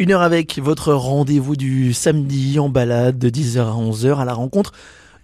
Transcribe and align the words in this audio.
Une 0.00 0.12
heure 0.12 0.22
avec 0.22 0.58
votre 0.58 0.94
rendez-vous 0.94 1.56
du 1.56 1.92
samedi 1.92 2.58
en 2.58 2.70
balade 2.70 3.18
de 3.18 3.28
10h 3.28 3.58
à 3.58 3.74
11h 3.74 4.16
à 4.16 4.24
la 4.24 4.32
rencontre 4.32 4.72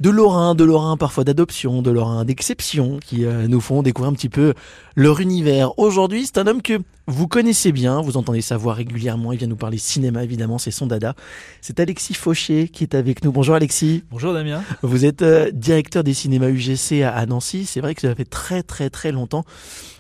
de 0.01 0.11
Lorrains, 0.11 0.55
de 0.55 0.65
Lorrains 0.65 0.99
parfois 0.99 1.25
d'adoption, 1.25 1.81
de 1.81 1.91
Lorrains 1.91 2.27
d'exception, 2.27 2.99
qui 3.03 3.25
euh, 3.25 3.49
nous 3.49 3.63
font 3.63 3.83
découvrir 3.83 4.11
un 4.11 4.15
petit 4.15 4.29
peu 4.29 4.53
leur 4.95 5.21
univers. 5.21 5.79
Aujourd'hui, 5.79 6.27
c'est 6.27 6.37
un 6.37 6.47
homme 6.47 6.61
que 6.61 6.79
vous 7.07 7.27
connaissez 7.27 7.73
bien, 7.73 8.03
vous 8.03 8.19
entendez 8.19 8.43
sa 8.43 8.59
voix 8.59 8.75
régulièrement, 8.75 9.33
il 9.33 9.39
vient 9.39 9.49
nous 9.49 9.57
parler 9.57 9.79
cinéma 9.79 10.23
évidemment, 10.23 10.59
c'est 10.59 10.71
son 10.71 10.87
dada. 10.87 11.15
C'est 11.63 11.81
Alexis 11.81 12.13
Fauché 12.13 12.69
qui 12.69 12.83
est 12.83 12.95
avec 12.95 13.25
nous. 13.25 13.33
Bonjour 13.33 13.55
Alexis. 13.55 14.05
Bonjour 14.11 14.35
Damien. 14.35 14.63
Vous 14.83 15.07
êtes 15.07 15.23
euh, 15.23 15.51
directeur 15.53 16.05
des 16.05 16.13
cinémas 16.13 16.51
UGC 16.51 17.03
à, 17.03 17.15
à 17.15 17.25
Nancy. 17.25 17.65
C'est 17.65 17.81
vrai 17.81 17.95
que 17.95 18.03
ça 18.03 18.15
fait 18.15 18.27
très 18.27 18.63
très 18.63 18.91
très 18.91 19.11
longtemps 19.11 19.47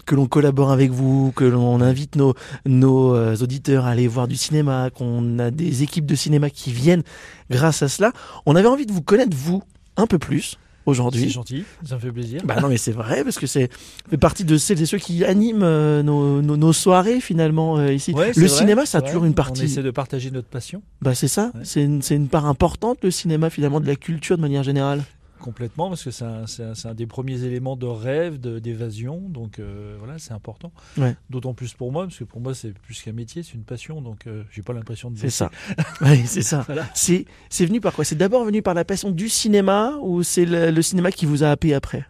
que 0.07 0.15
l'on 0.15 0.27
collabore 0.27 0.71
avec 0.71 0.91
vous, 0.91 1.33
que 1.37 1.45
l'on 1.45 1.81
invite 1.81 2.17
nos, 2.17 2.35
nos 2.65 3.15
euh, 3.15 3.37
auditeurs 3.37 3.85
à 3.87 3.91
aller 3.91 4.09
voir 4.09 4.29
du 4.29 4.37
cinéma, 4.37 4.89
qu'on 4.91 5.39
a 5.39 5.51
des 5.51 5.83
équipes 5.83 6.07
de 6.07 6.15
cinéma 6.15 6.49
qui 6.49 6.73
viennent 6.73 7.03
grâce 7.51 7.83
à 7.83 7.89
cela. 7.89 8.13
On 8.47 8.57
avait 8.57 8.69
envie 8.69 8.87
de 8.87 8.93
vous 8.93 9.03
connaître, 9.03 9.37
vous, 9.37 9.63
un 9.97 10.07
peu 10.07 10.19
plus 10.19 10.57
aujourd'hui. 10.87 11.23
C'est 11.25 11.29
gentil, 11.31 11.65
ça 11.85 11.97
me 11.97 12.01
fait 12.01 12.13
plaisir. 12.13 12.43
Bah 12.45 12.61
non 12.63 12.69
mais 12.69 12.77
c'est 12.77 12.93
vrai 12.93 13.25
parce 13.25 13.39
que 13.39 13.49
c'est 13.49 13.69
fait 14.09 14.17
partie 14.17 14.45
de 14.45 14.57
celles 14.57 14.81
et 14.81 14.87
ceux 14.87 14.99
qui 14.99 15.25
animent 15.25 15.65
euh, 15.65 16.05
nos, 16.05 16.41
nos, 16.43 16.57
nos, 16.57 16.73
soirées 16.73 17.21
finalement 17.21 17.77
euh, 17.79 17.93
ici. 17.93 18.13
Ouais, 18.13 18.29
le 18.37 18.47
vrai, 18.47 18.49
cinéma 18.49 18.87
ça 18.87 18.99
a 18.99 19.01
vrai. 19.01 19.11
toujours 19.11 19.25
une 19.25 19.35
partie. 19.35 19.63
On 19.63 19.65
essaie 19.65 19.83
de 19.83 19.91
partager 19.91 20.31
notre 20.31 20.47
passion. 20.47 20.83
Bah 21.03 21.17
c'est 21.17 21.27
ça, 21.27 21.51
Ouais. 21.55 21.63
c'est 21.65 21.83
une, 21.83 22.03
c'est 22.03 22.15
une 22.15 22.29
part 22.29 22.47
importante 22.47 22.99
le 23.03 23.11
cinéma 23.11 23.51
finalement 23.51 23.81
de 23.81 23.87
la 23.89 23.97
culture 23.97 24.37
de 24.37 24.43
manière 24.43 24.63
générale. 24.63 25.03
Complètement, 25.47 25.91
parce 25.91 26.03
que 26.03 26.11
c'est 26.11 26.25
un, 26.25 26.95
des 26.95 27.07
premiers 27.07 27.45
éléments 27.45 27.77
de 27.77 27.87
rêve, 27.87 28.41
d'évasion, 28.41 29.21
donc 29.21 29.61
euh, 29.61 29.95
voilà, 29.97 30.19
c'est 30.19 30.33
important. 30.33 30.73
Ouais. 30.99 31.15
D'autant 31.31 31.55
plus 31.55 31.73
pour 31.73 31.93
moi, 31.93 32.03
parce 32.03 32.19
que 32.19 32.25
pour 32.25 32.41
moi 32.41 32.53
c'est 32.53 32.73
plus 32.77 33.01
qu'un 33.01 33.13
métier, 33.13 33.45
c'est 33.45 33.55
une 33.55 33.63
passion, 33.63 34.03
donc 34.03 34.27
euh, 34.27 34.43
j'ai 34.51 34.63
pas 34.63 34.73
l'impression 34.73 35.09
de 35.09 35.17
C'est 35.17 35.31
ça. 35.31 35.53
oui, 36.01 36.27
c'est 36.27 36.43
ça. 36.43 36.63
Voilà. 36.67 36.89
C'est 36.95 37.25
venu 37.65 37.81
par 37.81 37.93
quoi? 37.93 38.05
C'est 38.05 38.17
d'abord 38.17 38.45
venu 38.45 38.61
par 38.61 38.75
la 38.75 38.85
passion 38.85 39.13
du 39.13 39.29
cinéma 39.29 39.97
ou 40.03 40.25
c'est 40.25 40.47
le, 40.47 40.73
le 40.73 40.83
cinéma 40.83 41.13
qui 41.13 41.27
vous 41.27 41.45
a 41.45 41.51
happé 41.51 41.75
après? 41.75 42.05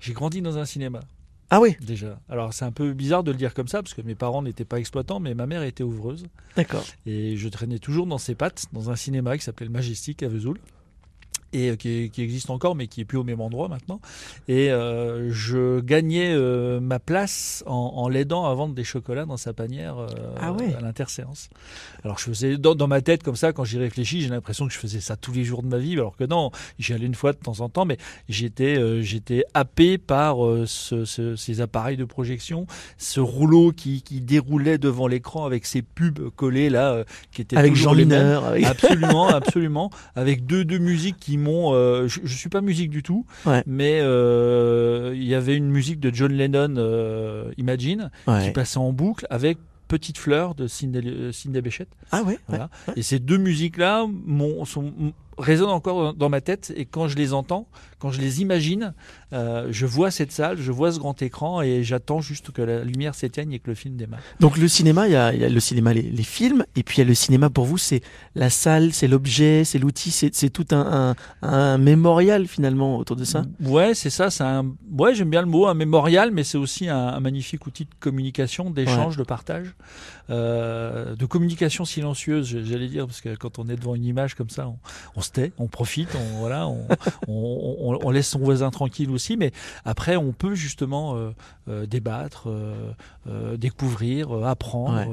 J'ai 0.00 0.12
grandi 0.12 0.40
dans 0.40 0.56
un 0.56 0.64
cinéma 0.64 1.00
Ah 1.50 1.60
oui, 1.60 1.76
déjà. 1.80 2.20
Alors 2.28 2.54
c'est 2.54 2.64
un 2.64 2.70
peu 2.70 2.92
bizarre 2.92 3.24
de 3.24 3.32
le 3.32 3.38
dire 3.38 3.54
comme 3.54 3.66
ça, 3.66 3.82
parce 3.82 3.92
que 3.92 4.02
mes 4.02 4.14
parents 4.14 4.40
n'étaient 4.40 4.64
pas 4.64 4.78
exploitants, 4.78 5.18
mais 5.18 5.34
ma 5.34 5.46
mère 5.46 5.64
était 5.64 5.82
ouvreuse, 5.82 6.26
d'accord. 6.54 6.84
et 7.06 7.36
je 7.36 7.48
traînais 7.48 7.80
toujours 7.80 8.06
dans 8.06 8.18
ses 8.18 8.36
pattes, 8.36 8.66
dans 8.72 8.88
un 8.90 8.94
cinéma 8.94 9.36
qui 9.36 9.42
s'appelait 9.42 9.66
le 9.66 9.72
Majestic 9.72 10.22
à 10.22 10.28
Vesoul. 10.28 10.60
Et 11.52 11.70
euh, 11.70 11.76
qui, 11.76 12.10
qui 12.10 12.22
existe 12.22 12.50
encore 12.50 12.74
mais 12.74 12.86
qui 12.88 13.00
est 13.00 13.04
plus 13.04 13.18
au 13.18 13.24
même 13.24 13.40
endroit 13.40 13.68
maintenant 13.68 14.00
et 14.48 14.70
euh, 14.70 15.30
je 15.32 15.80
gagnais 15.80 16.32
euh, 16.34 16.78
ma 16.80 16.98
place 16.98 17.64
en, 17.66 17.74
en 17.96 18.08
l'aidant 18.08 18.44
à 18.46 18.54
vendre 18.54 18.74
des 18.74 18.84
chocolats 18.84 19.24
dans 19.24 19.36
sa 19.36 19.52
panière 19.52 19.98
euh, 19.98 20.06
Ah 20.40 20.52
ouais. 20.52 20.74
à 20.74 20.80
l'interséance 20.80 21.48
alors 22.04 22.18
je 22.18 22.24
faisais 22.24 22.56
dans, 22.58 22.74
dans 22.74 22.86
ma 22.88 23.00
tête 23.00 23.22
comme 23.22 23.36
ça 23.36 23.52
quand 23.52 23.64
j'y 23.64 23.78
réfléchis 23.78 24.20
j'ai 24.20 24.28
l'impression 24.28 24.66
que 24.66 24.72
je 24.72 24.78
faisais 24.78 25.00
ça 25.00 25.16
tous 25.16 25.32
les 25.32 25.44
jours 25.44 25.62
de 25.62 25.68
ma 25.68 25.78
vie 25.78 25.94
alors 25.94 26.16
que 26.16 26.24
non 26.24 26.50
j'y 26.78 26.92
allais 26.92 27.06
une 27.06 27.14
fois 27.14 27.32
de 27.32 27.38
temps 27.38 27.60
en 27.60 27.68
temps 27.68 27.84
mais 27.84 27.96
j'étais 28.28 29.02
j'étais 29.02 29.44
happé 29.54 29.96
par 29.98 30.36
ce- 30.66 31.04
ce- 31.04 31.36
ces 31.36 31.60
appareils 31.60 31.96
de 31.96 32.04
projection 32.04 32.66
ce 32.98 33.20
rouleau 33.20 33.72
qui, 33.72 34.02
qui 34.02 34.20
déroulait 34.20 34.78
devant 34.78 35.06
l'écran 35.06 35.44
avec 35.46 35.64
ces 35.64 35.82
pubs 35.82 36.28
collées 36.36 36.68
là 36.70 37.04
qui 37.32 37.42
étaient 37.42 37.56
Avec 37.56 37.74
Jean. 37.74 37.94
Mineur. 37.94 38.44
avec- 38.44 38.64
Absolument, 38.66 39.28
absolument. 39.28 39.90
Avec 40.14 40.44
deux, 40.46 40.64
deux 40.64 40.78
musiques 40.78 41.16
qui 41.18 41.37
m'ont. 41.38 41.72
euh, 41.74 42.06
je, 42.08 42.20
je 42.24 42.36
suis 42.36 42.48
pas 42.50 42.60
musique 42.60 42.90
du 42.90 43.02
tout, 43.02 43.24
Ouais. 43.46 43.62
mais 43.66 44.00
euh, 44.02 45.12
il 45.14 45.24
y 45.24 45.34
avait 45.34 45.56
une 45.56 45.70
musique 45.70 46.00
de 46.00 46.14
John 46.14 46.32
Lennon, 46.32 46.74
euh, 46.76 47.50
Imagine, 47.56 48.10
qui 48.44 48.50
passait 48.50 48.78
en 48.78 48.92
boucle 48.92 49.26
avec 49.30 49.58
Petite 49.88 50.18
fleur 50.18 50.54
de 50.54 50.64
euh, 50.64 51.32
Sidney 51.32 51.62
Bechet. 51.62 51.86
Ah 52.12 52.22
ouais, 52.22 52.32
ouais. 52.32 52.38
Voilà. 52.48 52.68
Et 52.96 53.00
ces 53.02 53.18
deux 53.18 53.38
musiques-là 53.38 54.06
m'ont- 54.06 54.66
sont- 54.66 54.92
m- 55.00 55.12
résonnent 55.38 55.70
encore 55.70 56.14
dans 56.14 56.28
ma 56.28 56.40
tête. 56.40 56.72
Et 56.76 56.84
quand 56.84 57.08
je 57.08 57.16
les 57.16 57.32
entends, 57.32 57.66
quand 57.98 58.10
je 58.10 58.20
les 58.20 58.42
imagine, 58.42 58.94
euh, 59.32 59.68
je 59.70 59.86
vois 59.86 60.10
cette 60.10 60.32
salle, 60.32 60.58
je 60.58 60.70
vois 60.70 60.92
ce 60.92 60.98
grand 60.98 61.20
écran 61.22 61.62
et 61.62 61.82
j'attends 61.82 62.20
juste 62.20 62.50
que 62.50 62.62
la 62.62 62.84
lumière 62.84 63.14
s'éteigne 63.14 63.52
et 63.52 63.58
que 63.58 63.68
le 63.68 63.74
film 63.74 63.96
démarre. 63.96 64.20
Donc 64.40 64.56
le 64.56 64.68
cinéma, 64.68 65.08
il 65.08 65.12
y 65.12 65.16
a, 65.16 65.32
il 65.32 65.40
y 65.40 65.44
a 65.44 65.48
le 65.48 65.60
cinéma, 65.60 65.92
les, 65.92 66.02
les 66.02 66.22
films, 66.22 66.64
et 66.76 66.82
puis 66.82 66.96
il 66.96 67.00
y 67.00 67.02
a 67.02 67.08
le 67.08 67.14
cinéma 67.14 67.50
pour 67.50 67.64
vous, 67.64 67.78
c'est 67.78 68.02
la 68.34 68.50
salle, 68.50 68.92
c'est 68.92 69.08
l'objet, 69.08 69.64
c'est 69.64 69.78
l'outil, 69.78 70.10
c'est 70.10 70.50
tout 70.50 70.66
un, 70.70 71.14
un, 71.42 71.48
un 71.48 71.78
mémorial 71.78 72.46
finalement 72.46 72.98
autour 72.98 73.16
de 73.16 73.24
ça? 73.24 73.42
Ouais, 73.60 73.94
c'est 73.94 74.10
ça. 74.10 74.30
C'est 74.30 74.44
un. 74.44 74.66
Ouais, 74.96 75.14
j'aime 75.14 75.30
bien 75.30 75.42
le 75.42 75.48
mot, 75.48 75.66
un 75.66 75.74
mémorial, 75.74 76.30
mais 76.30 76.44
c'est 76.44 76.58
aussi 76.58 76.88
un, 76.88 77.08
un 77.08 77.20
magnifique 77.20 77.66
outil 77.66 77.84
de 77.84 77.94
communication, 78.00 78.70
d'échange, 78.70 79.16
de 79.16 79.22
partage, 79.22 79.74
euh, 80.30 81.14
de 81.16 81.26
communication 81.26 81.84
silencieuse, 81.84 82.46
j'allais 82.64 82.88
dire, 82.88 83.06
parce 83.06 83.20
que 83.20 83.34
quand 83.34 83.58
on 83.58 83.68
est 83.68 83.76
devant 83.76 83.94
une 83.94 84.04
image 84.04 84.34
comme 84.34 84.50
ça, 84.50 84.68
on, 84.68 84.78
on 85.16 85.20
se 85.28 85.32
tait, 85.32 85.52
on 85.58 85.66
profite, 85.68 86.08
on 86.16 86.38
voilà, 86.40 86.66
on, 86.68 86.86
on, 87.28 87.76
on- 87.94 87.98
on 88.02 88.10
laisse 88.10 88.28
son 88.28 88.38
voisin 88.40 88.70
tranquille 88.70 89.10
aussi, 89.10 89.36
mais 89.36 89.52
après, 89.84 90.16
on 90.16 90.32
peut 90.32 90.54
justement 90.54 91.14
euh, 91.16 91.30
euh, 91.68 91.86
débattre, 91.86 92.48
euh, 92.48 93.56
découvrir, 93.56 94.32
apprendre, 94.44 94.98
Ouais. 94.98 95.06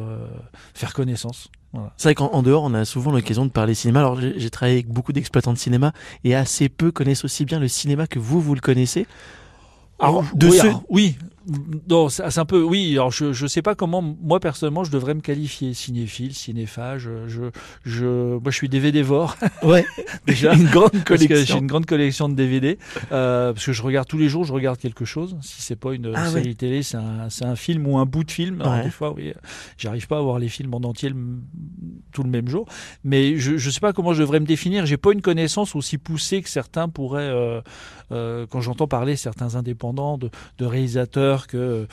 faire 0.73 0.93
connaissance. 0.93 1.49
Voilà. 1.73 1.91
C'est 1.97 2.07
vrai 2.07 2.15
qu'en 2.15 2.27
en 2.27 2.41
dehors, 2.41 2.63
on 2.63 2.73
a 2.73 2.85
souvent 2.85 3.11
l'occasion 3.11 3.45
de 3.45 3.51
parler 3.51 3.73
cinéma. 3.75 3.99
Alors 3.99 4.19
j'ai 4.19 4.39
j'ai 4.39 4.49
travaillé 4.49 4.77
avec 4.77 4.87
beaucoup 4.87 5.11
d'exploitants 5.13 5.51
de 5.53 5.57
cinéma, 5.57 5.91
et 6.23 6.33
assez 6.33 6.69
peu 6.69 6.91
connaissent 6.91 7.25
aussi 7.25 7.43
bien 7.45 7.59
le 7.59 7.67
cinéma 7.67 8.07
que 8.07 8.17
vous, 8.19 8.39
vous 8.39 8.55
le 8.55 8.61
connaissez. 8.61 9.05
Alors, 9.99 10.23
de 10.33 10.47
oui, 10.47 10.57
ceux- 10.57 10.67
alors, 10.69 10.83
oui. 10.89 11.17
Non, 11.89 12.09
c'est 12.09 12.37
un 12.39 12.45
peu. 12.45 12.63
Oui, 12.63 12.93
alors 12.93 13.11
je 13.11 13.31
je 13.31 13.45
sais 13.45 13.61
pas 13.61 13.75
comment 13.75 14.01
moi 14.01 14.39
personnellement 14.39 14.83
je 14.83 14.91
devrais 14.91 15.13
me 15.13 15.21
qualifier 15.21 15.73
cinéphile, 15.75 16.33
cinéphage. 16.33 17.09
Je 17.27 17.43
je 17.85 18.05
moi 18.39 18.49
je 18.51 18.55
suis 18.55 18.69
DVD-vore 18.69 19.35
Ouais, 19.63 19.85
déjà. 20.27 20.53
une 20.55 20.65
grande 20.65 21.03
que 21.03 21.15
j'ai 21.17 21.27
collection. 21.27 21.59
une 21.59 21.67
grande 21.67 21.85
collection 21.85 22.29
de 22.29 22.33
DVD 22.33 22.79
euh, 23.11 23.53
parce 23.53 23.65
que 23.65 23.73
je 23.73 23.81
regarde 23.83 24.07
tous 24.07 24.17
les 24.17 24.27
jours, 24.29 24.43
je 24.43 24.53
regarde 24.53 24.79
quelque 24.79 25.05
chose. 25.05 25.37
Si 25.41 25.61
c'est 25.61 25.75
pas 25.75 25.93
une 25.93 26.11
Ah 26.15 26.29
série 26.29 26.55
télé, 26.55 26.81
c'est 26.83 26.97
un, 26.97 27.55
film 27.55 27.85
ou 27.87 27.97
un 27.99 28.05
bout 28.05 28.23
de 28.23 28.31
film. 28.31 28.61
Alors, 28.61 28.73
Ouais. 28.73 28.83
des 28.83 28.89
fois, 28.89 29.13
oui, 29.13 29.33
j'arrive 29.77 30.07
pas 30.07 30.17
à 30.17 30.21
voir 30.21 30.39
les 30.39 30.49
films 30.49 30.73
en 30.73 30.77
entier 30.83 31.09
le- 31.09 31.15
tout 32.11 32.23
le 32.23 32.29
même 32.29 32.47
jour. 32.47 32.65
Mais 33.03 33.37
je 33.37 33.57
je 33.57 33.69
sais 33.69 33.79
pas 33.79 33.93
comment 33.93 34.13
je 34.13 34.21
devrais 34.21 34.39
me 34.39 34.45
définir. 34.45 34.85
J'ai 34.85 34.97
pas 34.97 35.11
une 35.11 35.21
connaissance 35.21 35.75
aussi 35.75 35.97
poussée 35.97 36.41
que 36.41 36.49
certains 36.49 36.89
pourraient. 36.89 37.21
euh, 37.21 37.61
euh, 38.11 38.45
quand 38.47 38.61
j'entends 38.61 38.87
parler 38.87 39.15
certains 39.15 39.55
indépendants 39.55 40.19
de, 40.19 40.29
de 40.59 40.65
réalisateurs 40.65 41.34
que 41.47 41.87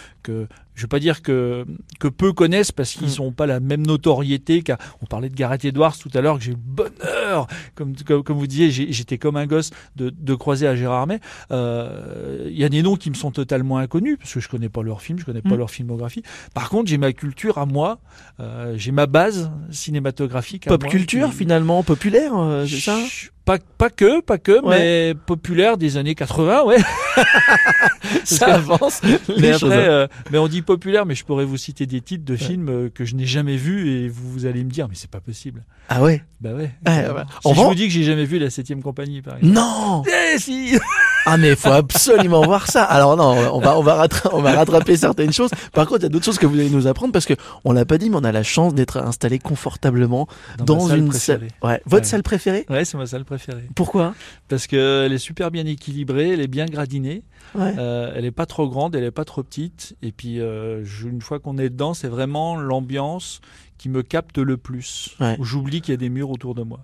je 0.75 0.83
veux 0.83 0.89
pas 0.89 0.99
dire 1.01 1.21
que 1.23 1.65
que 2.01 2.09
peu 2.09 2.33
connaissent 2.33 2.73
parce 2.73 2.93
qu'ils 2.93 3.09
Mm. 3.09 3.11
sont 3.11 3.33
pas 3.33 3.47
la 3.47 3.61
même 3.61 3.87
notoriété 3.87 4.63
qu'à 4.63 4.79
on 5.03 5.07
parlait 5.07 5.29
de 5.29 5.35
Gareth 5.35 5.65
Edwards 5.65 5.97
tout 5.99 6.11
à 6.15 6.21
l'heure 6.21 6.39
que 6.39 6.45
j'ai 6.45 6.53
eu 6.53 6.55
le 6.55 6.61
bonheur 6.61 7.47
comme 7.75 7.95
comme, 8.07 8.23
comme 8.23 8.39
vous 8.39 8.47
disiez 8.47 8.71
j'étais 8.71 9.19
comme 9.19 9.37
un 9.37 9.47
gosse 9.47 9.71
de, 9.97 10.11
de 10.11 10.35
croiser 10.35 10.67
à 10.67 10.75
Gérard 10.77 11.07
Euh, 11.51 12.47
il 12.51 12.59
y 12.59 12.65
a 12.65 12.69
des 12.69 12.83
noms 12.83 12.97
qui 12.97 13.11
me 13.11 13.15
sont 13.15 13.31
totalement 13.31 13.79
inconnus 13.79 14.17
parce 14.19 14.33
que 14.33 14.41
je 14.41 14.49
connais 14.49 14.69
pas 14.69 14.83
leurs 14.83 15.03
films 15.03 15.19
je 15.19 15.25
connais 15.25 15.43
pas 15.43 15.51
Mm. 15.51 15.59
leur 15.59 15.71
filmographie 15.71 16.23
par 16.55 16.69
contre 16.71 16.89
j'ai 16.89 16.99
ma 16.99 17.13
culture 17.13 17.59
à 17.59 17.67
moi 17.67 17.99
euh, 18.41 18.75
j'ai 18.77 18.93
ma 18.93 19.07
base 19.07 19.51
cinématographique 19.71 20.67
à 20.67 20.71
Pop 20.71 20.83
moi 20.83 20.91
culture 20.91 21.31
qui- 21.31 21.37
finalement, 21.37 21.83
populaire, 21.83 22.33
euh, 22.37 22.67
c'est 22.67 22.81
ça? 22.81 22.99
Chut, 23.07 23.33
pas, 23.45 23.59
pas 23.77 23.91
que, 23.91 24.21
pas 24.21 24.39
que, 24.39 24.65
mais 24.69 25.15
populaire 25.27 25.77
des 25.77 25.97
années 25.97 26.15
80, 26.15 26.63
ouais. 26.65 26.77
Ça 28.25 28.55
avance. 28.55 29.01
mais 29.39 29.51
après, 29.53 29.89
euh, 29.89 30.07
mais 30.31 30.39
on 30.39 30.47
dit 30.49 30.62
populaire, 30.63 31.07
mais 31.07 31.15
je 31.15 31.25
pourrais 31.25 31.45
vous 31.45 31.57
citer 31.57 31.87
des 31.87 32.01
titres 32.01 32.25
de 32.25 32.37
films 32.37 32.69
euh, 32.69 32.89
que 32.89 33.05
je 33.05 33.15
n'ai 33.15 33.27
jamais 33.27 33.57
vus 33.57 33.89
et 33.91 34.09
vous, 34.09 34.31
vous 34.31 34.47
allez 34.47 34.65
me 34.65 34.71
dire, 34.71 34.89
mais 34.89 34.95
c'est 34.95 35.11
pas 35.11 35.21
possible. 35.21 35.65
Ah 35.89 36.03
ouais? 36.03 36.23
Bah 36.41 36.53
ouais. 36.55 36.71
Ouais. 36.87 37.05
Si 37.31 37.47
On 37.47 37.55
je 37.55 37.61
vous 37.61 37.75
dis 37.75 37.87
que 37.89 37.93
j'ai 37.93 38.05
jamais 38.05 38.25
vu 38.25 38.39
la 38.39 38.51
septième 38.51 38.83
compagnie, 38.83 39.23
par 39.23 39.37
exemple. 39.37 39.55
Non 39.55 40.03
Eh 40.07 40.39
si 40.39 40.77
Ah 41.27 41.37
mais 41.37 41.51
il 41.51 41.57
faut 41.57 41.71
absolument 41.71 42.43
voir 42.43 42.67
ça. 42.71 42.83
Alors 42.85 43.17
non, 43.17 43.37
on 43.55 43.61
va 43.61 43.79
on 43.79 43.83
va 43.83 43.95
rattra- 44.07 44.31
on 44.33 44.43
va 44.43 44.53
rattraper 44.53 44.97
certaines 44.97 45.33
choses. 45.33 45.51
Par 45.73 45.87
contre, 45.87 46.01
il 46.01 46.03
y 46.05 46.07
a 46.07 46.09
d'autres 46.09 46.25
choses 46.25 46.39
que 46.39 46.47
vous 46.47 46.59
allez 46.59 46.71
nous 46.71 46.87
apprendre 46.87 47.13
parce 47.13 47.27
que 47.27 47.35
on 47.65 47.73
l'a 47.73 47.85
pas 47.85 47.99
dit, 47.99 48.11
mais 48.11 48.17
on 48.17 48.25
a 48.25 48.33
la 48.33 48.43
chance 48.43 48.75
d'être 48.75 48.97
installé 48.99 49.39
confortablement 49.39 50.27
dans, 50.59 50.81
salle 50.89 50.99
une 50.99 51.09
préférée. 51.09 51.49
salle. 51.63 51.69
Ouais, 51.71 51.81
votre 51.87 52.05
Ouais. 52.05 52.09
salle 52.11 52.23
préférée? 52.23 52.67
Ouais, 52.69 52.85
c'est 52.85 52.97
ma 52.99 53.07
salle 53.07 53.25
préférée. 53.25 53.69
Pourquoi? 53.75 54.15
Parce 54.49 54.67
qu'elle 54.67 55.13
est 55.13 55.19
super 55.19 55.51
bien 55.51 55.65
équilibrée, 55.67 56.31
elle 56.31 56.41
est 56.41 56.49
bien 56.49 56.67
gradinée. 56.67 57.23
Ouais. 57.55 57.75
Euh, 57.79 58.13
elle 58.17 58.25
est 58.25 58.31
pas 58.33 58.47
trop 58.47 58.69
grande, 58.69 58.97
elle 58.97 59.05
est 59.05 59.11
pas 59.11 59.25
trop 59.25 59.43
petite. 59.43 59.95
Et 60.03 60.11
puis, 60.13 60.41
euh, 60.41 60.85
une 61.05 61.21
fois 61.23 61.39
qu'on 61.39 61.59
est 61.59 61.69
dedans, 61.71 61.95
c'est 61.95 62.09
vraiment 62.09 62.57
l'ambiance 62.57 63.41
qui 63.79 63.89
me 63.89 64.03
capte 64.03 64.39
le 64.39 64.57
plus. 64.57 65.11
Ouais. 65.21 65.37
Où 65.39 65.45
j'oublie 65.45 65.81
qu'il 65.81 65.93
y 65.93 65.95
a 65.95 65.99
des 65.99 66.09
murs 66.09 66.31
autour 66.31 66.55
de 66.55 66.63
moi. 66.63 66.81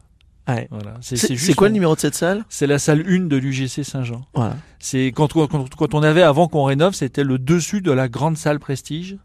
Ouais. 0.49 0.67
Voilà. 0.71 0.95
C'est 1.01 1.55
quoi 1.55 1.69
le 1.69 1.75
numéro 1.75 1.95
de 1.95 2.01
cette 2.01 2.15
salle? 2.15 2.45
C'est 2.49 2.67
la 2.67 2.79
salle 2.79 3.05
1 3.07 3.27
de 3.27 3.37
l'UGC 3.37 3.85
Saint-Jean. 3.85 4.23
Voilà. 4.35 4.57
C'est 4.79 5.07
quand, 5.09 5.33
quand, 5.33 5.49
quand 5.49 5.95
on 5.95 6.03
avait 6.03 6.23
avant 6.23 6.49
qu'on 6.49 6.65
rénove, 6.65 6.95
c'était 6.95 7.25
le 7.25 7.39
dessus 7.39 7.83
de 7.83 7.93
la 7.93 8.09
grande 8.09 8.37
salle 8.37 8.59
Prestige. 8.59 9.19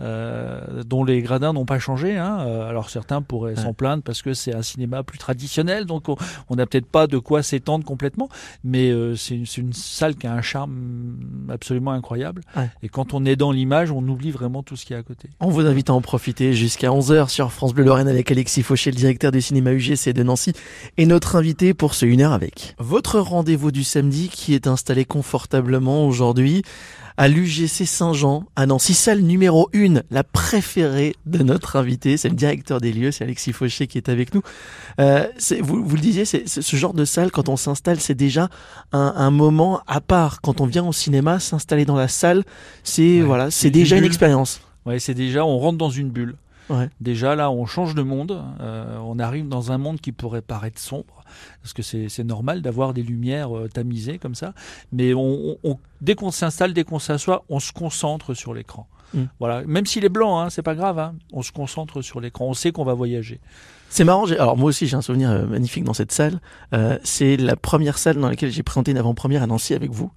euh, 0.00 0.82
dont 0.84 1.04
les 1.04 1.22
gradins 1.22 1.52
n'ont 1.52 1.64
pas 1.64 1.78
changé. 1.78 2.16
Hein. 2.16 2.40
Euh, 2.40 2.68
alors 2.68 2.90
certains 2.90 3.22
pourraient 3.22 3.56
s'en 3.56 3.72
plaindre 3.72 4.02
parce 4.02 4.22
que 4.22 4.34
c'est 4.34 4.54
un 4.54 4.62
cinéma 4.62 5.02
plus 5.02 5.18
traditionnel, 5.18 5.86
donc 5.86 6.04
on 6.08 6.54
n'a 6.54 6.66
peut-être 6.66 6.86
pas 6.86 7.06
de 7.06 7.18
quoi 7.18 7.42
s'étendre 7.42 7.84
complètement, 7.84 8.28
mais 8.64 8.90
euh, 8.90 9.16
c'est 9.16 9.34
une, 9.34 9.46
une, 9.56 9.72
salle 9.72 10.16
qui 10.16 10.26
a 10.26 10.32
un 10.32 10.42
charme 10.42 11.16
absolument 11.50 11.92
incroyable. 11.92 12.42
Et 12.82 12.88
quand 12.88 13.14
on 13.14 13.24
est 13.24 13.36
dans 13.36 13.52
l'image, 13.52 13.90
on 13.90 14.06
oublie 14.08 14.30
vraiment 14.30 14.62
tout 14.62 14.76
ce 14.76 14.84
qui 14.84 14.92
est 14.92 14.96
à 14.96 15.02
côté. 15.02 15.28
On 15.40 15.48
vous 15.48 15.66
invite 15.66 15.90
à 15.90 15.94
en 15.94 16.00
profiter 16.00 16.52
jusqu'à 16.52 16.88
11h 16.88 17.28
sur 17.28 17.52
France 17.52 17.74
Bleu 17.74 17.84
Lorraine 17.84 18.08
avec 18.08 18.30
Alexis 18.30 18.62
Fauché, 18.62 18.90
le 18.90 18.96
directeur 18.96 19.32
du 19.32 19.40
cinéma 19.40 19.72
UGC 19.72 20.12
de 20.12 20.22
Nancy, 20.22 20.52
et 20.96 21.06
notre 21.06 21.36
invité 21.36 21.74
pour 21.74 21.94
ce 21.94 22.06
1 22.06 22.20
heure 22.20 22.32
avec. 22.32 22.74
Votre 22.78 23.20
rendez-vous 23.20 23.70
du 23.70 23.84
samedi 23.84 24.28
qui 24.28 24.54
est 24.54 24.66
installé 24.66 25.04
confortablement 25.04 26.06
aujourd'hui 26.06 26.62
à 27.16 27.28
l'UGC 27.28 27.86
Saint-Jean 27.86 28.44
à 28.56 28.66
Nancy, 28.66 28.94
salle 28.94 29.20
numéro 29.20 29.68
1, 29.74 30.02
la 30.10 30.24
préférée 30.24 31.14
de 31.26 31.42
notre 31.42 31.76
invité, 31.76 32.16
c'est 32.16 32.28
le 32.28 32.34
directeur 32.34 32.80
des 32.80 32.92
lieux, 32.92 33.10
c'est 33.10 33.24
Alexis 33.24 33.52
Fauché 33.52 33.86
qui 33.86 33.98
est 33.98 34.08
avec 34.08 34.34
nous. 34.34 34.42
Euh, 35.00 35.26
vous, 35.60 35.84
vous 35.84 35.96
le 35.96 36.02
disiez, 36.02 36.24
c'est 36.24 36.46
ce 36.46 36.76
genre 36.76 36.94
de 36.94 37.04
salle, 37.04 37.30
quand 37.30 37.48
on 37.48 37.56
s'installe, 37.56 38.00
c'est 38.00 38.14
déjà 38.14 38.48
un, 38.92 39.14
un, 39.16 39.30
moment 39.30 39.80
à 39.86 40.00
part. 40.00 40.40
Quand 40.40 40.60
on 40.60 40.66
vient 40.66 40.86
au 40.86 40.92
cinéma, 40.92 41.40
s'installer 41.40 41.84
dans 41.84 41.96
la 41.96 42.08
salle, 42.08 42.44
c'est 42.84 43.20
voilà, 43.20 43.50
c'est 43.50 43.70
déjà 43.70 43.96
une, 43.96 44.04
une 44.04 44.08
expérience. 44.08 44.60
Ouais, 44.84 44.98
c'est 44.98 45.14
déjà, 45.14 45.44
on 45.44 45.58
rentre 45.58 45.78
dans 45.78 45.90
une 45.90 46.10
bulle. 46.10 46.36
Ouais. 46.68 46.88
Déjà 47.00 47.36
là, 47.36 47.50
on 47.50 47.66
change 47.66 47.94
de 47.94 48.02
monde. 48.02 48.42
Euh, 48.60 48.98
on 48.98 49.18
arrive 49.18 49.48
dans 49.48 49.72
un 49.72 49.78
monde 49.78 50.00
qui 50.00 50.12
pourrait 50.12 50.42
paraître 50.42 50.80
sombre, 50.80 51.15
parce 51.62 51.72
que 51.72 51.82
c'est 51.82 52.24
normal 52.24 52.62
d'avoir 52.62 52.94
des 52.94 53.02
lumières 53.02 53.56
euh, 53.56 53.68
tamisées 53.68 54.18
comme 54.18 54.34
ça. 54.34 54.54
Mais 54.92 55.14
on, 55.14 55.58
on, 55.64 55.78
dès 56.00 56.14
qu'on 56.14 56.30
s'installe, 56.30 56.72
dès 56.72 56.84
qu'on 56.84 56.98
s'assoit, 56.98 57.44
on 57.48 57.60
se 57.60 57.72
concentre 57.72 58.34
sur 58.34 58.54
l'écran. 58.54 58.86
Mm. 59.14 59.24
Voilà, 59.38 59.62
même 59.64 59.86
s'il 59.86 60.04
est 60.04 60.10
blanc, 60.10 60.38
hein, 60.40 60.50
c'est 60.50 60.62
pas 60.62 60.74
grave. 60.74 60.98
Hein, 60.98 61.14
on 61.32 61.42
se 61.42 61.52
concentre 61.52 62.02
sur 62.02 62.20
l'écran. 62.20 62.46
On 62.46 62.54
sait 62.54 62.72
qu'on 62.72 62.84
va 62.84 62.94
voyager. 62.94 63.40
C'est 63.88 64.04
marrant. 64.04 64.26
Alors 64.30 64.56
moi 64.56 64.68
aussi, 64.68 64.86
j'ai 64.86 64.96
un 64.96 65.02
souvenir 65.02 65.30
euh, 65.30 65.46
magnifique 65.46 65.84
dans 65.84 65.94
cette 65.94 66.12
salle. 66.12 66.40
Euh, 66.74 66.98
c'est 67.04 67.36
la 67.36 67.56
première 67.56 67.98
salle 67.98 68.16
dans 68.16 68.28
laquelle 68.28 68.50
j'ai 68.50 68.62
présenté 68.62 68.90
une 68.90 68.98
avant-première 68.98 69.42
à 69.42 69.46
Nancy 69.46 69.74
avec 69.74 69.90
vous 69.90 70.10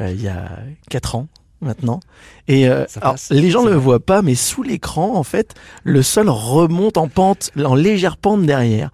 euh, 0.00 0.12
il 0.12 0.22
y 0.22 0.28
a 0.28 0.60
quatre 0.88 1.16
ans 1.16 1.28
maintenant. 1.60 2.00
Et 2.48 2.68
euh, 2.68 2.84
alors, 3.00 3.16
les 3.30 3.50
gens 3.50 3.64
ne 3.64 3.70
le 3.70 3.76
voient 3.76 4.04
pas, 4.04 4.22
mais 4.22 4.34
sous 4.34 4.62
l'écran, 4.62 5.16
en 5.16 5.24
fait, 5.24 5.54
le 5.82 6.02
sol 6.02 6.28
remonte 6.28 6.96
en 6.96 7.08
pente, 7.08 7.50
en 7.62 7.74
légère 7.74 8.16
pente 8.16 8.42
derrière. 8.42 8.90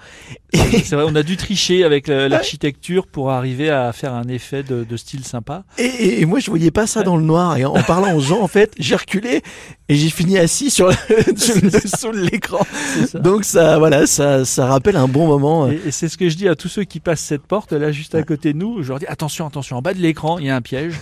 C'est 0.54 0.92
vrai, 0.92 1.04
on 1.06 1.14
a 1.14 1.22
dû 1.22 1.36
tricher 1.36 1.84
avec 1.84 2.08
l'architecture 2.08 3.06
pour 3.06 3.30
arriver 3.30 3.70
à 3.70 3.92
faire 3.92 4.14
un 4.14 4.28
effet 4.28 4.62
de, 4.62 4.84
de 4.84 4.96
style 4.96 5.24
sympa. 5.24 5.64
Et, 5.78 6.20
et, 6.20 6.26
moi, 6.26 6.40
je 6.40 6.50
voyais 6.50 6.70
pas 6.70 6.86
ça 6.86 7.02
dans 7.02 7.16
le 7.16 7.22
noir. 7.22 7.56
Et 7.56 7.64
en, 7.64 7.74
en 7.74 7.82
parlant 7.82 8.14
aux 8.14 8.20
gens, 8.20 8.40
en 8.40 8.48
fait, 8.48 8.72
j'ai 8.78 8.96
reculé 8.96 9.42
et 9.88 9.94
j'ai 9.94 10.10
fini 10.10 10.38
assis 10.38 10.70
sur 10.70 10.88
le, 10.88 10.94
dessous 11.32 12.12
de 12.12 12.30
l'écran. 12.30 12.64
Donc 13.14 13.44
ça, 13.44 13.78
voilà, 13.78 14.06
ça, 14.06 14.44
ça 14.44 14.66
rappelle 14.66 14.96
un 14.96 15.08
bon 15.08 15.26
moment. 15.26 15.68
Et, 15.68 15.80
et 15.86 15.90
c'est 15.90 16.08
ce 16.08 16.16
que 16.16 16.28
je 16.28 16.36
dis 16.36 16.48
à 16.48 16.54
tous 16.54 16.68
ceux 16.68 16.84
qui 16.84 17.00
passent 17.00 17.20
cette 17.20 17.46
porte 17.46 17.72
là, 17.72 17.92
juste 17.92 18.14
à 18.14 18.22
côté 18.22 18.52
de 18.52 18.58
nous. 18.58 18.82
Je 18.82 18.88
leur 18.88 18.98
dis 18.98 19.06
attention, 19.06 19.46
attention, 19.46 19.78
en 19.78 19.82
bas 19.82 19.94
de 19.94 20.00
l'écran, 20.00 20.38
il 20.38 20.46
y 20.46 20.50
a 20.50 20.56
un 20.56 20.62
piège. 20.62 20.94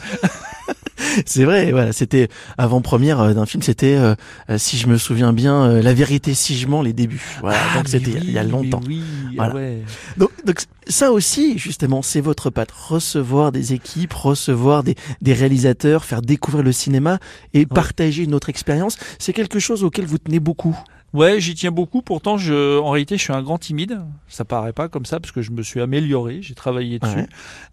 C'est 1.26 1.44
vrai, 1.44 1.70
voilà, 1.72 1.92
c'était 1.92 2.28
avant-première 2.58 3.34
d'un 3.34 3.46
film, 3.46 3.62
c'était, 3.62 3.96
euh, 3.96 4.14
si 4.56 4.76
je 4.76 4.86
me 4.86 4.96
souviens 4.98 5.32
bien, 5.32 5.64
euh, 5.64 5.82
La 5.82 5.94
vérité 5.94 6.34
si 6.34 6.56
je 6.56 6.66
mens, 6.66 6.82
les 6.82 6.92
débuts. 6.92 7.38
Voilà, 7.40 7.58
ah, 7.72 7.78
donc 7.78 7.88
c'était 7.88 8.12
oui, 8.12 8.20
il 8.22 8.32
y 8.32 8.38
a 8.38 8.42
longtemps. 8.42 8.80
Oui, 8.86 9.02
voilà. 9.36 9.54
ouais. 9.54 9.82
donc, 10.16 10.30
donc 10.44 10.60
ça 10.88 11.12
aussi, 11.12 11.58
justement, 11.58 12.02
c'est 12.02 12.20
votre 12.20 12.50
patte. 12.50 12.70
Recevoir 12.70 13.52
des 13.52 13.72
équipes, 13.72 14.12
recevoir 14.12 14.82
des, 14.82 14.96
des 15.20 15.32
réalisateurs, 15.32 16.04
faire 16.04 16.22
découvrir 16.22 16.64
le 16.64 16.72
cinéma 16.72 17.18
et 17.54 17.60
ouais. 17.60 17.66
partager 17.66 18.24
une 18.24 18.34
autre 18.34 18.48
expérience, 18.48 18.96
c'est 19.18 19.32
quelque 19.32 19.58
chose 19.58 19.84
auquel 19.84 20.06
vous 20.06 20.18
tenez 20.18 20.40
beaucoup. 20.40 20.76
Ouais, 21.12 21.40
j'y 21.40 21.54
tiens 21.54 21.70
beaucoup. 21.72 22.02
Pourtant, 22.02 22.36
je, 22.38 22.78
en 22.78 22.90
réalité, 22.90 23.16
je 23.18 23.22
suis 23.22 23.32
un 23.32 23.42
grand 23.42 23.58
timide. 23.58 24.00
Ça 24.28 24.44
paraît 24.44 24.72
pas 24.72 24.88
comme 24.88 25.04
ça 25.06 25.18
parce 25.20 25.32
que 25.32 25.42
je 25.42 25.50
me 25.50 25.62
suis 25.62 25.80
amélioré. 25.80 26.38
J'ai 26.42 26.54
travaillé 26.54 26.98
dessus. 26.98 27.16
Ouais. 27.16 27.26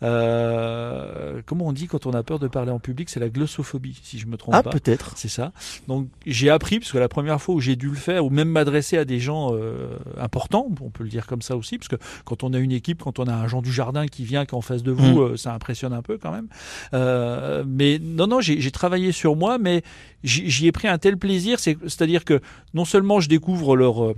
Euh, 0.04 1.42
comment 1.45 1.68
on 1.68 1.74
dit 1.74 1.88
quand 1.88 2.06
on 2.06 2.12
a 2.12 2.24
peur 2.24 2.39
de 2.39 2.48
parler 2.48 2.72
en 2.72 2.80
public 2.80 3.10
C'est 3.10 3.19
la 3.19 3.30
glossophobie, 3.30 4.00
si 4.04 4.19
je 4.19 4.28
me 4.28 4.38
trompe 4.38 4.56
ah, 4.56 4.63
pas. 4.63 4.69
peut-être. 4.72 5.13
C'est 5.16 5.28
ça. 5.28 5.51
Donc, 5.88 6.07
j'ai 6.25 6.50
appris 6.50 6.80
parce 6.80 6.92
que 6.92 6.98
la 6.98 7.10
première 7.10 7.42
fois 7.42 7.56
où 7.56 7.60
j'ai 7.62 7.75
dû 7.75 7.89
le 7.89 7.95
faire, 7.95 8.25
ou 8.25 8.30
même 8.30 8.50
m'adresser 8.50 8.98
à 8.98 9.06
des 9.06 9.19
gens 9.19 9.54
euh, 9.54 9.98
importants, 10.19 10.68
on 10.81 10.90
peut 10.90 11.04
le 11.04 11.10
dire 11.10 11.28
comme 11.28 11.42
ça 11.42 11.56
aussi, 11.56 11.78
parce 11.78 11.88
que 11.90 11.98
quand 12.25 12.44
on 12.44 12.54
a 12.54 12.57
une 12.60 12.72
équipe, 12.72 13.04
quand 13.04 13.19
on 13.19 13.25
a 13.25 13.33
un 13.33 13.48
Jean 13.48 13.62
du 13.62 13.72
Jardin 13.72 14.07
qui 14.07 14.24
vient, 14.24 14.45
qui 14.45 14.56
est 14.56 14.57
en 14.57 14.62
face 14.62 14.83
de 14.83 14.92
vous, 14.92 15.07
Mm. 15.07 15.19
euh, 15.19 15.38
ça 15.38 15.54
impressionne 15.54 15.94
un 15.94 16.01
peu 16.01 16.18
quand 16.18 16.31
même. 16.31 16.48
Euh, 16.94 17.63
mais 17.68 18.00
non, 18.01 18.28
non, 18.28 18.42
j'ai 18.42 18.72
travaillé 18.72 19.12
sur 19.12 19.36
moi, 19.36 19.57
mais 19.57 19.83
j'y 20.24 20.68
ai 20.68 20.72
pris 20.72 20.88
un 20.88 20.98
tel 20.98 21.18
plaisir, 21.18 21.60
c'est-à-dire 21.60 22.25
que 22.25 22.42
non 22.74 22.86
seulement 22.86 23.19
je 23.19 23.30
découvre 23.30 23.75
leur 23.75 24.04
euh, 24.04 24.16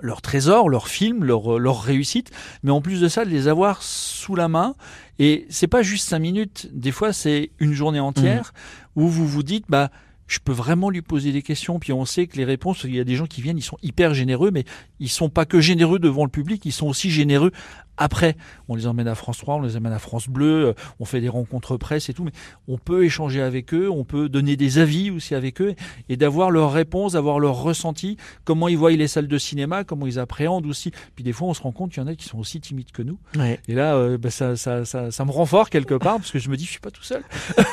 leur 0.00 0.22
trésor, 0.22 0.68
leur 0.68 0.86
film, 0.86 1.24
leur, 1.24 1.58
leur 1.58 1.82
réussite, 1.82 2.30
mais 2.62 2.70
en 2.70 2.80
plus 2.80 3.00
de 3.00 3.08
ça, 3.08 3.24
de 3.24 3.30
les 3.30 3.48
avoir 3.48 3.82
sous 3.82 4.36
la 4.36 4.46
main. 4.46 4.74
Et 5.18 5.46
c'est 5.50 5.66
pas 5.66 5.82
juste 5.82 6.08
cinq 6.08 6.20
minutes, 6.20 6.68
des 6.72 6.92
fois 6.92 7.12
c'est 7.12 7.50
une 7.58 7.72
journée 7.72 8.00
entière 8.00 8.52
mmh. 8.96 9.02
où 9.02 9.08
vous 9.08 9.26
vous 9.26 9.42
dites, 9.42 9.64
bah, 9.68 9.90
je 10.28 10.38
peux 10.38 10.52
vraiment 10.52 10.90
lui 10.90 11.02
poser 11.02 11.32
des 11.32 11.42
questions, 11.42 11.78
puis 11.78 11.92
on 11.92 12.04
sait 12.04 12.26
que 12.26 12.36
les 12.36 12.44
réponses, 12.44 12.84
il 12.84 12.94
y 12.94 13.00
a 13.00 13.04
des 13.04 13.16
gens 13.16 13.26
qui 13.26 13.42
viennent, 13.42 13.58
ils 13.58 13.62
sont 13.62 13.78
hyper 13.82 14.14
généreux, 14.14 14.50
mais 14.52 14.64
ils 15.00 15.08
sont 15.08 15.30
pas 15.30 15.46
que 15.46 15.60
généreux 15.60 15.98
devant 15.98 16.24
le 16.24 16.30
public, 16.30 16.64
ils 16.64 16.72
sont 16.72 16.86
aussi 16.86 17.10
généreux 17.10 17.50
après. 17.98 18.36
On 18.68 18.74
les 18.74 18.86
emmène 18.86 19.08
à 19.08 19.14
France 19.14 19.38
3, 19.38 19.56
on 19.56 19.62
les 19.62 19.76
emmène 19.76 19.92
à 19.92 19.98
France 19.98 20.28
Bleu, 20.28 20.74
on 21.00 21.04
fait 21.04 21.20
des 21.20 21.28
rencontres 21.28 21.76
presse 21.76 22.08
et 22.08 22.14
tout, 22.14 22.24
mais 22.24 22.32
on 22.68 22.78
peut 22.78 23.04
échanger 23.04 23.42
avec 23.42 23.74
eux, 23.74 23.90
on 23.90 24.04
peut 24.04 24.28
donner 24.28 24.56
des 24.56 24.78
avis 24.78 25.10
aussi 25.10 25.34
avec 25.34 25.60
eux, 25.60 25.74
et 26.08 26.16
d'avoir 26.16 26.50
leurs 26.50 26.72
réponses, 26.72 27.12
d'avoir 27.12 27.38
leur 27.40 27.56
ressenti, 27.62 28.16
comment 28.44 28.68
ils 28.68 28.78
voient 28.78 28.90
les 28.90 29.08
salles 29.08 29.28
de 29.28 29.38
cinéma, 29.38 29.84
comment 29.84 30.06
ils 30.06 30.18
appréhendent 30.18 30.66
aussi. 30.66 30.92
Puis 31.14 31.24
des 31.24 31.32
fois, 31.32 31.48
on 31.48 31.54
se 31.54 31.62
rend 31.62 31.72
compte 31.72 31.92
qu'il 31.92 32.02
y 32.02 32.04
en 32.04 32.08
a 32.08 32.14
qui 32.14 32.26
sont 32.26 32.38
aussi 32.38 32.60
timides 32.60 32.92
que 32.92 33.02
nous. 33.02 33.18
Ouais. 33.36 33.60
Et 33.68 33.74
là, 33.74 33.96
euh, 33.96 34.18
bah, 34.18 34.30
ça, 34.30 34.56
ça, 34.56 34.84
ça, 34.84 35.10
ça, 35.10 35.24
me 35.24 35.30
rend 35.30 35.46
fort 35.46 35.70
quelque 35.70 35.94
part, 35.94 36.16
parce 36.16 36.30
que 36.30 36.38
je 36.38 36.48
me 36.48 36.56
dis, 36.56 36.64
je 36.64 36.70
suis 36.70 36.80
pas 36.80 36.90
tout 36.90 37.02
seul. 37.02 37.22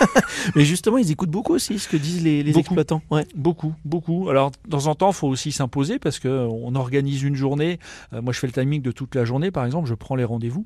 mais 0.55 0.65
justement, 0.65 0.97
ils 0.97 1.11
écoutent 1.11 1.29
beaucoup 1.29 1.53
aussi 1.53 1.79
ce 1.79 1.87
que 1.87 1.97
disent 1.97 2.23
les, 2.23 2.44
les 2.45 2.53
beaucoup, 2.53 2.61
exploitants. 2.61 3.01
Ouais. 3.11 3.27
Beaucoup, 3.35 3.73
beaucoup. 3.83 4.29
Alors, 4.29 4.51
de 4.51 4.69
temps 4.69 4.87
en 4.87 4.95
temps, 4.95 5.09
il 5.09 5.15
faut 5.15 5.27
aussi 5.27 5.51
s'imposer, 5.51 5.99
parce 5.99 6.19
que 6.19 6.47
on 6.49 6.75
organise 6.75 7.23
une 7.23 7.35
journée. 7.35 7.79
Euh, 8.13 8.21
moi, 8.21 8.33
je 8.33 8.39
fais 8.39 8.47
le 8.47 8.53
timing 8.53 8.81
de 8.81 8.91
toute 8.91 9.15
la 9.15 9.25
journée, 9.25 9.51
par 9.51 9.65
exemple, 9.65 9.89
je 9.89 9.95
prends 9.95 10.15
les 10.15 10.23
rendez-vous. 10.23 10.65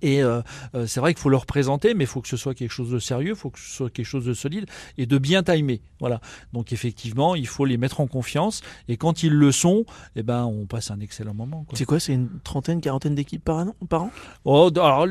Et 0.00 0.22
euh, 0.22 0.40
euh, 0.74 0.86
c'est 0.86 1.00
vrai 1.00 1.12
qu'il 1.12 1.20
faut 1.20 1.28
leur 1.28 1.44
présenter, 1.44 1.92
mais 1.92 2.04
il 2.04 2.06
faut 2.06 2.22
que 2.22 2.28
ce 2.28 2.38
soit 2.38 2.54
quelque 2.54 2.70
chose 2.70 2.90
de 2.90 2.98
sérieux, 2.98 3.30
il 3.30 3.36
faut 3.36 3.50
que 3.50 3.58
ce 3.58 3.70
soit 3.70 3.90
quelque 3.90 4.06
chose 4.06 4.24
de 4.24 4.32
solide 4.32 4.66
et 4.96 5.06
de 5.06 5.18
bien 5.18 5.42
timé. 5.42 5.82
Voilà. 6.00 6.20
Donc 6.52 6.72
effectivement, 6.72 7.34
il 7.34 7.46
faut 7.46 7.64
les 7.64 7.76
mettre 7.76 8.00
en 8.00 8.06
confiance. 8.06 8.62
Et 8.88 8.96
quand 8.96 9.22
ils 9.22 9.32
le 9.32 9.52
sont, 9.52 9.84
eh 10.16 10.22
ben, 10.22 10.44
on 10.44 10.66
passe 10.66 10.90
un 10.90 11.00
excellent 11.00 11.34
moment. 11.34 11.66
C'est 11.74 11.84
quoi? 11.84 12.00
C'est 12.00 12.14
une 12.14 12.30
trentaine, 12.42 12.80
quarantaine 12.80 13.14
d'équipes 13.14 13.44
par 13.44 13.58
an, 13.58 13.74
par 13.88 14.04
an? 14.04 14.10
Oh, 14.44 14.70
alors, 14.74 15.06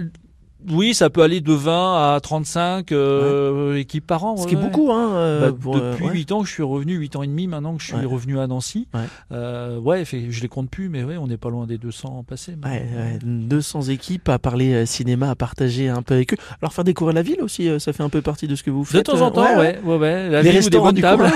oui, 0.72 0.94
ça 0.94 1.10
peut 1.10 1.22
aller 1.22 1.42
de 1.42 1.54
20 1.54 2.16
à 2.16 2.20
35 2.20 2.92
euh, 2.92 3.72
ouais. 3.72 3.82
équipes 3.82 4.06
par 4.06 4.24
an. 4.24 4.38
Ce 4.38 4.44
ouais, 4.44 4.50
qui 4.50 4.56
est 4.56 4.58
beaucoup, 4.58 4.92
hein. 4.92 5.14
Euh, 5.14 5.52
bah, 5.52 5.58
pour, 5.60 5.76
depuis 5.76 6.06
ouais. 6.06 6.14
8 6.14 6.32
ans 6.32 6.42
que 6.42 6.48
je 6.48 6.54
suis 6.54 6.64
revenu, 6.64 6.96
8 6.96 7.16
ans 7.16 7.24
et 7.24 7.28
demi 7.28 7.48
maintenant 7.48 7.76
que 7.76 7.82
je 7.82 7.88
suis 7.88 8.06
revenu 8.06 8.40
à 8.40 8.48
Nancy. 8.48 8.88
Ouais, 8.94 9.02
euh, 9.32 10.06
fait, 10.06 10.32
je 10.32 10.42
les 10.42 10.48
compte 10.48 10.70
plus, 10.70 10.90
mais 10.90 11.04
ouais, 11.04 11.18
on 11.18 11.28
n'est 11.28 11.38
pas 11.38 11.50
loin 11.50 11.66
des 11.66 11.78
200 11.78 12.26
passés. 12.28 12.56
Ouais, 12.64 13.20
200 13.24 13.84
équipes 13.84 14.30
à 14.30 14.40
parler 14.40 14.74
euh, 14.74 14.86
cinéma, 14.86 15.30
à 15.30 15.36
partager 15.36 15.90
un 15.90 16.02
peu 16.02 16.14
avec 16.16 16.34
eux. 16.34 16.38
Alors 16.62 16.74
faire 16.74 16.84
découvrir 16.84 17.16
la 17.16 17.22
ville 17.22 17.42
aussi, 17.42 17.70
euh, 17.70 17.80
ça 17.80 17.94
fait 17.94 18.04
un 18.04 18.10
peu 18.10 18.22
partie 18.22 18.48
de 18.48 18.56
ce 18.56 18.64
que 18.64 18.72
vous 18.72 18.86
faites. 18.86 19.06
De 19.06 19.12
temps 19.12 19.22
en 19.22 19.32
temps, 19.32 19.58
ouais, 19.58 19.80
ouais. 19.84 20.30
La 20.30 20.42
les 20.42 20.50
ville 20.50 20.60
restaurants 20.60 20.90
ou 20.90 20.92
des 20.92 21.02
bonnes 21.02 21.18
tables. 21.18 21.32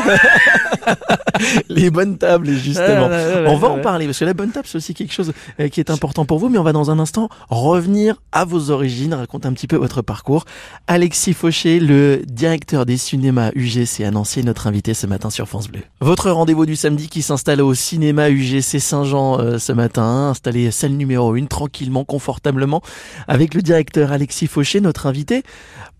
les 1.69 1.89
bonnes 1.89 2.17
tables, 2.17 2.49
justement. 2.51 3.09
on 3.47 3.57
va 3.57 3.69
en 3.69 3.79
parler 3.79 4.05
parce 4.05 4.19
que 4.19 4.25
la 4.25 4.33
bonne 4.33 4.51
table, 4.51 4.67
c'est 4.67 4.77
aussi 4.77 4.93
quelque 4.93 5.13
chose 5.13 5.33
euh, 5.59 5.67
qui 5.69 5.79
est 5.79 5.89
important 5.89 6.25
pour 6.25 6.39
vous, 6.39 6.49
mais 6.49 6.57
on 6.57 6.63
va 6.63 6.73
dans 6.73 6.91
un 6.91 6.99
instant 6.99 7.29
revenir 7.49 8.21
à 8.31 8.45
vos 8.45 8.71
origines, 8.71 9.13
raconter 9.17 9.47
un 9.47 9.53
petit 9.53 9.67
peu 9.67 9.75
votre 9.75 10.01
parcours. 10.01 10.45
Alexis 10.87 11.33
Fauché, 11.33 11.79
le 11.79 12.21
directeur 12.25 12.85
des 12.85 12.97
cinémas 12.97 13.51
UGC 13.55 14.03
à 14.05 14.11
Nancy, 14.11 14.43
notre 14.43 14.67
invité 14.67 14.93
ce 14.93 15.07
matin 15.07 15.29
sur 15.29 15.47
France 15.47 15.67
Bleu. 15.67 15.81
Votre 16.01 16.31
rendez-vous 16.31 16.65
du 16.65 16.75
samedi 16.75 17.09
qui 17.09 17.21
s'installe 17.21 17.61
au 17.61 17.73
cinéma 17.73 18.29
UGC 18.29 18.79
Saint-Jean 18.79 19.39
euh, 19.39 19.57
ce 19.57 19.71
matin, 19.71 20.29
installé 20.29 20.71
salle 20.71 20.91
numéro 20.91 21.33
1, 21.33 21.45
tranquillement, 21.45 22.05
confortablement, 22.05 22.81
avec 23.27 23.53
le 23.53 23.61
directeur 23.61 24.11
Alexis 24.11 24.47
Fauché, 24.47 24.81
notre 24.81 25.07
invité, 25.07 25.43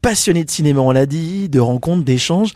passionné 0.02 0.44
de 0.44 0.50
cinéma, 0.50 0.82
on 0.82 0.92
l'a 0.92 1.06
dit, 1.06 1.50
de 1.50 1.60
rencontres, 1.60 2.04
d'échanges. 2.04 2.54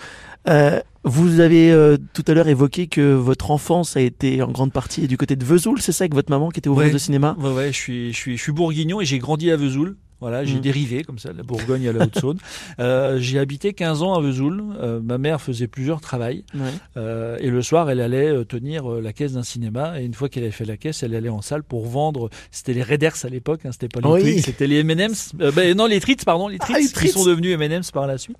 Euh, 0.48 0.80
vous 1.04 1.40
avez 1.40 1.72
euh, 1.72 1.98
tout 2.14 2.24
à 2.28 2.34
l'heure 2.34 2.48
évoqué 2.48 2.88
que 2.88 3.14
votre 3.14 3.50
enfance 3.50 3.98
a 3.98 4.02
été 4.02 4.42
en 4.42 4.52
grande 4.52 4.72
partie 4.72 5.08
du 5.08 5.18
côté 5.18 5.36
de 5.36 5.44
Vesoul, 5.44 5.82
c'est 5.82 5.92
ça, 5.92 6.04
avec 6.04 6.14
votre 6.14 6.30
maman 6.30 6.50
qui 6.50 6.60
était 6.60 6.70
ouvreuse 6.70 6.88
ouais, 6.88 6.94
de 6.94 6.98
cinéma? 6.98 7.36
Ouais, 7.40 7.52
ouais, 7.52 7.68
je 7.72 7.78
suis, 7.78 8.14
je 8.14 8.18
suis, 8.18 8.38
je 8.38 8.44
suis 8.44 8.52
bourguignon 8.52 9.02
et 9.02 9.06
j'ai 9.06 9.18
grandi 9.18 9.50
à 9.50 9.58
Vesoul 9.58 9.96
Voilà, 10.22 10.46
j'ai 10.46 10.56
Mhm. 10.56 10.62
dérivé 10.62 11.04
comme 11.04 11.20
ça, 11.20 11.34
de 11.34 11.38
la 11.38 11.44
Bourgogne 11.44 11.88
à 11.88 11.92
la 11.94 12.06
Haute-Saône. 12.06 12.38
Euh, 12.80 13.18
j'ai 13.20 13.38
habité 13.40 13.74
15 13.74 14.02
ans 14.04 14.14
à 14.14 14.22
Vesoul. 14.22 14.64
Euh, 14.80 15.00
ma 15.04 15.18
mère 15.18 15.42
faisait 15.42 15.68
plusieurs 15.68 16.00
travails. 16.00 16.44
Ouais. 16.56 16.62
Euh, 16.98 17.38
et 17.40 17.50
le 17.50 17.62
soir, 17.62 17.90
elle 17.90 18.00
allait 18.00 18.30
euh, 18.30 18.44
tenir 18.46 18.90
euh, 18.92 19.02
la 19.02 19.14
caisse 19.14 19.34
d'un 19.34 19.44
cinéma. 19.44 20.00
Et 20.00 20.06
une 20.06 20.14
fois 20.14 20.30
qu'elle 20.30 20.44
avait 20.44 20.52
fait 20.52 20.66
la 20.66 20.78
caisse, 20.78 21.04
elle 21.04 21.16
allait 21.16 21.30
en 21.30 21.42
salle 21.42 21.64
pour 21.64 21.86
vendre. 21.88 22.30
C'était 22.52 22.74
les 22.74 22.82
Raiders 22.84 23.16
à 23.24 23.28
l'époque, 23.30 23.62
hein, 23.66 23.72
c'était 23.72 23.88
pas 23.88 24.00
les 24.00 24.08
Oui. 24.14 24.22
Twix, 24.22 24.42
c'était 24.46 24.68
les 24.68 24.80
M&M's. 24.80 25.32
Ben, 25.36 25.76
non, 25.76 25.86
les 25.88 26.00
Tritz, 26.00 26.24
pardon, 26.24 26.48
les 26.48 26.60
Tritz, 26.60 26.76
Ah, 26.96 27.00
les 27.02 27.08
qui 27.08 27.14
sont 27.14 27.26
devenus 27.26 27.54
M&M's 27.60 27.92
par 27.92 28.08
la 28.08 28.18
suite. 28.18 28.40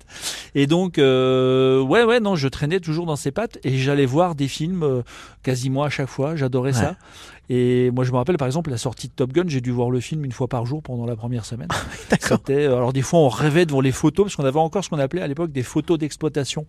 Et 0.54 0.66
donc, 0.66 0.98
euh, 0.98 1.80
ouais, 1.80 2.04
ouais, 2.04 2.20
non, 2.20 2.36
je 2.36 2.48
traînais 2.48 2.80
toujours 2.80 3.06
dans 3.06 3.16
ses 3.16 3.30
pattes 3.32 3.58
et 3.64 3.76
j'allais 3.78 4.06
voir 4.06 4.34
des 4.34 4.48
films 4.48 5.02
quasiment 5.42 5.82
à 5.82 5.90
chaque 5.90 6.08
fois. 6.08 6.36
J'adorais 6.36 6.72
Ouais. 6.72 6.78
ça. 6.80 6.96
Et 7.54 7.90
moi, 7.90 8.02
je 8.04 8.12
me 8.12 8.16
rappelle, 8.16 8.38
par 8.38 8.46
exemple, 8.46 8.70
la 8.70 8.78
sortie 8.78 9.08
de 9.08 9.12
Top 9.12 9.30
Gun, 9.30 9.44
j'ai 9.46 9.60
dû 9.60 9.70
voir 9.72 9.90
le 9.90 10.00
film 10.00 10.24
une 10.24 10.32
fois 10.32 10.48
par 10.48 10.64
jour 10.64 10.82
pendant 10.82 11.04
la 11.04 11.16
première 11.16 11.44
semaine. 11.44 11.68
C'était, 12.20 12.64
euh, 12.64 12.76
alors 12.76 12.94
des 12.94 13.02
fois, 13.02 13.18
on 13.20 13.28
rêvait 13.28 13.66
devant 13.66 13.82
les 13.82 13.92
photos, 13.92 14.24
parce 14.26 14.36
qu'on 14.36 14.44
avait 14.46 14.58
encore 14.58 14.82
ce 14.82 14.88
qu'on 14.88 14.98
appelait 14.98 15.20
à 15.20 15.26
l'époque 15.26 15.52
des 15.52 15.62
photos 15.62 15.98
d'exploitation. 15.98 16.64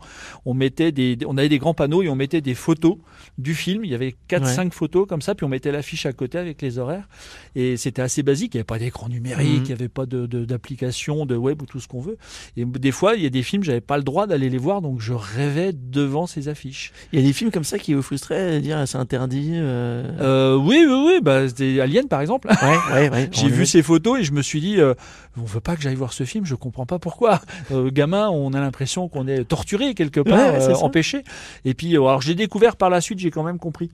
On 0.45 0.53
mettait 0.53 0.91
des, 0.91 1.17
on 1.25 1.37
avait 1.37 1.47
des 1.47 1.57
grands 1.57 1.73
panneaux 1.73 2.03
et 2.03 2.09
on 2.09 2.15
mettait 2.15 2.41
des 2.41 2.53
photos 2.53 2.97
du 3.37 3.53
film. 3.55 3.85
Il 3.85 3.91
y 3.91 3.95
avait 3.95 4.13
quatre, 4.27 4.43
Ouais. 4.45 4.53
cinq 4.53 4.73
photos 4.73 5.07
comme 5.07 5.21
ça, 5.21 5.35
puis 5.35 5.45
on 5.45 5.49
mettait 5.49 5.71
l'affiche 5.71 6.05
à 6.05 6.11
côté 6.11 6.37
avec 6.37 6.61
les 6.61 6.77
horaires. 6.79 7.07
Et 7.55 7.77
c'était 7.77 8.01
assez 8.01 8.21
basique. 8.21 8.53
Il 8.53 8.57
n'y 8.57 8.59
avait 8.59 8.65
pas 8.65 8.77
d'écran 8.79 9.07
numérique, 9.07 9.47
Mhm. 9.59 9.63
il 9.63 9.67
n'y 9.67 9.71
avait 9.71 9.87
pas 9.87 10.05
de, 10.05 10.25
de- 10.25 10.43
d'application, 10.43 11.25
de 11.25 11.37
web 11.37 11.61
ou 11.61 11.65
tout 11.65 11.79
ce 11.79 11.87
qu'on 11.87 12.01
veut. 12.01 12.17
Et 12.57 12.65
des 12.65 12.91
fois, 12.91 13.15
il 13.15 13.23
y 13.23 13.25
a 13.25 13.29
des 13.29 13.43
films, 13.43 13.63
j'avais 13.63 13.79
pas 13.79 13.95
le 13.95 14.03
droit 14.03 14.27
d'aller 14.27 14.49
les 14.49 14.57
voir, 14.57 14.81
donc 14.81 14.99
je 14.99 15.13
rêvais 15.13 15.71
devant 15.71 16.27
ces 16.27 16.49
affiches. 16.49 16.91
Il 17.13 17.19
y 17.19 17.23
a 17.23 17.25
des 17.25 17.31
films 17.33 17.51
comme 17.51 17.63
ça 17.63 17.79
qui 17.79 17.93
vous 17.93 18.01
frustraient, 18.01 18.59
dire 18.59 18.77
ah, 18.79 18.85
c'est 18.85 18.97
interdit. 18.97 19.51
euh, 19.53 20.03
Euh, 20.19 20.55
oui, 20.57 20.72
oui, 20.87 21.03
oui, 21.07 21.19
bah, 21.21 21.47
c'était 21.47 21.79
Alien 21.79 22.07
par 22.07 22.21
exemple. 22.21 22.47
Ouais, 22.49 22.93
ouais, 22.93 23.09
ouais. 23.09 23.29
J'ai 23.31 23.49
vu 23.49 23.65
ces 23.65 23.81
photos 23.81 24.19
et 24.19 24.23
je 24.23 24.31
me 24.31 24.41
suis 24.41 24.61
dit, 24.61 24.79
euh, 24.79 24.93
on 25.37 25.43
veut 25.43 25.59
pas 25.59 25.75
que 25.75 25.81
j'aille 25.81 25.95
voir 25.95 26.13
ce 26.13 26.23
film, 26.23 26.45
je 26.45 26.55
comprends 26.55 26.85
pas 26.85 26.99
pourquoi. 26.99 27.41
Euh, 27.71 27.89
gamin, 27.91 28.29
on 28.29 28.53
a 28.53 28.59
l'impression 28.59 29.07
qu'on 29.07 29.27
est 29.27 29.45
torturé 29.45 29.93
quelque 29.93 30.19
part, 30.19 30.53
euh, 30.53 30.73
empêché. 30.75 31.23
Et 31.65 31.73
puis, 31.73 31.95
euh, 31.95 32.01
alors 32.01 32.21
j'ai 32.21 32.35
découvert 32.35 32.75
par 32.75 32.89
la 32.89 32.99
suite, 32.99 33.19
j'ai 33.19 33.31
quand 33.31 33.43
même 33.43 33.57
compris. 33.57 33.89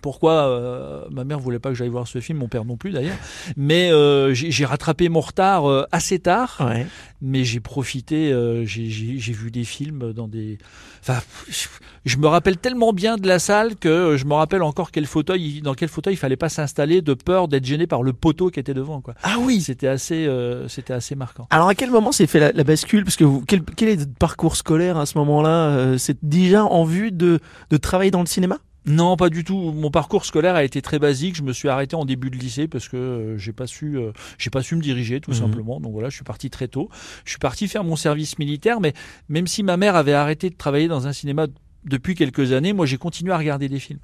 Pourquoi 0.00 0.48
euh, 0.48 1.04
ma 1.10 1.24
mère 1.24 1.38
voulait 1.38 1.58
pas 1.58 1.68
que 1.68 1.74
j'aille 1.76 1.88
voir 1.88 2.08
ce 2.08 2.18
film, 2.20 2.38
mon 2.38 2.48
père 2.48 2.64
non 2.64 2.76
plus 2.76 2.90
d'ailleurs. 2.92 3.16
Mais 3.56 3.90
euh, 3.92 4.32
j'ai 4.34 4.64
rattrapé 4.64 5.08
mon 5.08 5.20
retard 5.20 5.66
euh, 5.70 5.84
assez 5.92 6.18
tard, 6.18 6.56
Ouais. 6.60 6.86
mais 7.20 7.44
j'ai 7.44 7.60
profité. 7.60 8.32
j'ai- 8.64 9.32
vu 9.32 9.50
des 9.50 9.64
films 9.64 10.12
dans 10.12 10.28
des. 10.28 10.58
Enfin, 11.02 11.20
je- 12.04 12.16
me 12.16 12.26
rappelle 12.26 12.56
tellement 12.56 12.92
bien 12.92 13.16
de 13.16 13.26
la 13.28 13.38
salle 13.38 13.76
que 13.76 14.16
je 14.16 14.24
me 14.24 14.34
rappelle 14.34 14.62
encore 14.62 14.90
quel 14.90 15.06
fauteuil, 15.06 15.60
dans 15.62 15.74
quel 15.74 15.88
fauteuil 15.88 16.14
il 16.14 16.16
fallait 16.18 16.36
pas 16.36 16.48
s'installer 16.48 17.00
de 17.02 17.14
peur 17.14 17.48
d'être 17.48 17.64
gêné 17.64 17.86
par 17.86 18.02
le 18.02 18.12
poteau 18.12 18.50
qui 18.50 18.60
était 18.60 18.74
devant. 18.74 19.00
Quoi. 19.00 19.14
Ah 19.22 19.36
oui. 19.40 19.60
C'était 19.60 19.88
assez, 19.88 20.28
c'était 20.68 20.92
assez 20.94 21.14
marquant. 21.14 21.46
Alors 21.50 21.68
à 21.68 21.74
quel 21.74 21.90
moment 21.90 22.12
s'est 22.12 22.26
fait 22.26 22.40
la, 22.40 22.52
la 22.52 22.64
bascule? 22.64 23.04
Parce 23.04 23.16
que 23.16 23.24
vous, 23.24 23.42
quel, 23.46 23.62
quel 23.62 23.88
est 23.88 23.96
votre 23.96 24.14
parcours 24.14 24.56
scolaire 24.56 24.96
à 24.98 25.06
ce 25.06 25.16
moment-là 25.18 25.96
C'est 25.98 26.18
déjà 26.22 26.64
en 26.64 26.84
vue 26.84 27.12
de, 27.12 27.38
de 27.70 27.76
travailler 27.76 28.10
dans 28.10 28.20
le 28.20 28.26
cinéma? 28.26 28.58
Non, 28.84 29.16
pas 29.16 29.28
du 29.30 29.44
tout. 29.44 29.56
Mon 29.72 29.90
parcours 29.90 30.24
scolaire 30.24 30.54
a 30.56 30.64
été 30.64 30.82
très 30.82 30.98
basique. 30.98 31.36
Je 31.36 31.42
me 31.42 31.52
suis 31.52 31.68
arrêté 31.68 31.94
en 31.94 32.04
début 32.04 32.30
de 32.30 32.36
lycée 32.36 32.66
parce 32.66 32.88
que 32.88 32.96
euh, 32.96 33.38
j'ai 33.38 33.52
pas 33.52 33.66
su, 33.68 33.96
euh, 33.96 34.10
j'ai 34.38 34.50
pas 34.50 34.62
su 34.62 34.74
me 34.74 34.80
diriger 34.82 35.20
tout 35.20 35.30
Mhm. 35.30 35.36
simplement. 35.36 35.80
Donc 35.80 35.92
voilà, 35.92 36.08
je 36.08 36.16
suis 36.16 36.24
parti 36.24 36.50
très 36.50 36.66
tôt. 36.68 36.88
Je 37.24 37.30
suis 37.30 37.38
parti 37.38 37.68
faire 37.68 37.84
mon 37.84 37.94
service 37.96 38.38
militaire, 38.38 38.80
mais 38.80 38.92
même 39.28 39.46
si 39.46 39.62
ma 39.62 39.76
mère 39.76 39.94
avait 39.94 40.14
arrêté 40.14 40.50
de 40.50 40.56
travailler 40.56 40.88
dans 40.88 41.06
un 41.06 41.12
cinéma 41.12 41.46
depuis 41.84 42.14
quelques 42.14 42.52
années, 42.52 42.72
moi 42.72 42.86
j'ai 42.86 42.98
continué 42.98 43.32
à 43.32 43.38
regarder 43.38 43.68
des 43.68 43.78
films. 43.78 44.00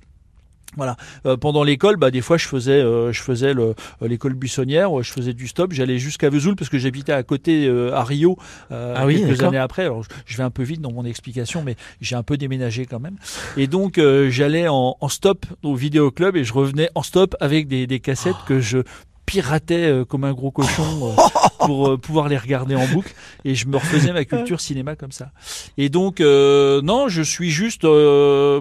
Voilà. 0.76 0.96
Euh, 1.26 1.36
pendant 1.36 1.64
l'école, 1.64 1.96
bah, 1.96 2.10
des 2.10 2.20
fois, 2.20 2.36
je 2.36 2.46
faisais, 2.46 2.72
euh, 2.80 3.10
je 3.12 3.22
faisais 3.22 3.54
le- 3.54 3.74
euh, 4.02 4.06
l'école 4.08 4.34
buissonnière, 4.34 4.92
où 4.92 5.02
je 5.02 5.10
faisais 5.10 5.32
du 5.32 5.48
stop. 5.48 5.72
J'allais 5.72 5.98
jusqu'à 5.98 6.28
Vesoul 6.30 6.54
parce 6.56 6.68
que 6.68 6.78
j'habitais 6.78 7.12
à 7.12 7.22
côté 7.22 7.66
euh, 7.66 7.92
à 7.94 8.04
Rio 8.04 8.36
euh, 8.70 8.94
Ah 8.96 9.06
oui, 9.06 9.20
quelques 9.20 9.42
années 9.42 9.58
après. 9.58 9.84
Alors, 9.84 10.04
je- 10.26 10.36
vais 10.36 10.42
un 10.44 10.50
peu 10.50 10.62
vite 10.62 10.80
dans 10.80 10.92
mon 10.92 11.04
explication, 11.04 11.62
mais 11.64 11.74
j'ai 12.00 12.14
un 12.16 12.22
peu 12.22 12.36
déménagé 12.36 12.86
quand 12.86 13.00
même. 13.00 13.16
Et 13.56 13.66
donc, 13.66 13.98
euh, 13.98 14.30
j'allais 14.30 14.68
en, 14.68 14.96
en 15.00 15.08
stop 15.08 15.46
au 15.64 15.74
vidéoclub 15.74 16.36
et 16.36 16.44
je 16.44 16.52
revenais 16.52 16.90
en 16.94 17.02
stop 17.02 17.34
avec 17.40 17.66
des, 17.66 17.86
des 17.88 17.98
cassettes 17.98 18.36
que 18.46 18.60
je 18.60 18.78
piratais 19.26 19.86
euh, 19.90 20.04
comme 20.04 20.24
un 20.24 20.32
gros 20.32 20.50
cochon 20.50 21.12
euh, 21.18 21.22
pour 21.66 21.88
euh, 21.88 21.96
pouvoir 21.98 22.28
les 22.28 22.38
regarder 22.38 22.74
en 22.76 22.86
boucle 22.86 23.12
et 23.44 23.54
je 23.54 23.66
me 23.66 23.76
refaisais 23.76 24.12
ma 24.12 24.24
culture 24.26 24.60
cinéma 24.60 24.96
comme 24.96 25.12
ça. 25.12 25.32
Et 25.76 25.88
donc 25.90 26.20
euh, 26.20 26.80
non, 26.82 27.08
je 27.08 27.20
suis 27.22 27.50
juste 27.50 27.84
euh, 27.84 28.60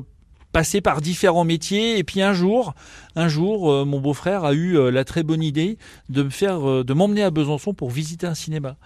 passé 0.52 0.82
par 0.82 1.02
différents 1.02 1.44
métiers 1.44 1.98
et 2.00 2.04
puis 2.04 2.22
un 2.22 2.34
jour, 2.34 2.74
un 3.16 3.28
jour, 3.28 3.72
euh, 3.72 3.86
mon 3.86 4.00
beau-frère 4.00 4.44
a 4.46 4.54
eu 4.54 4.78
euh, 4.78 4.90
la 4.92 5.04
très 5.04 5.22
bonne 5.24 5.44
idée 5.44 5.78
de 6.10 6.24
me 6.24 6.30
faire, 6.30 6.68
euh, 6.68 6.84
de 6.84 6.94
m'emmener 6.94 7.24
à 7.24 7.30
Besançon 7.32 7.74
pour 7.74 7.90
visiter 7.92 8.26
un 8.28 8.34
cinéma. 8.36 8.78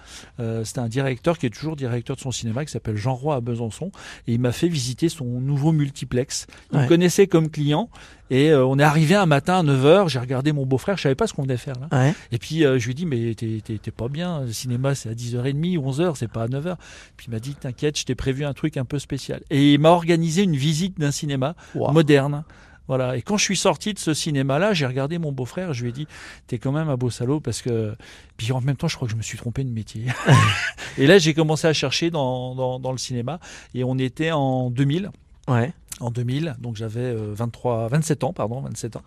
C'était 0.63 0.79
un 0.79 0.89
directeur 0.89 1.37
qui 1.37 1.45
est 1.45 1.49
toujours 1.49 1.75
directeur 1.75 2.15
de 2.15 2.21
son 2.21 2.31
cinéma 2.31 2.65
qui 2.65 2.71
s'appelle 2.71 2.97
Jean 2.97 3.13
Roy 3.15 3.35
à 3.35 3.41
Besançon 3.41 3.91
et 4.27 4.33
il 4.33 4.39
m'a 4.39 4.51
fait 4.51 4.67
visiter 4.67 5.07
son 5.09 5.25
nouveau 5.25 5.71
multiplex. 5.71 6.47
Il 6.71 6.77
Ouais. 6.77 6.83
me 6.83 6.87
connaissait 6.87 7.27
comme 7.27 7.49
client 7.49 7.89
et 8.31 8.53
on 8.53 8.79
est 8.79 8.83
arrivé 8.83 9.13
un 9.15 9.25
matin 9.25 9.59
à 9.59 9.63
9h, 9.63 10.07
j'ai 10.07 10.19
regardé 10.19 10.51
mon 10.53 10.65
beau-frère, 10.65 10.95
je 10.97 11.03
savais 11.03 11.15
pas 11.15 11.27
ce 11.27 11.33
qu'on 11.33 11.43
venait 11.43 11.57
faire 11.57 11.75
là. 11.79 11.87
Ouais. 12.05 12.13
Et 12.31 12.37
puis 12.37 12.59
je 12.61 12.83
lui 12.85 12.91
ai 12.91 12.93
dit 12.93 13.05
mais 13.05 13.35
t'es 13.35 13.91
pas 13.91 14.07
bien, 14.07 14.41
le 14.41 14.51
cinéma 14.53 14.95
c'est 14.95 15.09
à 15.09 15.13
10h30, 15.13 15.77
11h, 15.77 16.15
c'est 16.15 16.31
pas 16.31 16.43
à 16.43 16.47
9h. 16.47 16.75
Puis 17.17 17.27
il 17.29 17.31
m'a 17.33 17.39
dit 17.39 17.53
t'inquiète, 17.55 17.99
je 17.99 18.05
t'ai 18.05 18.15
prévu 18.15 18.45
un 18.45 18.53
truc 18.53 18.77
un 18.77 18.85
peu 18.85 18.99
spécial. 18.99 19.41
Et 19.49 19.73
il 19.73 19.79
m'a 19.79 19.89
organisé 19.89 20.43
une 20.43 20.55
visite 20.55 20.99
d'un 20.99 21.11
cinéma 21.11 21.50
Wow. 21.75 21.91
moderne. 21.91 22.43
Voilà. 22.87 23.15
Et 23.15 23.21
quand 23.21 23.37
je 23.37 23.43
suis 23.43 23.55
sorti 23.55 23.93
de 23.93 23.99
ce 23.99 24.13
cinéma-là, 24.13 24.73
j'ai 24.73 24.85
regardé 24.85 25.17
mon 25.17 25.31
beau-frère, 25.31 25.73
je 25.73 25.83
lui 25.83 25.89
ai 25.89 25.93
dit 25.93 26.07
t'es 26.47 26.57
quand 26.57 26.71
même 26.73 26.89
un 26.89 26.97
beau 26.97 27.09
salaud 27.09 27.39
parce 27.39 27.61
que 27.61 27.95
puis 28.35 28.51
en 28.51 28.59
même 28.59 28.75
temps 28.75 28.87
je 28.89 28.95
crois 28.97 29.07
que 29.07 29.11
je 29.13 29.17
me 29.17 29.21
suis 29.21 29.37
trompé 29.37 29.63
de 29.63 29.69
métier. 29.69 30.07
et 30.97 31.07
là 31.07 31.17
j'ai 31.17 31.33
commencé 31.33 31.67
à 31.67 31.73
chercher 31.73 32.09
dans, 32.09 32.53
dans, 32.55 32.79
dans 32.79 32.91
le 32.91 32.97
cinéma 32.97 33.39
et 33.73 33.83
on 33.83 33.97
était 33.97 34.31
en 34.31 34.69
2000 34.71 35.11
Ouais. 35.47 35.73
En 36.01 36.11
2000, 36.11 36.55
donc 36.59 36.75
j'avais 36.75 36.99
euh, 36.99 37.31
23, 37.33 37.87
27 37.89 38.23
ans, 38.23 38.33
pardon, 38.33 38.61
27 38.61 38.95
ans. 38.97 39.01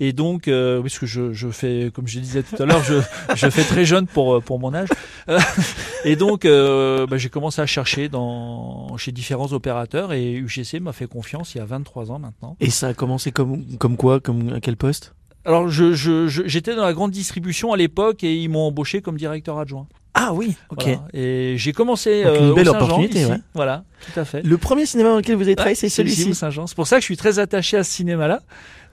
Et 0.00 0.12
donc, 0.12 0.48
euh, 0.48 0.80
puisque 0.80 1.04
je, 1.06 1.32
je 1.32 1.48
fais, 1.50 1.90
comme 1.94 2.08
je 2.08 2.18
disais 2.20 2.42
tout 2.42 2.60
à 2.62 2.66
l'heure, 2.66 2.82
je, 2.82 2.94
je 3.36 3.48
fais 3.50 3.62
très 3.64 3.84
jeune 3.84 4.06
pour, 4.06 4.36
euh, 4.36 4.40
pour 4.40 4.58
mon 4.58 4.74
âge. 4.74 4.88
Euh, 5.28 5.38
et 6.04 6.16
donc, 6.16 6.44
euh, 6.44 7.06
bah, 7.06 7.18
j'ai 7.18 7.28
commencé 7.28 7.60
à 7.60 7.66
chercher 7.66 8.08
dans, 8.08 8.96
chez 8.96 9.12
différents 9.12 9.52
opérateurs 9.52 10.12
et 10.12 10.32
UGC 10.32 10.80
m'a 10.80 10.92
fait 10.92 11.06
confiance 11.06 11.54
il 11.54 11.58
y 11.58 11.60
a 11.60 11.64
23 11.64 12.10
ans 12.10 12.18
maintenant. 12.18 12.56
Et 12.60 12.70
ça 12.70 12.88
a 12.88 12.94
commencé 12.94 13.30
comme, 13.32 13.64
comme 13.78 13.96
quoi 13.96 14.20
Comme 14.20 14.52
à 14.54 14.60
quel 14.60 14.76
poste? 14.76 15.14
Alors, 15.44 15.68
je, 15.68 15.92
je, 15.94 16.28
je- 16.28 16.42
j'étais 16.46 16.74
dans 16.74 16.84
la 16.84 16.92
grande 16.92 17.10
distribution 17.10 17.72
à 17.72 17.76
l'époque 17.76 18.22
et 18.24 18.36
ils 18.36 18.48
m'ont 18.48 18.66
embauché 18.66 19.00
comme 19.00 19.16
directeur 19.16 19.58
adjoint. 19.58 19.86
Ah 20.20 20.32
oui, 20.34 20.54
ok. 20.70 20.82
Voilà. 20.84 21.02
Et 21.14 21.54
j'ai 21.58 21.72
commencé 21.72 22.24
Donc, 22.24 22.36
une 22.38 22.44
euh, 22.46 22.50
au 22.50 22.54
belle 22.54 22.66
Saint-Jean, 22.66 22.84
opportunité, 22.84 23.20
ici. 23.20 23.30
ouais. 23.30 23.38
Voilà, 23.54 23.84
tout 24.12 24.18
à 24.20 24.24
fait. 24.24 24.42
Le 24.42 24.58
premier 24.58 24.84
cinéma 24.86 25.10
dans 25.10 25.16
lequel 25.16 25.36
vous 25.36 25.42
avez 25.42 25.54
travaillé, 25.56 25.74
c'est 25.76 25.88
Celui-ci, 25.88 26.34
Saint-Jean. 26.34 26.66
C'est 26.66 26.74
pour 26.76 26.86
ça 26.86 26.96
que 26.96 27.02
je 27.02 27.06
suis 27.06 27.16
très 27.16 27.38
attaché 27.38 27.76
à 27.76 27.84
ce 27.84 27.90
cinéma-là, 27.92 28.40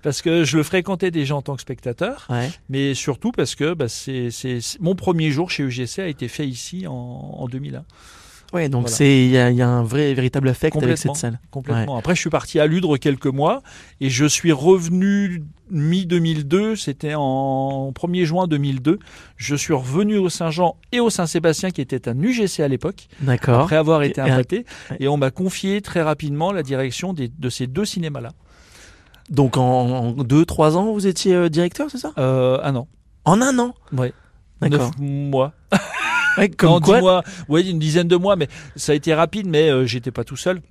parce 0.04 0.22
que 0.22 0.44
je 0.44 0.56
le 0.58 0.64
fréquentais 0.64 1.10
déjà 1.12 1.36
en 1.36 1.42
tant 1.42 1.56
que 1.56 1.62
spectateur, 1.62 2.28
Ouais. 2.30 2.52
mais 2.70 2.94
surtout 2.94 3.32
parce 3.32 3.56
que 3.56 3.74
bah, 3.74 3.88
c'est, 3.88 4.30
c'est- 4.30 4.62
c'est- 4.62 4.80
mon 4.82 4.94
premier 4.96 5.32
jour 5.32 5.50
chez 5.50 5.64
UGC 5.64 6.00
a 6.00 6.08
été 6.08 6.28
fait 6.28 6.48
ici 6.48 6.86
en, 6.88 6.94
en 6.94 7.48
2001. 7.48 7.84
Ouais, 8.56 8.70
donc 8.70 8.84
Voilà. 8.84 8.96
c'est 8.96 9.26
il 9.26 9.32
y 9.32 9.38
a, 9.38 9.50
il 9.52 9.58
y 9.58 9.62
a 9.62 9.68
un 9.68 9.84
vrai 9.84 10.14
véritable 10.14 10.48
affect 10.48 10.78
avec 10.82 10.98
cette 10.98 11.16
salle. 11.16 11.40
Complètement. 11.52 11.98
Après, 11.98 12.16
je 12.16 12.22
suis 12.22 12.30
parti 12.30 12.60
à 12.60 12.66
Ludre 12.68 12.98
quelques 12.98 13.28
mois 13.28 13.62
et 14.00 14.10
je 14.10 14.26
suis 14.26 14.52
revenu 14.54 15.44
mi-2002, 15.72 16.76
c'était 16.76 17.16
en 17.16 17.92
1er 17.94 18.24
juin 18.26 18.48
2002. 18.48 19.00
Je 19.36 19.56
suis 19.56 19.74
revenu 19.74 20.18
au 20.18 20.30
Saint-Jean 20.30 20.78
et 20.92 21.00
au 21.00 21.10
Saint-Sébastien 21.10 21.72
qui 21.72 21.82
était 21.82 22.08
un 22.08 22.18
UGC 22.22 22.62
à 22.62 22.68
l'époque, 22.68 23.08
D'accord. 23.22 23.62
après 23.62 23.76
avoir 23.76 24.04
été 24.04 24.22
et 24.22 24.24
impacté, 24.24 24.66
et 25.00 25.08
on 25.08 25.18
m'a 25.18 25.32
confié 25.32 25.82
très 25.82 26.02
rapidement 26.02 26.52
la 26.52 26.64
direction 26.64 27.14
des- 27.14 27.28
de 27.38 27.50
ces 27.50 27.68
deux 27.68 27.86
cinémas-là. 27.86 28.32
Donc 29.30 29.58
en, 29.58 29.64
en 29.64 30.12
deux, 30.12 30.46
trois 30.46 30.78
ans, 30.78 30.94
vous 30.94 31.08
étiez 31.08 31.34
euh, 31.34 31.50
directeur, 31.50 31.90
c'est 31.92 31.98
ça? 31.98 32.14
Euh, 32.20 32.60
un 32.64 32.76
an. 32.76 32.88
En 33.26 33.42
un 33.42 33.58
an? 33.60 33.74
Ouais. 33.92 34.14
D'accord. 34.62 34.92
Neuf 34.92 35.00
mois. 35.00 35.52
Ouais, 36.38 36.50
comme 36.50 36.82
quoi. 36.82 37.00
mois. 37.00 37.24
Ouais, 37.50 37.62
une 37.70 37.80
dizaine 37.80 38.08
de 38.08 38.16
mois, 38.16 38.36
mais 38.36 38.48
ça 38.76 38.92
a 38.92 38.96
été 38.96 39.14
rapide, 39.14 39.48
mais 39.48 39.70
euh, 39.70 39.86
j'étais 39.86 40.12
pas 40.12 40.24
tout 40.24 40.38
seul. 40.38 40.62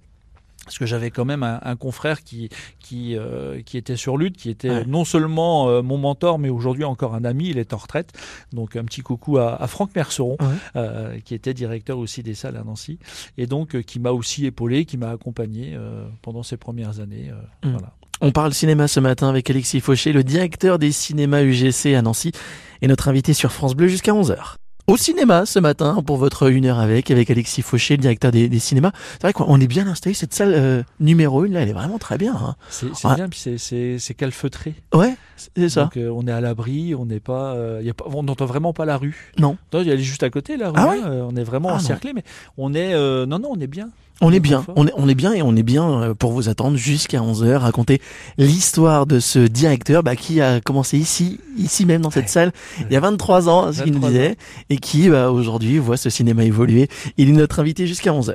Parce 0.65 0.79
que 0.79 0.87
j'avais 0.87 1.11
quand 1.11 1.27
même 1.27 1.43
un, 1.43 1.61
un 1.63 1.77
confrère 1.77 2.23
qui 2.23 2.49
qui 2.81 3.19
euh, 3.19 3.61
qui 3.67 3.77
était 3.77 3.97
sur 3.97 4.17
lutte, 4.17 4.39
qui 4.39 4.49
était 4.49 4.71
Ouais. 4.71 4.85
non 4.87 5.05
seulement 5.05 5.69
euh, 5.69 5.83
mon 5.83 5.99
mentor, 5.99 6.39
mais 6.39 6.49
aujourd'hui 6.49 6.85
encore 6.85 7.15
un 7.15 7.23
ami. 7.27 7.49
Il 7.51 7.59
est 7.59 7.75
en 7.75 7.77
retraite, 7.77 8.13
donc 8.51 8.75
un 8.75 8.85
petit 8.85 9.03
coucou 9.03 9.37
à, 9.37 9.61
à 9.63 9.67
Franck 9.67 9.91
Merceron, 9.95 10.39
Ouais. 10.41 10.47
euh, 10.77 11.19
qui 11.23 11.35
était 11.35 11.53
directeur 11.53 11.99
aussi 11.99 12.23
des 12.23 12.33
salles 12.35 12.57
à 12.57 12.65
Nancy, 12.65 12.99
et 13.37 13.47
donc 13.47 13.75
euh, 13.77 13.83
qui 13.83 14.01
m'a 14.01 14.13
aussi 14.13 14.47
épaulé, 14.47 14.87
qui 14.87 14.97
m'a 14.97 15.11
accompagné 15.11 15.75
euh, 15.75 16.07
pendant 16.23 16.43
ces 16.43 16.57
premières 16.57 16.99
années. 16.99 17.31
euh, 17.31 17.69
Mm. 17.69 17.73
Voilà. 17.73 17.93
On 18.23 18.31
parle 18.31 18.55
cinéma 18.55 18.89
ce 18.89 19.01
matin 19.01 19.29
avec 19.29 19.51
Alexis 19.51 19.81
Fauché, 19.81 20.13
le 20.15 20.25
directeur 20.25 20.79
des 20.79 20.93
cinémas 20.93 21.43
UGC 21.43 21.95
à 21.95 22.01
Nancy, 22.01 22.33
et 22.81 22.87
notre 22.87 23.09
invité 23.09 23.35
sur 23.35 23.53
France 23.53 23.75
Bleu 23.75 23.89
jusqu'à 23.89 24.13
11h. 24.13 24.55
Au 24.87 24.99
cinéma 24.99 25.47
ce 25.47 25.59
matin 25.59 26.03
pour 26.07 26.19
votre 26.19 26.51
une 26.51 26.67
heure 26.67 26.79
avec, 26.79 27.11
avec 27.11 27.31
Alexis 27.31 27.63
Fauché, 27.63 27.97
le 27.97 28.03
directeur 28.03 28.31
des, 28.31 28.51
des 28.51 28.59
cinémas. 28.59 28.93
C'est 29.15 29.23
vrai 29.23 29.33
qu'on 29.33 29.59
est 29.59 29.67
bien 29.67 29.87
installé, 29.87 30.13
cette 30.13 30.35
salle 30.35 30.53
euh, 30.55 30.83
numéro 31.01 31.47
une 31.47 31.55
là, 31.55 31.61
elle 31.63 31.71
est 31.71 31.75
vraiment 31.75 31.99
très 31.99 32.19
bien. 32.19 32.35
hein. 32.37 32.55
C'est 32.69 32.87
Ouais. 33.07 33.15
bien, 33.15 33.29
puis 33.31 33.39
c'est- 33.59 34.15
calfeutré. 34.15 34.75
Ouais, 34.93 35.17
C'est 35.57 35.71
ça. 35.71 35.85
Donc 35.85 35.97
euh, 35.97 36.11
on 36.15 36.27
est 36.27 36.33
à 36.33 36.43
l'abri, 36.43 36.95
on 36.95 37.07
n'est 37.07 37.19
pas, 37.19 37.55
euh, 37.55 37.81
y 37.83 37.89
a 37.89 37.95
pas, 37.95 38.05
on 38.13 38.23
n'entend 38.25 38.45
vraiment 38.45 38.75
pas 38.75 38.85
la 38.85 38.99
rue. 38.99 39.33
Non. 39.39 39.57
Non, 39.73 39.81
Elle 39.81 39.89
est 39.89 39.99
juste 39.99 40.23
à 40.23 40.29
côté 40.29 40.59
la 40.59 40.69
rue. 40.69 40.75
Ah 40.77 40.83
hein, 40.83 40.89
ouais 40.91 41.01
euh, 41.07 41.27
on 41.31 41.35
est 41.35 41.45
vraiment 41.45 41.71
Ah 41.71 41.77
encerclé, 41.77 42.13
mais 42.13 42.23
on 42.59 42.75
est, 42.75 42.93
non 43.27 43.39
non, 43.39 43.53
on 43.53 43.61
est 43.61 43.67
bien. 43.67 43.89
On 44.21 44.33
est 44.33 44.41
bien, 44.41 44.65
on 44.77 44.87
est, 44.87 44.93
on 44.97 45.09
est 45.09 45.15
bien 45.15 45.33
et 45.33 45.43
on 45.43 45.55
est 45.57 45.63
bien 45.65 46.03
euh, 46.03 46.15
pour 46.15 46.33
vous 46.33 46.49
attendre 46.49 46.77
jusqu'à 46.77 47.19
11h, 47.19 47.57
raconter 47.57 48.01
l'histoire 48.39 49.07
de 49.07 49.19
ce 49.19 49.41
directeur 49.41 50.03
bah, 50.03 50.15
qui 50.17 50.41
a 50.41 50.61
commencé 50.61 50.97
ici, 50.99 51.41
ici 51.59 51.85
même 51.85 52.01
dans 52.01 52.11
cette 52.11 52.25
Ouais. 52.25 52.29
salle, 52.29 52.53
il 52.89 52.93
y 52.93 52.97
a 52.97 53.01
23 53.01 53.49
ans, 53.49 53.73
ce 53.73 53.83
qu'il 53.83 53.93
nous 53.93 54.01
23 54.01 54.11
disait, 54.11 54.37
et 54.71 54.79
qui 54.79 55.09
bah, 55.11 55.31
aujourd'hui 55.31 55.79
voit 55.79 55.97
ce 55.97 56.11
cinéma 56.11 56.45
évoluer. 56.45 56.89
Il 57.17 57.29
est 57.29 57.33
notre 57.33 57.59
invité 57.61 57.87
jusqu'à 57.87 58.13
11h. 58.13 58.35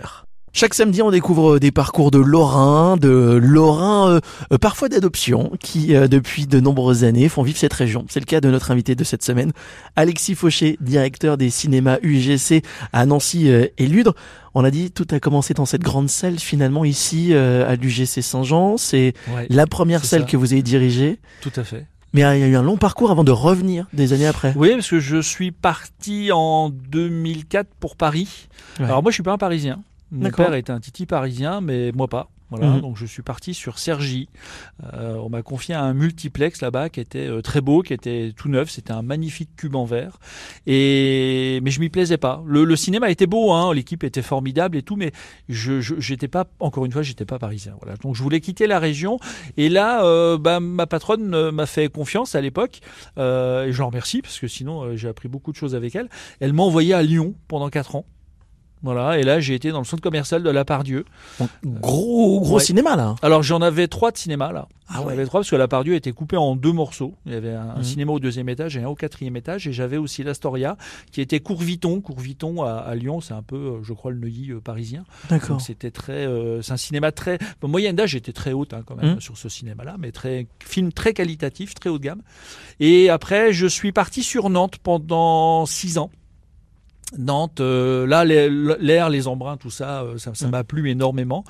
Chaque 0.51 0.73
samedi, 0.73 1.01
on 1.01 1.11
découvre 1.11 1.55
euh, 1.55 1.59
des 1.59 1.71
parcours 1.71 2.09
de 2.11 2.17
Lorrains, 2.17 2.97
de 2.97 3.39
Lorrains 3.41 4.09
euh, 4.09 4.19
euh, 4.51 4.57
parfois 4.57 4.89
d'adoption, 4.89 5.51
qui 5.59 5.95
euh, 5.95 6.07
depuis 6.07 6.47
de 6.47 6.59
nombreuses 6.59 7.03
années 7.03 7.29
font 7.29 7.43
vivre 7.43 7.57
cette 7.57 7.73
région. 7.73 8.05
C'est 8.09 8.19
le 8.19 8.25
cas 8.25 8.41
de 8.41 8.49
notre 8.49 8.71
invité 8.71 8.95
de 8.95 9.03
cette 9.03 9.23
semaine, 9.23 9.51
Alexis 9.95 10.35
Fauché, 10.35 10.77
directeur 10.81 11.37
des 11.37 11.49
cinémas 11.49 11.97
UGC 12.01 12.63
à 12.93 13.05
Nancy 13.05 13.49
euh, 13.49 13.67
et 13.77 13.87
Ludre. 13.87 14.15
On 14.55 14.63
a 14.63 14.71
dit 14.71 14.89
tout 14.91 15.05
a 15.11 15.19
commencé 15.19 15.53
dans 15.53 15.65
cette 15.65 15.81
grande 15.83 16.09
salle 16.09 16.39
finalement 16.39 16.83
ici 16.83 17.29
euh, 17.31 17.69
à 17.69 17.75
l'UGC 17.75 18.21
Saint-Jean. 18.21 18.77
C'est 18.77 19.13
Ouais, 19.35 19.45
la 19.49 19.67
première 19.67 20.03
salle 20.03 20.21
ça. 20.21 20.27
que 20.27 20.35
vous 20.37 20.53
avez 20.53 20.63
dirigée, 20.63 21.19
tout 21.41 21.51
à 21.55 21.63
fait. 21.63 21.85
mais 22.13 22.21
il 22.21 22.39
y 22.39 22.43
a 22.43 22.47
eu 22.47 22.55
un 22.55 22.63
long 22.63 22.77
parcours 22.77 23.11
avant 23.11 23.23
de 23.23 23.31
revenir 23.31 23.85
des 23.93 24.13
années 24.13 24.25
après. 24.25 24.53
Oui, 24.55 24.71
parce 24.73 24.89
que 24.89 24.99
je 24.99 25.21
suis 25.21 25.51
parti 25.51 26.31
en 26.33 26.69
2004 26.71 27.67
pour 27.79 27.95
Paris. 27.95 28.47
Ouais. 28.79 28.85
Alors 28.85 29.03
moi, 29.03 29.11
je 29.11 29.13
suis 29.13 29.23
pas 29.23 29.33
un 29.33 29.37
Parisien. 29.37 29.81
Mon 30.11 30.29
père 30.31 30.53
était 30.55 30.71
un 30.71 30.79
titi 30.79 31.05
parisien, 31.05 31.61
mais 31.61 31.91
moi 31.91 32.07
pas. 32.07 32.29
Voilà, 32.51 32.65
Mhm. 32.65 32.81
donc 32.81 32.97
je 32.97 33.05
suis 33.05 33.21
parti 33.21 33.53
sur 33.53 33.77
Cergy. 33.77 34.27
Euh, 34.95 35.17
on 35.17 35.29
m'a 35.29 35.43
confié 35.43 35.75
un 35.75 35.93
multiplex 35.93 36.61
là-bas 36.63 36.89
qui 36.89 36.99
était 36.99 37.27
euh, 37.27 37.43
très 37.43 37.61
beau, 37.61 37.83
qui 37.83 37.93
était 37.93 38.33
tout 38.35 38.49
neuf. 38.49 38.71
C'était 38.71 38.91
un 38.91 39.03
magnifique 39.03 39.51
cube 39.55 39.75
en 39.75 39.85
verre. 39.85 40.17
Et 40.65 41.59
mais 41.63 41.69
je 41.69 41.79
m'y 41.79 41.89
plaisais 41.89 42.17
pas. 42.17 42.41
Le, 42.47 42.63
le 42.63 42.75
cinéma 42.75 43.11
était 43.11 43.27
beau, 43.27 43.51
hein, 43.51 43.71
l'équipe 43.71 44.03
était 44.03 44.23
formidable 44.23 44.77
et 44.77 44.81
tout, 44.81 44.95
mais 44.95 45.11
je 45.47 45.79
je- 45.79 45.99
j'étais 45.99 46.27
pas 46.27 46.47
encore 46.59 46.85
une 46.85 46.91
fois, 46.91 47.03
j'étais 47.03 47.25
pas 47.25 47.37
parisien. 47.37 47.75
Voilà, 47.81 47.97
donc 47.97 48.15
je 48.15 48.23
voulais 48.23 48.39
quitter 48.41 48.65
la 48.65 48.79
région. 48.79 49.19
Et 49.57 49.69
là, 49.69 50.03
euh, 50.03 50.39
bah, 50.39 50.59
ma 50.59 50.87
patronne 50.87 51.35
euh, 51.35 51.51
m'a 51.51 51.67
fait 51.67 51.87
confiance 51.89 52.33
à 52.33 52.41
l'époque, 52.41 52.79
euh, 53.19 53.65
et 53.67 53.71
je 53.73 53.77
l'en 53.79 53.87
remercie 53.89 54.23
parce 54.23 54.39
que 54.39 54.47
sinon 54.47 54.81
euh, 54.83 54.95
j'ai 54.95 55.07
appris 55.07 55.27
beaucoup 55.27 55.51
de 55.51 55.57
choses 55.57 55.75
avec 55.75 55.95
elle. 55.95 56.09
Elle 56.39 56.53
m'a 56.53 56.63
envoyé 56.63 56.95
à 56.95 57.03
Lyon 57.03 57.35
pendant 57.47 57.69
quatre 57.69 57.95
ans. 57.95 58.05
Voilà, 58.81 59.19
et 59.19 59.23
là 59.23 59.39
j'ai 59.41 59.55
été 59.55 59.71
dans 59.71 59.79
le 59.79 59.83
centre 59.85 60.01
commercial 60.01 60.41
de 60.41 60.49
la 60.49 60.63
Pardieu. 60.63 61.03
Donc, 61.39 61.49
gros 61.65 62.39
gros 62.39 62.55
Ouais. 62.57 62.63
cinéma 62.63 62.95
là. 62.95 63.15
Alors 63.21 63.43
j'en 63.43 63.61
avais 63.61 63.87
trois 63.89 64.11
de 64.11 64.17
cinéma 64.17 64.51
là. 64.53 64.67
Ah 64.87 64.93
J'en 64.95 65.05
ouais. 65.05 65.13
avais 65.13 65.25
trois 65.25 65.41
parce 65.41 65.49
que 65.51 65.55
la 65.55 65.67
Pardieu 65.67 65.93
était 65.95 66.13
coupée 66.13 66.37
en 66.37 66.55
deux 66.55 66.71
morceaux. 66.71 67.13
Il 67.27 67.33
y 67.33 67.35
avait 67.35 67.53
un, 67.53 67.75
Mhm. 67.75 67.83
cinéma 67.83 68.11
au 68.13 68.19
deuxième 68.19 68.49
étage 68.49 68.75
et 68.77 68.81
un 68.81 68.87
au 68.87 68.95
quatrième 68.95 69.35
étage. 69.35 69.67
Et 69.67 69.71
j'avais 69.73 69.97
aussi 69.97 70.23
l'Astoria 70.23 70.77
qui 71.11 71.21
était 71.21 71.39
Courviton. 71.41 72.01
Courviton 72.01 72.63
à, 72.63 72.71
à 72.77 72.95
Lyon, 72.95 73.21
c'est 73.21 73.33
un 73.35 73.43
peu, 73.43 73.55
euh, 73.55 73.83
je 73.83 73.93
crois, 73.93 74.09
le 74.11 74.17
Neuilly 74.17 74.51
euh, 74.51 74.59
parisien. 74.61 75.03
D'accord. 75.29 75.49
Donc 75.49 75.61
c'était 75.61 75.91
très, 75.91 76.25
euh, 76.25 76.61
c'est 76.63 76.71
un 76.71 76.77
cinéma 76.77 77.11
très, 77.11 77.37
bon, 77.61 77.67
moyenne 77.67 77.95
d'âge 77.97 78.15
était 78.15 78.33
très 78.33 78.51
haute 78.53 78.73
hein, 78.73 78.81
quand 78.83 78.95
même 78.95 79.15
Mhm. 79.15 79.21
sur 79.21 79.37
ce 79.37 79.47
cinéma-là, 79.49 79.97
mais 79.99 80.11
très 80.11 80.47
film 80.65 80.91
très 80.91 81.13
qualitatif, 81.13 81.75
très 81.75 81.89
haut 81.91 81.99
de 81.99 82.03
gamme. 82.05 82.21
Et 82.79 83.09
après, 83.11 83.53
je 83.53 83.67
suis 83.67 83.91
parti 83.91 84.23
sur 84.23 84.49
Nantes 84.49 84.77
pendant 84.81 85.65
six 85.67 85.99
ans. 85.99 86.09
Nantes, 87.17 87.59
euh, 87.59 88.05
là, 88.05 88.23
l'air, 88.25 89.09
les 89.09 89.27
embruns, 89.27 89.57
tout 89.57 89.71
ça, 89.71 90.03
euh, 90.03 90.17
ça 90.17 90.31
Mhm. 90.45 90.51
m'a 90.51 90.63
plu 90.63 90.89
énormément. 90.89 91.43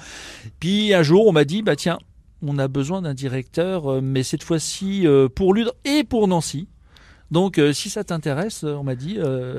Puis 0.60 0.94
un 0.94 1.04
jour, 1.04 1.28
on 1.28 1.32
m'a 1.34 1.44
dit, 1.44 1.62
bah 1.62 1.76
tiens, 1.76 2.00
on 2.46 2.58
a 2.58 2.68
besoin 2.70 3.02
d'un 3.02 3.14
directeur, 3.14 3.92
euh, 3.92 4.02
mais 4.02 4.24
cette 4.24 4.44
fois-ci 4.44 5.06
pour 5.36 5.54
Ludre 5.54 5.74
et 5.86 6.04
pour 6.04 6.28
Nancy. 6.28 6.68
Donc, 7.32 7.62
si 7.74 7.92
ça 7.92 8.04
t'intéresse, 8.04 8.64
on 8.64 8.84
m'a 8.84 8.96
dit, 8.96 9.18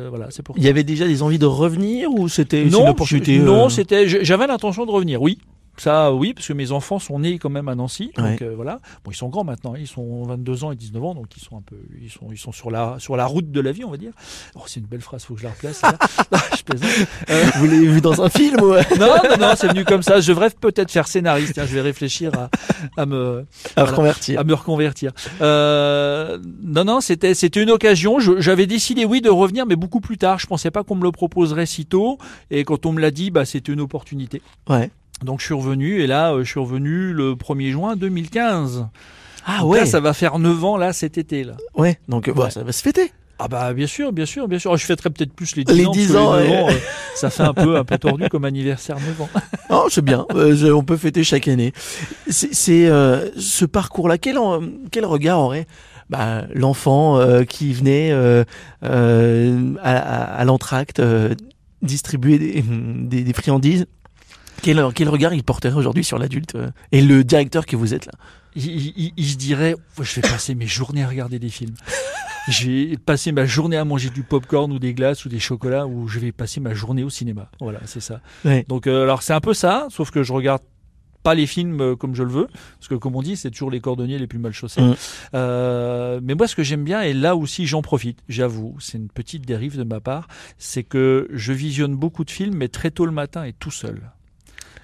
voilà, 0.08 0.26
c'est 0.30 0.42
pour 0.42 0.56
Il 0.58 0.64
y 0.64 0.68
avait 0.68 0.82
déjà 0.82 1.06
des 1.06 1.22
envies 1.22 1.38
de 1.38 1.46
revenir 1.46 2.10
ou 2.12 2.28
c'était 2.28 2.64
non, 2.64 2.82
une 2.82 2.88
opportunité 2.88 3.38
non, 3.38 3.68
c'était, 3.68 4.08
j'avais 4.08 4.46
l'intention 4.48 4.86
de 4.86 4.90
revenir, 4.90 5.22
oui. 5.22 5.38
Ça, 5.80 6.12
oui, 6.12 6.34
parce 6.34 6.46
que 6.46 6.52
mes 6.52 6.72
enfants 6.72 6.98
sont 6.98 7.18
nés 7.20 7.38
quand 7.38 7.48
même 7.48 7.68
à 7.68 7.74
Nancy, 7.74 8.10
donc 8.16 8.26
Ouais. 8.26 8.38
euh, 8.42 8.52
voilà. 8.54 8.80
Bon, 9.04 9.10
ils 9.10 9.16
sont 9.16 9.28
grands 9.28 9.44
maintenant, 9.44 9.74
ils 9.76 9.86
sont 9.86 10.24
22 10.24 10.64
ans 10.64 10.72
et 10.72 10.76
19 10.76 11.02
ans, 11.04 11.14
donc 11.14 11.26
ils 11.36 11.42
sont 11.42 11.56
un 11.56 11.62
peu, 11.62 11.76
ils 12.02 12.10
sont, 12.10 12.26
ils 12.30 12.38
sont 12.38 12.52
sur 12.52 12.70
la, 12.70 12.96
sur 12.98 13.16
la 13.16 13.24
route 13.24 13.50
de 13.50 13.60
la 13.60 13.72
vie, 13.72 13.84
on 13.84 13.90
va 13.90 13.96
dire. 13.96 14.12
Oh, 14.56 14.60
c'est 14.66 14.80
une 14.80 14.86
belle 14.86 15.00
phrase, 15.00 15.24
faut 15.24 15.34
que 15.34 15.40
je 15.40 15.46
la 15.46 15.52
replace. 15.52 15.80
Non, 16.32 16.38
je 16.56 16.62
plaisante. 16.62 17.08
Euh, 17.30 17.44
Vous 17.56 17.64
l'avez 17.64 17.86
vu 17.86 18.00
dans 18.02 18.20
un 18.22 18.28
film 18.28 18.56
non, 18.60 18.76
non, 19.00 19.36
non, 19.40 19.52
c'est 19.56 19.68
venu 19.68 19.84
comme 19.84 20.02
ça. 20.02 20.20
Je 20.20 20.28
devrais 20.28 20.50
peut-être 20.50 20.90
faire 20.90 21.08
scénariste. 21.08 21.54
Je 21.64 21.74
vais 21.74 21.80
réfléchir 21.80 22.30
à, 22.38 22.50
à 23.00 23.06
me, 23.06 23.40
à 23.40 23.44
Voilà. 23.76 23.90
reconvertir 23.90 24.38
à 24.40 24.44
me 24.44 24.54
reconvertir. 24.54 25.12
Euh, 25.40 26.38
non, 26.62 26.84
non, 26.84 27.00
c'était 27.00 27.34
c'était 27.34 27.62
une 27.62 27.70
occasion. 27.70 28.18
J'avais 28.20 28.66
décidé, 28.66 29.04
oui, 29.04 29.20
de 29.20 29.30
revenir, 29.30 29.66
mais 29.66 29.76
beaucoup 29.76 30.00
plus 30.00 30.18
tard. 30.18 30.38
Je 30.38 30.46
pensais 30.46 30.70
pas 30.70 30.84
qu'on 30.84 30.94
me 30.96 31.02
le 31.02 31.10
proposerait 31.12 31.66
si 31.66 31.86
tôt. 31.86 32.18
Et 32.50 32.64
quand 32.64 32.86
on 32.86 32.92
me 32.92 33.00
l'a 33.00 33.10
dit, 33.10 33.30
bah, 33.30 33.44
c'était 33.44 33.72
une 33.72 33.80
opportunité. 33.80 34.42
Ouais. 34.68 34.90
Donc 35.24 35.40
je 35.40 35.44
suis 35.46 35.54
revenu, 35.54 36.00
et 36.00 36.06
là, 36.06 36.32
euh, 36.32 36.44
je 36.44 36.50
suis 36.50 36.60
revenu 36.60 37.12
le 37.12 37.34
1er 37.34 37.70
juin 37.70 37.96
2015. 37.96 38.86
Ah 39.46 39.58
Donc 39.60 39.70
ouais. 39.72 39.80
Là, 39.80 39.86
ça 39.86 40.00
va 40.00 40.12
faire 40.12 40.38
9 40.38 40.64
ans, 40.64 40.76
là, 40.76 40.92
cet 40.92 41.18
été, 41.18 41.44
là. 41.44 41.54
Ouais. 41.74 41.98
Donc 42.08 42.28
euh, 42.28 42.32
bah, 42.34 42.44
Ouais. 42.44 42.50
ça 42.50 42.62
va 42.62 42.72
se 42.72 42.82
fêter. 42.82 43.12
Ah 43.42 43.48
bah 43.48 43.72
bien 43.72 43.86
sûr, 43.86 44.12
bien 44.12 44.26
sûr, 44.26 44.48
bien 44.48 44.58
sûr. 44.58 44.76
Je 44.76 44.84
fêterai 44.84 45.08
peut-être 45.08 45.32
plus 45.32 45.56
les 45.56 45.64
10 45.64 45.72
Les 45.74 45.86
ans. 45.86 45.92
parce 45.92 45.98
10 46.06 46.12
que 46.12 46.16
ans, 46.18 46.36
les 46.36 46.42
9 46.42 46.50
ouais. 46.50 46.58
ans, 46.62 46.68
euh, 46.68 46.72
ça 47.14 47.30
fait 47.30 47.42
un 47.42 47.54
peu, 47.54 47.76
un 47.78 47.84
peu 47.84 47.96
tordu 47.96 48.28
comme 48.28 48.44
anniversaire 48.44 48.96
9 48.96 49.20
ans. 49.22 49.28
Oh, 49.72 49.86
c'est 49.88 50.04
bien. 50.04 50.26
Euh, 50.34 50.54
je- 50.56 50.66
on 50.66 50.82
peut 50.82 50.96
fêter 50.96 51.22
chaque 51.24 51.46
année. 51.48 51.72
C'est 52.28 52.52
c'est, 52.52 52.86
euh, 52.88 53.30
ce 53.38 53.64
parcours-là. 53.64 54.18
Quel, 54.18 54.36
quel 54.90 55.06
regard 55.06 55.38
aurait 55.40 55.66
bah, 56.10 56.42
l'enfant 56.54 57.18
euh, 57.18 57.44
qui 57.44 57.72
venait 57.72 58.10
euh, 58.12 58.42
euh, 58.84 59.74
à, 59.82 59.96
à- 59.96 60.34
à 60.40 60.44
l'entracte 60.44 60.98
euh, 61.00 61.34
distribuer 61.82 62.38
des, 62.38 62.62
des, 62.62 63.22
des 63.22 63.32
friandises 63.32 63.86
quel, 64.62 64.84
quel 64.94 65.08
regard 65.08 65.34
il 65.34 65.42
porterait 65.42 65.74
aujourd'hui 65.74 66.04
sur 66.04 66.18
l'adulte 66.18 66.54
euh, 66.54 66.70
et 66.92 67.00
le 67.02 67.24
directeur 67.24 67.66
que 67.66 67.76
vous 67.76 67.94
êtes 67.94 68.06
là? 68.06 68.12
Il, 68.56 68.66
il- 68.66 69.12
il 69.16 69.26
se 69.26 69.36
dirait 69.36 69.76
je 70.00 70.20
vais 70.20 70.22
passer 70.28 70.54
mes 70.54 70.66
journées 70.66 71.04
à 71.04 71.08
regarder 71.08 71.38
des 71.38 71.50
films. 71.50 71.74
Je 72.48 72.66
vais 72.70 72.96
passer 72.96 73.30
ma 73.32 73.44
journée 73.46 73.76
à 73.76 73.84
manger 73.84 74.10
du 74.10 74.22
popcorn 74.22 74.72
ou 74.72 74.78
des 74.78 74.92
glaces 74.94 75.24
ou 75.24 75.28
des 75.28 75.38
chocolats 75.38 75.86
ou 75.86 76.08
je 76.08 76.18
vais 76.18 76.32
passer 76.32 76.58
ma 76.60 76.74
journée 76.74 77.04
au 77.04 77.10
cinéma. 77.10 77.50
Voilà, 77.60 77.80
c'est 77.84 78.00
ça. 78.00 78.20
Donc 78.66 78.86
euh, 78.86 79.02
alors 79.04 79.22
c'est 79.22 79.34
un 79.34 79.40
peu 79.40 79.54
ça, 79.54 79.86
sauf 79.90 80.10
que 80.10 80.22
je 80.22 80.32
regarde 80.32 80.62
pas 81.22 81.34
les 81.34 81.46
films 81.46 81.80
euh, 81.82 81.96
comme 81.96 82.14
je 82.14 82.22
le 82.22 82.30
veux, 82.30 82.46
parce 82.78 82.88
que 82.88 82.94
comme 82.94 83.14
on 83.14 83.20
dit, 83.20 83.36
c'est 83.36 83.50
toujours 83.50 83.70
les 83.70 83.80
cordonniers 83.80 84.18
les 84.18 84.26
plus 84.26 84.38
mal 84.38 84.52
chaussés. 84.52 84.80
Mm. 84.80 84.94
Euh, 85.34 86.18
mais 86.22 86.34
moi, 86.34 86.48
ce 86.48 86.56
que 86.56 86.62
j'aime 86.62 86.82
bien, 86.82 87.02
et 87.02 87.12
là 87.12 87.36
aussi 87.36 87.66
j'en 87.66 87.82
profite, 87.82 88.18
j'avoue, 88.28 88.74
c'est 88.80 88.96
une 88.96 89.08
petite 89.10 89.44
dérive 89.46 89.76
de 89.76 89.84
ma 89.84 90.00
part, 90.00 90.28
c'est 90.56 90.82
que 90.82 91.28
je 91.32 91.52
visionne 91.52 91.94
beaucoup 91.94 92.24
de 92.24 92.30
films, 92.30 92.54
mais 92.56 92.68
très 92.68 92.90
tôt 92.90 93.04
le 93.04 93.12
matin 93.12 93.44
et 93.44 93.52
tout 93.52 93.70
seul. 93.70 94.00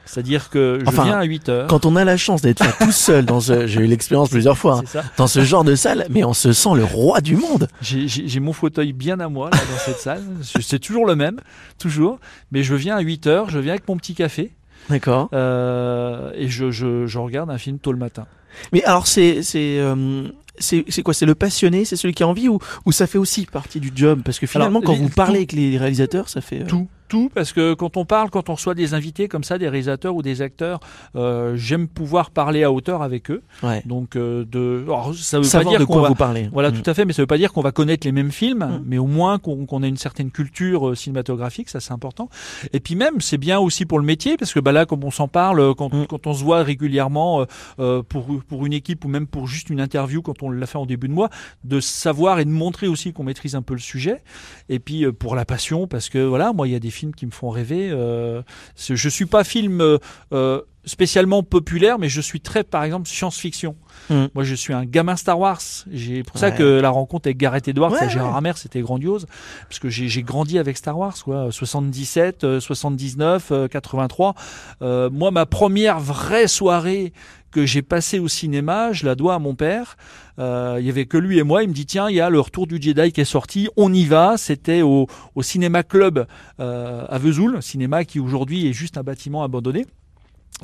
C'est-à-dire 0.07 0.49
que 0.51 0.79
je 0.81 0.87
Enfin, 0.87 1.05
viens 1.05 1.19
à 1.19 1.25
8 1.25 1.49
heures. 1.49 1.67
Quand 1.67 1.85
on 1.85 1.97
a 1.97 2.05
la 2.05 2.17
chance 2.17 2.41
d'être 2.41 2.61
là 2.65 2.73
tout 2.81 2.93
seul 2.93 3.25
dans 3.27 3.41
ce, 3.41 3.67
j'ai 3.67 3.81
eu 3.81 3.87
l'expérience 3.87 4.31
plusieurs 4.31 4.57
fois, 4.57 4.83
hein, 4.95 5.01
dans 5.19 5.27
ce 5.27 5.43
genre 5.45 5.65
de 5.65 5.75
salle, 5.75 6.07
mais 6.11 6.25
on 6.25 6.33
se 6.33 6.53
sent 6.53 6.71
le 6.77 6.85
roi 6.85 7.21
du 7.21 7.37
monde. 7.37 7.69
J'ai- 7.83 8.41
mon 8.41 8.53
fauteuil 8.53 8.93
bien 8.93 9.19
à 9.21 9.29
moi 9.29 9.51
là, 9.53 9.59
dans 9.59 9.79
cette 9.85 9.99
salle. 9.99 10.23
C'est 10.61 10.79
toujours 10.79 11.07
le 11.07 11.17
même, 11.17 11.41
toujours. 11.79 12.19
Mais 12.53 12.63
je 12.63 12.75
viens 12.75 12.97
à 12.97 13.01
8 13.01 13.27
heures, 13.27 13.51
je 13.51 13.59
viens 13.59 13.73
avec 13.73 13.87
mon 13.89 13.97
petit 13.97 14.15
café 14.15 14.53
D'accord. 14.89 15.29
euh, 15.33 16.31
et 16.35 16.49
je, 16.49 16.71
je, 16.71 17.07
je 17.07 17.19
regarde 17.19 17.51
un 17.51 17.59
film 17.59 17.79
tôt 17.79 17.93
le 17.93 17.99
matin. 17.99 18.27
Mais 18.73 18.83
alors 18.85 19.07
c'est 19.07 19.43
c'est 19.43 19.79
euh, 19.81 20.29
c'est 20.59 20.85
quoi? 21.03 21.13
C'est 21.13 21.27
le 21.27 21.35
passionné, 21.35 21.85
c'est 21.85 21.97
celui 21.97 22.15
qui 22.15 22.23
a 22.23 22.29
envie 22.29 22.49
ou 22.49 22.59
ou 22.87 22.93
ça 22.93 23.07
fait 23.07 23.19
aussi 23.19 23.45
partie 23.45 23.81
du 23.81 23.93
job? 23.95 24.23
Parce 24.25 24.39
que 24.39 24.47
finalement, 24.47 24.79
Alors, 24.79 24.87
quand 24.87 24.93
les- 24.95 25.03
vous 25.03 25.09
parlez 25.11 25.33
tout- 25.33 25.37
avec 25.39 25.53
les 25.53 25.77
réalisateurs, 25.77 26.29
ça 26.31 26.41
fait 26.41 26.63
euh, 26.63 26.67
Tout, 26.67 26.89
tout, 27.09 27.31
parce 27.35 27.53
que 27.53 27.75
quand 27.75 27.97
on 27.97 28.05
parle, 28.05 28.31
quand 28.31 28.49
on 28.49 28.55
reçoit 28.55 28.75
des 28.75 28.95
invités 28.95 29.29
comme 29.29 29.45
ça, 29.45 29.59
des 29.59 29.69
réalisateurs 29.69 30.15
ou 30.17 30.23
des 30.23 30.43
acteurs, 30.43 30.81
euh, 31.15 31.55
j'aime 31.57 31.89
pouvoir 31.89 32.31
parler 32.31 32.63
à 32.65 32.73
hauteur 32.73 33.03
avec 33.03 33.31
eux. 33.31 33.43
ouais. 33.63 33.83
Donc, 33.87 34.17
euh, 34.17 34.45
de, 34.45 34.83
alors, 34.87 35.15
ça 35.15 35.39
veut 35.39 35.45
savoir 35.45 35.73
pas 35.73 35.73
de 35.73 35.79
dire 35.79 35.87
qu'on 35.87 35.93
quoi 35.95 36.03
va, 36.03 36.09
vous 36.09 36.15
parlez. 36.15 36.49
Voilà, 36.53 36.71
Mm. 36.71 36.83
tout 36.83 36.91
à 36.91 36.95
fait, 36.95 37.05
mais 37.05 37.13
ça 37.13 37.23
veut 37.23 37.27
pas 37.27 37.39
dire 37.39 37.53
qu'on 37.53 37.61
va 37.63 37.73
connaître 37.73 38.07
les 38.07 38.13
mêmes 38.13 38.31
films, 38.33 38.59
Mm. 38.65 38.83
mais 38.87 38.99
au 38.99 39.07
moins 39.07 39.39
qu'on 39.39 39.67
qu'on 39.67 39.83
ait 39.83 39.89
une 39.89 39.97
certaine 39.97 40.31
culture 40.31 40.89
euh, 40.89 40.95
cinématographique, 40.95 41.69
ça 41.69 41.81
c'est 41.81 41.93
important. 41.93 42.29
Et 42.73 42.81
puis 42.81 42.95
même, 42.95 43.21
c'est 43.21 43.39
bien 43.39 43.59
aussi 43.59 43.87
pour 43.87 43.99
le 43.99 44.05
métier, 44.05 44.37
parce 44.37 44.53
que 44.53 44.61
bah 44.61 44.73
là, 44.73 44.87
comme 44.87 45.05
on 45.05 45.11
s'en 45.11 45.29
parle, 45.29 45.61
euh, 45.61 45.75
quand, 45.75 45.93
Mm. 45.93 46.07
quand 46.07 46.27
on 46.27 46.35
se 46.35 46.43
voit 46.45 46.63
régulièrement 46.63 47.41
euh, 47.41 47.45
euh, 47.79 48.03
pour, 48.03 48.27
pour 48.49 48.67
une 48.67 48.73
équipe 48.73 49.05
ou 49.05 49.09
même 49.09 49.27
pour 49.27 49.47
juste 49.47 49.71
une 49.71 49.81
interview, 49.81 50.23
quand 50.23 50.43
on 50.43 50.51
l'a 50.51 50.67
fait 50.67 50.79
en 50.79 50.87
début 50.87 51.09
de 51.09 51.13
mois, 51.15 51.31
de 51.65 51.81
savoir 51.81 52.39
et 52.41 52.45
de 52.45 52.51
montrer 52.51 52.87
aussi 52.89 53.13
qu'on 53.13 53.25
maîtrise 53.25 53.55
un 53.55 53.63
peu 53.63 53.75
le 53.75 53.81
sujet. 53.81 54.23
Et 54.69 54.79
puis 54.79 55.05
euh, 55.05 55.13
pour 55.13 55.35
la 55.37 55.45
passion, 55.45 55.87
parce 55.87 56.09
que 56.09 56.19
voilà, 56.19 56.53
moi, 56.53 56.67
il 56.69 56.73
y 56.73 56.77
a 56.77 56.81
des 56.81 56.91
films 56.97 57.15
qui 57.15 57.27
me 57.27 57.31
font 57.31 57.51
rêver. 57.51 57.91
Euh, 57.91 58.43
je 58.77 59.09
suis 59.09 59.27
pas 59.27 59.45
film 59.45 59.81
euh, 59.81 59.99
euh, 60.33 60.63
spécialement 60.87 61.43
populaire, 61.43 61.99
mais 61.99 62.09
je 62.09 62.21
suis 62.21 62.41
très, 62.41 62.65
par 62.65 62.85
exemple, 62.85 63.09
science-fiction. 63.09 63.77
Mm. 64.09 64.27
Moi, 64.35 64.45
je 64.45 64.55
suis 64.55 64.73
un 64.73 64.85
gamin 64.85 65.17
Star 65.17 65.39
Wars. 65.39 65.61
J'ai 65.91 66.23
pour 66.23 66.39
ça 66.39 66.53
que 66.53 66.81
la 66.81 66.91
rencontre 66.91 67.27
avec 67.27 67.37
Gareth 67.37 67.69
Edwards 67.69 67.93
Ouais, 67.93 68.07
et 68.07 68.09
Gérard 68.09 68.31
ouais. 68.31 68.39
Hammer, 68.39 68.53
c'était 68.55 68.81
grandiose, 68.81 69.27
parce 69.69 69.81
que 69.81 69.91
j'ai 69.91 70.23
grandi 70.23 70.59
avec 70.59 70.77
Star 70.77 70.97
Wars, 70.97 71.17
quoi. 71.23 71.51
77, 71.51 72.45
euh, 72.45 72.61
79, 72.61 73.49
euh, 73.51 73.69
83. 73.69 74.35
Euh, 74.83 75.11
moi, 75.11 75.31
ma 75.33 75.45
première 75.45 75.99
vraie 75.99 76.49
soirée 76.49 77.13
que 77.57 77.65
j'ai 77.65 77.81
passée 77.81 78.19
au 78.19 78.29
cinéma, 78.29 78.93
je 78.93 79.07
la 79.07 79.15
dois 79.15 79.33
à 79.33 79.39
mon 79.39 79.55
père. 79.55 79.97
Euh, 80.39 80.77
il 80.79 80.85
y 80.85 80.91
avait 80.91 81.07
que 81.07 81.17
lui 81.17 81.39
et 81.39 81.43
moi. 81.43 81.63
Il 81.63 81.71
me 81.71 81.73
dit 81.73 81.87
tiens, 81.87 82.11
il 82.11 82.17
y 82.17 82.21
a 82.21 82.29
le 82.29 82.39
Retour 82.39 82.67
du 82.67 82.77
Jedi 82.79 83.13
qui 83.13 83.23
est 83.23 83.25
sorti, 83.25 83.71
on 83.79 83.95
y 83.95 84.05
va. 84.05 84.37
C'était 84.37 84.83
au, 84.83 85.07
cinéma 85.41 85.83
club 85.83 86.27
euh, 86.61 87.07
à 87.09 87.17
Vesoul, 87.17 87.63
cinéma 87.63 88.05
qui 88.05 88.21
aujourd'hui 88.21 88.69
est 88.69 88.75
juste 88.75 88.99
un 88.99 89.03
bâtiment 89.03 89.43
abandonné. 89.43 89.87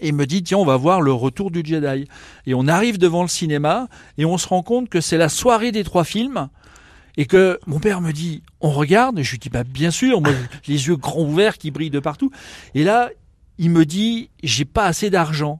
Et 0.02 0.12
me 0.12 0.26
dit, 0.26 0.42
tiens, 0.42 0.59
on 0.59 0.66
va 0.66 0.76
voir 0.76 1.00
le 1.00 1.14
retour 1.14 1.50
du 1.50 1.62
Jedi. 1.64 2.07
Et 2.44 2.52
on 2.52 2.68
arrive 2.68 2.98
devant 2.98 3.22
le 3.22 3.28
cinéma 3.28 3.88
et 4.18 4.26
on 4.26 4.37
se 4.37 4.46
rend 4.46 4.62
compte 4.62 4.90
que 4.90 5.00
c'est 5.00 5.16
la 5.16 5.31
soirée 5.31 5.72
des 5.72 5.85
trois 5.85 6.05
films. 6.05 6.50
Et 7.16 7.24
que 7.24 7.59
mon 7.66 7.81
père 7.81 8.02
me 8.02 8.12
dit, 8.12 8.42
on 8.61 8.68
regarde. 8.70 9.18
Et 9.18 9.24
je 9.24 9.31
lui 9.31 9.38
dis, 9.38 9.48
bah, 9.48 9.64
bien 9.64 9.90
sûr, 9.90 10.20
moi, 10.20 10.33
les 10.66 10.88
yeux 10.88 10.96
grands 10.96 11.22
ouverts 11.22 11.57
qui 11.57 11.70
brillent 11.70 11.88
de 11.88 12.00
partout. 12.00 12.31
Et 12.74 12.85
là, 12.85 13.09
il 13.57 13.70
me 13.70 13.87
dit, 13.87 14.28
j'ai 14.42 14.66
pas 14.66 14.85
assez 14.85 15.09
d'argent. 15.09 15.59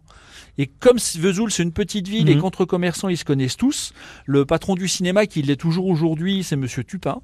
Et 0.59 0.67
comme 0.67 0.99
Vesoul, 0.99 1.51
c'est 1.51 1.63
une 1.63 1.73
petite 1.73 2.09
ville 2.09 2.29
et 2.29 2.35
Mhm. 2.35 2.43
qu'entre 2.43 2.65
commerçants, 2.67 3.09
ils 3.09 3.17
se 3.17 3.25
connaissent 3.25 3.57
tous, 3.57 3.93
le 4.27 4.45
patron 4.45 4.75
du 4.75 4.87
cinéma, 4.87 5.27
qui 5.27 5.41
l'est 5.43 5.57
toujours 5.57 5.87
aujourd'hui, 5.87 6.43
c'est 6.45 6.57
Monsieur 6.57 6.85
Tupin. 6.85 7.21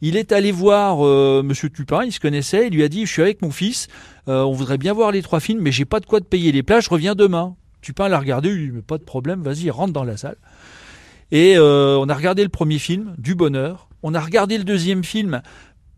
Il 0.00 0.16
est 0.16 0.32
allé 0.32 0.50
voir 0.50 1.06
euh, 1.06 1.42
Monsieur 1.44 1.70
Tupin, 1.70 2.04
il 2.04 2.10
se 2.12 2.18
connaissait, 2.18 2.66
il 2.66 2.74
lui 2.74 2.82
a 2.82 2.88
dit, 2.88 3.06
je 3.06 3.12
suis 3.12 3.22
avec 3.22 3.40
mon 3.40 3.52
fils, 3.52 3.86
euh, 4.28 4.42
on 4.42 4.52
voudrait 4.52 4.78
bien 4.78 4.92
voir 4.92 5.12
les 5.12 5.22
trois 5.22 5.38
films, 5.40 5.60
mais 5.62 5.70
j'ai 5.70 5.84
pas 5.84 6.00
de 6.00 6.06
quoi 6.06 6.20
te 6.20 6.26
payer 6.26 6.50
les 6.50 6.62
places, 6.64 6.84
je 6.86 6.90
reviens 6.90 7.14
demain. 7.14 7.54
Tupin 7.82 8.08
l'a 8.08 8.18
regardé, 8.18 8.48
il 8.48 8.54
lui 8.56 8.66
dit, 8.66 8.72
mais 8.72 8.82
pas 8.82 8.98
de 8.98 9.04
problème, 9.04 9.42
vas-y, 9.42 9.70
rentre 9.70 9.92
dans 9.92 10.04
la 10.04 10.16
salle. 10.16 10.36
Et 11.30 11.56
euh, 11.56 11.96
on 11.98 12.08
a 12.08 12.14
regardé 12.14 12.42
le 12.42 12.48
premier 12.48 12.78
film, 12.78 13.14
du 13.16 13.34
bonheur. 13.34 13.88
On 14.02 14.14
a 14.14 14.20
regardé 14.20 14.58
le 14.58 14.64
deuxième 14.64 15.04
film, 15.04 15.40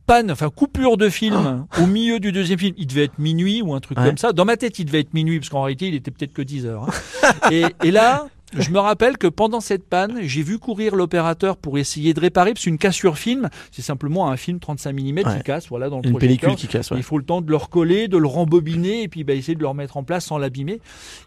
panne, 0.06 0.30
enfin 0.30 0.50
coupure 0.50 0.96
de 0.96 1.08
film 1.08 1.66
au 1.80 1.86
milieu 1.86 2.20
du 2.20 2.32
deuxième 2.32 2.58
film. 2.58 2.74
Il 2.76 2.86
devait 2.86 3.04
être 3.04 3.18
minuit 3.18 3.62
ou 3.62 3.74
un 3.74 3.80
truc 3.80 3.98
Ouais. 3.98 4.06
comme 4.06 4.18
ça. 4.18 4.32
Dans 4.32 4.44
ma 4.44 4.56
tête, 4.56 4.78
il 4.78 4.84
devait 4.84 5.00
être 5.00 5.14
minuit 5.14 5.38
parce 5.38 5.48
qu'en 5.48 5.62
réalité, 5.62 5.88
il 5.88 5.94
était 5.94 6.10
peut-être 6.10 6.32
que 6.32 6.42
10 6.42 6.66
heures. 6.66 6.88
hein. 7.22 7.32
et, 7.50 7.64
et 7.82 7.90
là, 7.90 8.26
je 8.56 8.70
me 8.70 8.78
rappelle 8.78 9.18
que 9.18 9.26
pendant 9.26 9.60
cette 9.60 9.84
panne, 9.88 10.18
j'ai 10.22 10.42
vu 10.42 10.58
courir 10.58 10.94
l'opérateur 10.94 11.56
pour 11.56 11.76
essayer 11.78 12.14
de 12.14 12.20
réparer 12.20 12.52
parce 12.52 12.62
qu'une 12.64 12.78
cassure 12.78 13.18
film, 13.18 13.48
c'est 13.72 13.82
simplement 13.82 14.30
un 14.30 14.36
film 14.36 14.60
35 14.60 14.92
mm 14.92 15.16
Ouais. 15.16 15.22
qui 15.38 15.42
casse, 15.42 15.68
voilà, 15.68 15.88
dans 15.90 16.00
le 16.00 16.08
Une 16.10 16.18
pellicule 16.18 16.54
qui 16.54 16.68
casse. 16.68 16.90
ouais. 16.92 16.98
Il 16.98 17.02
faut 17.02 17.18
le 17.18 17.24
temps 17.24 17.40
de 17.40 17.50
le 17.50 17.56
recoller, 17.56 18.06
de 18.06 18.16
le 18.18 18.28
rembobiner 18.28 19.02
et 19.02 19.08
puis 19.08 19.24
bah, 19.24 19.32
essayer 19.34 19.54
de 19.56 19.60
le 19.60 19.66
remettre 19.66 19.96
en 19.96 20.04
place 20.04 20.26
sans 20.26 20.38
l'abîmer. 20.38 20.80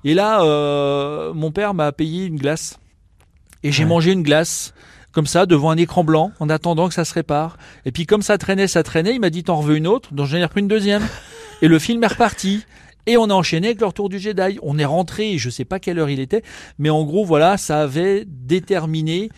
Et 0.06 0.13
là, 0.13 0.42
euh, 0.44 1.34
mon 1.34 1.52
père 1.52 1.74
m'a 1.74 1.92
payé 1.92 2.26
une 2.26 2.38
glace. 2.38 2.80
Et 3.63 3.72
j'ai 3.72 3.84
Ouais. 3.84 3.90
mangé 3.90 4.12
une 4.13 4.24
glace 4.24 4.74
comme 5.17 5.25
ça 5.25 5.47
devant 5.47 5.71
un 5.71 5.77
écran 5.77 6.03
blanc 6.03 6.32
en 6.39 6.47
attendant 6.47 6.88
que 6.88 6.93
ça 6.93 7.03
se 7.03 7.12
répare. 7.15 7.58
Et 7.86 7.91
puis 7.91 8.06
comme 8.06 8.21
ça 8.21 8.38
traînait, 8.38 8.67
ça 8.67 8.84
traînait, 8.84 9.15
il 9.15 9.19
m'a 9.19 9.32
dit 9.32 9.43
t'en 9.43 9.62
veux 9.62 9.75
une 9.75 9.88
autre, 9.88 10.13
donc 10.13 10.27
j'en 10.27 10.38
ai 10.38 10.43
repris 10.43 10.62
une 10.62 10.67
deuxième. 10.67 11.01
Et 11.63 11.67
le 11.67 11.80
film 11.80 12.03
est 12.03 12.08
reparti. 12.08 12.65
Et 13.08 13.17
on 13.17 13.23
a 13.32 13.34
enchaîné 13.34 13.69
avec 13.69 13.80
le 13.80 13.88
retour 13.88 14.10
du 14.10 14.19
Jedi. 14.19 14.60
On 14.62 14.77
est 14.77 14.86
rentré, 14.86 15.39
je 15.39 15.49
sais 15.49 15.65
pas 15.65 15.80
quelle 15.80 15.97
heure 15.97 16.12
il 16.12 16.19
était, 16.19 16.43
mais 16.77 16.91
en 16.91 17.03
gros 17.03 17.25
voilà, 17.25 17.58
ça 17.58 17.82
avait 17.82 18.25
déterminé 18.27 19.32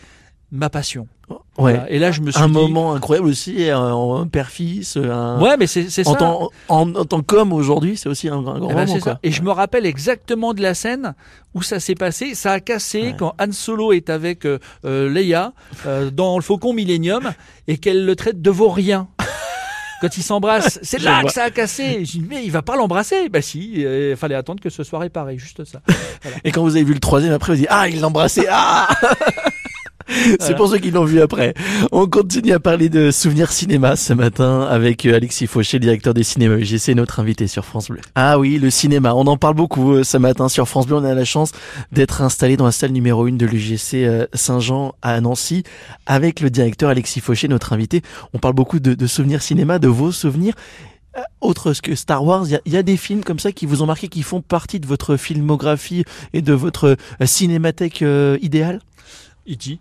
ma 0.52 0.68
passion. 0.70 1.06
Ouais. 1.28 1.36
Voilà. 1.56 1.90
Et 1.90 1.98
là 1.98 2.10
je 2.10 2.22
me 2.22 2.30
suis 2.32 2.42
Un 2.42 2.48
dit, 2.48 2.52
moment 2.54 2.92
incroyable 2.94 3.28
aussi, 3.28 3.68
un, 3.70 3.78
un 3.94 4.26
père-fils, 4.26 4.96
un... 4.96 5.40
ouais 5.40 5.56
mais 5.56 5.66
c'est 5.68 5.88
ça. 5.88 6.02
tant, 6.16 6.50
en, 6.68 6.94
en 6.94 7.04
tant 7.04 7.22
qu'homme 7.22 7.52
aujourd'hui, 7.52 7.96
c'est 7.96 8.08
aussi 8.08 8.28
un, 8.28 8.38
un 8.38 8.58
grand 8.58 8.70
Eh 8.70 8.74
ben, 8.74 8.86
moment. 8.86 8.98
quoi. 9.00 9.18
Et 9.22 9.30
je 9.30 9.42
me 9.42 9.50
rappelle 9.52 9.86
exactement 9.86 10.54
de 10.54 10.62
la 10.62 10.74
scène 10.74 11.14
où 11.54 11.62
ça 11.62 11.78
s'est 11.78 11.94
passé. 11.94 12.34
Ça 12.34 12.52
a 12.52 12.60
cassé 12.60 13.02
Ouais. 13.02 13.14
quand 13.16 13.34
Han 13.40 13.52
Solo 13.52 13.92
est 13.92 14.10
avec 14.10 14.44
euh, 14.44 14.58
euh, 14.84 15.08
Leia 15.08 15.52
euh, 15.86 16.10
dans 16.10 16.36
le 16.36 16.42
Faucon 16.42 16.72
Millennium 16.72 17.30
et 17.68 17.78
qu'elle 17.78 18.04
le 18.04 18.16
traite 18.16 18.42
de 18.42 18.50
vaurien. 18.50 19.08
Quand 20.00 20.16
ils 20.16 20.22
s'embrassent, 20.22 20.78
c'est 20.82 20.98
là 21.02 21.22
que 21.22 21.30
ça 21.30 21.42
a 21.44 21.50
cassé. 21.50 22.06
Je 22.06 22.12
dis, 22.12 22.24
mais 22.26 22.42
il 22.42 22.50
va 22.50 22.62
pas 22.62 22.74
l'embrasser. 22.74 23.28
Bah 23.28 23.42
si, 23.42 23.82
il 23.82 24.16
fallait 24.16 24.34
attendre 24.34 24.58
que 24.62 24.70
ce 24.70 24.82
soit 24.82 24.98
réparé, 24.98 25.36
juste 25.36 25.62
ça. 25.66 25.82
Et 26.44 26.52
quand 26.52 26.62
vous 26.62 26.74
avez 26.76 26.84
vu 26.86 26.94
le 26.94 27.00
troisième 27.00 27.34
après, 27.34 27.52
vous 27.52 27.58
dites 27.58 27.66
ah 27.68 27.86
il 27.86 28.00
l'embrassait 28.00 28.46
ah. 28.50 28.88
C'est 30.30 30.36
Voilà. 30.40 30.56
pour 30.56 30.68
ceux 30.68 30.78
qui 30.78 30.90
l'ont 30.90 31.04
vu 31.04 31.20
après. 31.20 31.54
On 31.92 32.06
continue 32.06 32.52
à 32.52 32.60
parler 32.60 32.88
de 32.88 33.10
souvenirs 33.10 33.52
cinéma 33.52 33.96
ce 33.96 34.12
matin 34.12 34.62
avec 34.62 35.06
euh, 35.06 35.14
Alexis 35.14 35.46
Fauché, 35.46 35.78
le 35.78 35.82
directeur 35.84 36.14
des 36.14 36.22
cinémas 36.24 36.56
UGC, 36.56 36.94
notre 36.94 37.20
invité 37.20 37.46
sur 37.46 37.64
France 37.64 37.88
Bleu. 37.90 38.00
Ah 38.14 38.38
oui, 38.38 38.58
le 38.58 38.70
cinéma, 38.70 39.14
on 39.14 39.26
en 39.26 39.36
parle 39.36 39.54
beaucoup 39.54 39.92
euh, 39.92 40.02
ce 40.04 40.16
matin 40.16 40.48
sur 40.48 40.68
France 40.68 40.86
Bleu. 40.86 40.96
On 40.96 41.04
a 41.04 41.14
la 41.14 41.24
chance 41.24 41.52
d'être 41.92 42.22
installé 42.22 42.56
dans 42.56 42.64
la 42.66 42.72
salle 42.72 42.90
numéro 42.92 43.26
1 43.26 43.32
de 43.32 43.46
l'UGC 43.46 43.94
euh, 44.04 44.26
Saint-Jean 44.34 44.94
à 45.02 45.20
Nancy 45.20 45.62
avec 46.06 46.40
le 46.40 46.50
directeur 46.50 46.90
Alexis 46.90 47.20
Fauché, 47.20 47.46
notre 47.48 47.72
invité. 47.72 48.02
On 48.34 48.38
parle 48.38 48.54
beaucoup 48.54 48.80
de, 48.80 48.94
de 48.94 49.06
souvenirs 49.06 49.42
cinéma, 49.42 49.78
de 49.78 49.88
vos 49.88 50.12
souvenirs. 50.12 50.54
Autre 51.40 51.72
que 51.82 51.94
Star 51.96 52.24
Wars, 52.24 52.44
il 52.46 52.52
y 52.52 52.54
a- 52.54 52.60
il 52.66 52.72
y, 52.72 52.76
a 52.76 52.82
des 52.84 52.96
films 52.96 53.24
comme 53.24 53.40
ça 53.40 53.50
qui 53.50 53.66
vous 53.66 53.82
ont 53.82 53.86
marqué, 53.86 54.06
qui 54.08 54.22
font 54.22 54.40
partie 54.42 54.78
de 54.78 54.86
votre 54.86 55.16
filmographie 55.16 56.04
et 56.32 56.40
de 56.40 56.52
votre 56.52 56.96
cinémathèque 57.24 58.02
euh, 58.02 58.38
idéale? 58.42 58.80
E.T. 59.50 59.80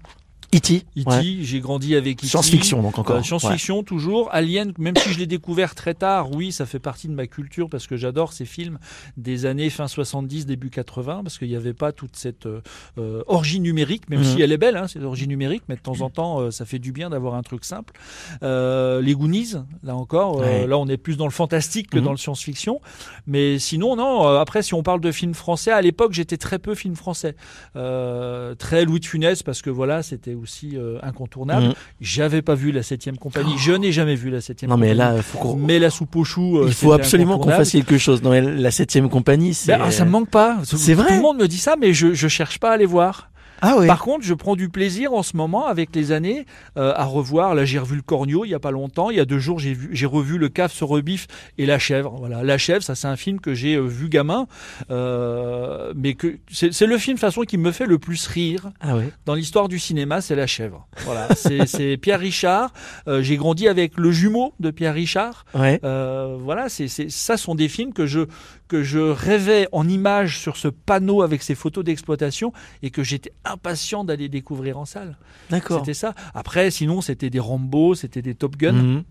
E.T. 0.56 0.84
E.T. 0.98 1.08
ouais. 1.10 1.38
J'ai 1.42 1.60
grandi 1.60 1.96
avec 1.96 2.20
E.T. 2.20 2.28
Science-fiction 2.28 2.82
donc 2.82 2.98
encore. 2.98 3.18
Euh, 3.18 3.22
Science-fiction 3.24 3.84
toujours. 3.84 4.30
Alien, 4.32 4.74
même 4.80 4.96
si 4.96 5.10
je 5.14 5.20
l'ai 5.20 5.28
découvert 5.28 5.76
très 5.76 5.94
tard, 5.94 6.32
oui, 6.32 6.52
ça 6.52 6.66
fait 6.66 6.80
partie 6.80 7.08
de 7.08 7.14
ma 7.14 7.28
culture 7.28 7.70
parce 7.70 7.86
que 7.88 7.98
j'adore 7.98 8.34
ces 8.34 8.46
films 8.46 8.80
des 9.18 9.46
années 9.46 9.70
fin 9.70 9.88
70, 9.88 10.46
début 10.48 10.70
80, 10.72 11.22
parce 11.24 11.38
qu'il 11.38 11.50
n'y 11.50 11.56
avait 11.56 11.74
pas 11.74 11.92
toute 11.92 12.16
cette 12.16 12.48
euh, 12.48 12.62
euh, 12.98 13.22
orgie 13.28 13.60
numérique, 13.60 14.10
même 14.10 14.20
Mhm. 14.20 14.26
si 14.26 14.42
elle 14.42 14.52
est 14.52 14.58
belle, 14.58 14.76
hein, 14.78 14.88
cette 14.88 15.04
orgie 15.04 15.28
numérique, 15.28 15.64
mais 15.70 15.76
de 15.76 15.82
temps 15.82 16.02
en 16.02 16.10
temps, 16.10 16.40
euh, 16.42 16.52
ça 16.52 16.66
fait 16.66 16.80
du 16.80 16.92
bien 16.92 17.10
d'avoir 17.12 17.36
un 17.36 17.44
truc 17.44 17.64
simple. 17.64 17.94
Euh, 18.42 19.02
les 19.02 19.14
Goonies, 19.14 19.54
là 19.84 19.96
encore, 19.96 20.38
Ouais. 20.38 20.66
là 20.66 20.78
on 20.78 20.88
est 20.88 20.98
plus 20.98 21.16
dans 21.18 21.26
le 21.26 21.32
fantastique 21.32 21.90
que 21.92 22.00
Mhm. 22.00 22.06
dans 22.06 22.12
le 22.12 22.18
science-fiction. 22.18 22.82
Mais 23.28 23.60
sinon, 23.60 23.96
non, 23.96 24.28
euh, 24.28 24.40
après, 24.40 24.64
si 24.64 24.74
on 24.74 24.82
parle 24.84 25.02
de 25.02 25.12
films 25.12 25.34
français, 25.36 25.72
à 25.72 25.82
l'époque, 25.82 26.14
j'étais 26.14 26.38
très 26.38 26.58
peu 26.60 26.74
film 26.76 26.96
français. 26.96 27.36
Euh, 27.76 28.56
très 28.56 28.86
Louis 28.86 29.00
de 29.00 29.06
Funès, 29.06 29.44
parce 29.44 29.62
que 29.62 29.70
voilà, 29.70 30.02
c'était 30.04 30.34
aussi 30.42 30.78
euh, 30.78 30.98
incontournable. 31.04 31.68
Mhm. 31.68 31.74
J'avais 32.02 32.42
pas 32.42 32.56
vu 32.56 32.72
la 32.72 32.84
septième 32.84 33.18
compagnie. 33.18 33.54
Je 33.58 33.72
n'ai 33.74 33.92
jamais 33.92 34.16
vu 34.16 34.30
la 34.30 34.42
septième 34.42 34.70
Non 34.72 34.78
mais 34.78 34.92
compagnie. 34.94 35.16
là, 35.18 35.22
faut 35.22 35.38
qu'on- 35.38 35.56
Mais 35.56 35.80
la 35.80 35.90
soupe 35.90 36.16
aux 36.16 36.24
choux. 36.24 36.60
euh, 36.60 36.66
il 36.68 36.74
faut 36.74 36.92
absolument 36.94 37.38
qu'on 37.40 37.50
fasse 37.50 37.72
quelque 37.72 37.98
chose. 37.98 38.22
Non, 38.24 38.32
la 38.32 38.72
septième 38.72 39.10
compagnie, 39.10 39.54
c'est. 39.54 39.72
Ben, 39.74 39.82
ah, 39.86 39.92
ça 39.92 40.06
me 40.06 40.10
manque 40.12 40.30
pas. 40.30 40.58
C'est 40.64 40.96
Tout 40.96 41.02
vrai 41.02 41.16
le 41.18 41.22
monde 41.22 41.38
me 41.38 41.48
dit 41.48 41.58
ça, 41.58 41.76
mais 41.80 41.94
je, 41.94 42.14
je 42.14 42.28
cherche 42.28 42.60
pas 42.60 42.72
à 42.72 42.78
les 42.78 42.86
voir. 42.86 43.29
Ah. 43.62 43.76
Par 43.88 44.00
contre, 44.02 44.24
je 44.26 44.34
prends 44.34 44.56
du 44.56 44.70
plaisir 44.70 45.14
en 45.14 45.24
ce 45.24 45.36
moment, 45.38 45.66
avec 45.68 45.96
les 45.96 46.12
années, 46.12 46.46
euh, 46.78 46.94
à 46.96 47.06
revoir. 47.06 47.56
Là, 47.56 47.66
j'ai 47.66 47.80
revu 47.80 47.96
le 47.96 48.02
Cornio 48.02 48.46
il 48.46 48.50
y 48.50 48.54
a 48.54 48.60
pas 48.60 48.72
longtemps. 48.72 49.10
Il 49.10 49.18
y 49.18 49.20
a 49.20 49.26
deux 49.26 49.40
jours, 49.40 49.60
j'ai 49.60 49.74
vu, 49.74 49.90
j'ai 49.92 50.06
revu 50.06 50.38
le 50.38 50.50
Caf 50.50 50.72
se 50.74 50.84
rebiffe 50.84 51.28
et 51.58 51.66
La 51.66 51.80
Chèvre. 51.80 52.16
Voilà, 52.18 52.44
La 52.44 52.58
Chèvre, 52.58 52.84
ça 52.84 52.96
c'est 52.96 53.08
un 53.08 53.16
film 53.16 53.40
que 53.40 53.54
j'ai 53.54 53.76
euh, 53.76 53.82
vu 53.82 54.10
gamin, 54.10 54.48
euh, 54.92 55.94
mais 55.96 56.14
que 56.14 56.38
c'est 56.52 56.74
c'est 56.74 56.86
le 56.86 56.98
film 56.98 57.16
de 57.16 57.20
façon 57.20 57.42
qui 57.42 57.58
me 57.58 57.72
fait 57.72 57.86
le 57.86 58.00
plus 58.00 58.28
rire 58.28 58.72
Ah 58.80 58.96
dans 59.26 59.34
l'histoire 59.36 59.68
du 59.68 59.80
cinéma, 59.80 60.22
c'est 60.22 60.36
La 60.36 60.48
Chèvre. 60.48 60.88
Voilà, 61.06 61.28
c'est 61.36 61.66
c'est 61.66 61.98
Pierre 61.98 62.20
Richard. 62.20 62.72
Euh, 63.08 63.22
j'ai 63.22 63.38
grandi 63.38 63.68
avec 63.68 63.98
le 63.98 64.12
jumeau 64.12 64.54
de 64.60 64.72
Pierre 64.72 64.94
Richard. 64.94 65.46
Ouais. 65.54 65.80
Euh, 65.84 66.38
voilà, 66.40 66.70
c'est 66.70 66.88
c'est- 66.88 67.10
ça 67.10 67.38
sont 67.38 67.56
des 67.56 67.68
films 67.70 67.94
que 67.94 68.06
je 68.06 68.22
que 68.70 68.84
je 68.84 69.00
rêvais 69.00 69.68
en 69.74 69.90
images 69.90 70.40
sur 70.40 70.56
ce 70.56 70.70
panneau 70.70 71.22
avec 71.24 71.44
ces 71.44 71.56
photos 71.56 71.84
d'exploitation 71.84 72.54
et 72.84 72.92
que 72.92 73.04
j'étais 73.04 73.34
impatient 73.44 74.06
d'aller 74.06 74.30
découvrir 74.30 74.78
en 74.78 74.86
salle. 74.86 75.18
D'accord. 75.50 75.80
C'était 75.80 75.96
ça. 75.96 76.14
Après, 76.34 76.72
sinon, 76.72 77.02
c'était 77.02 77.30
des 77.30 77.40
Rambo, 77.40 77.96
c'était 77.96 78.22
des 78.22 78.36
Top 78.36 78.56
Gun. 78.56 78.72
Mhm. 78.72 79.04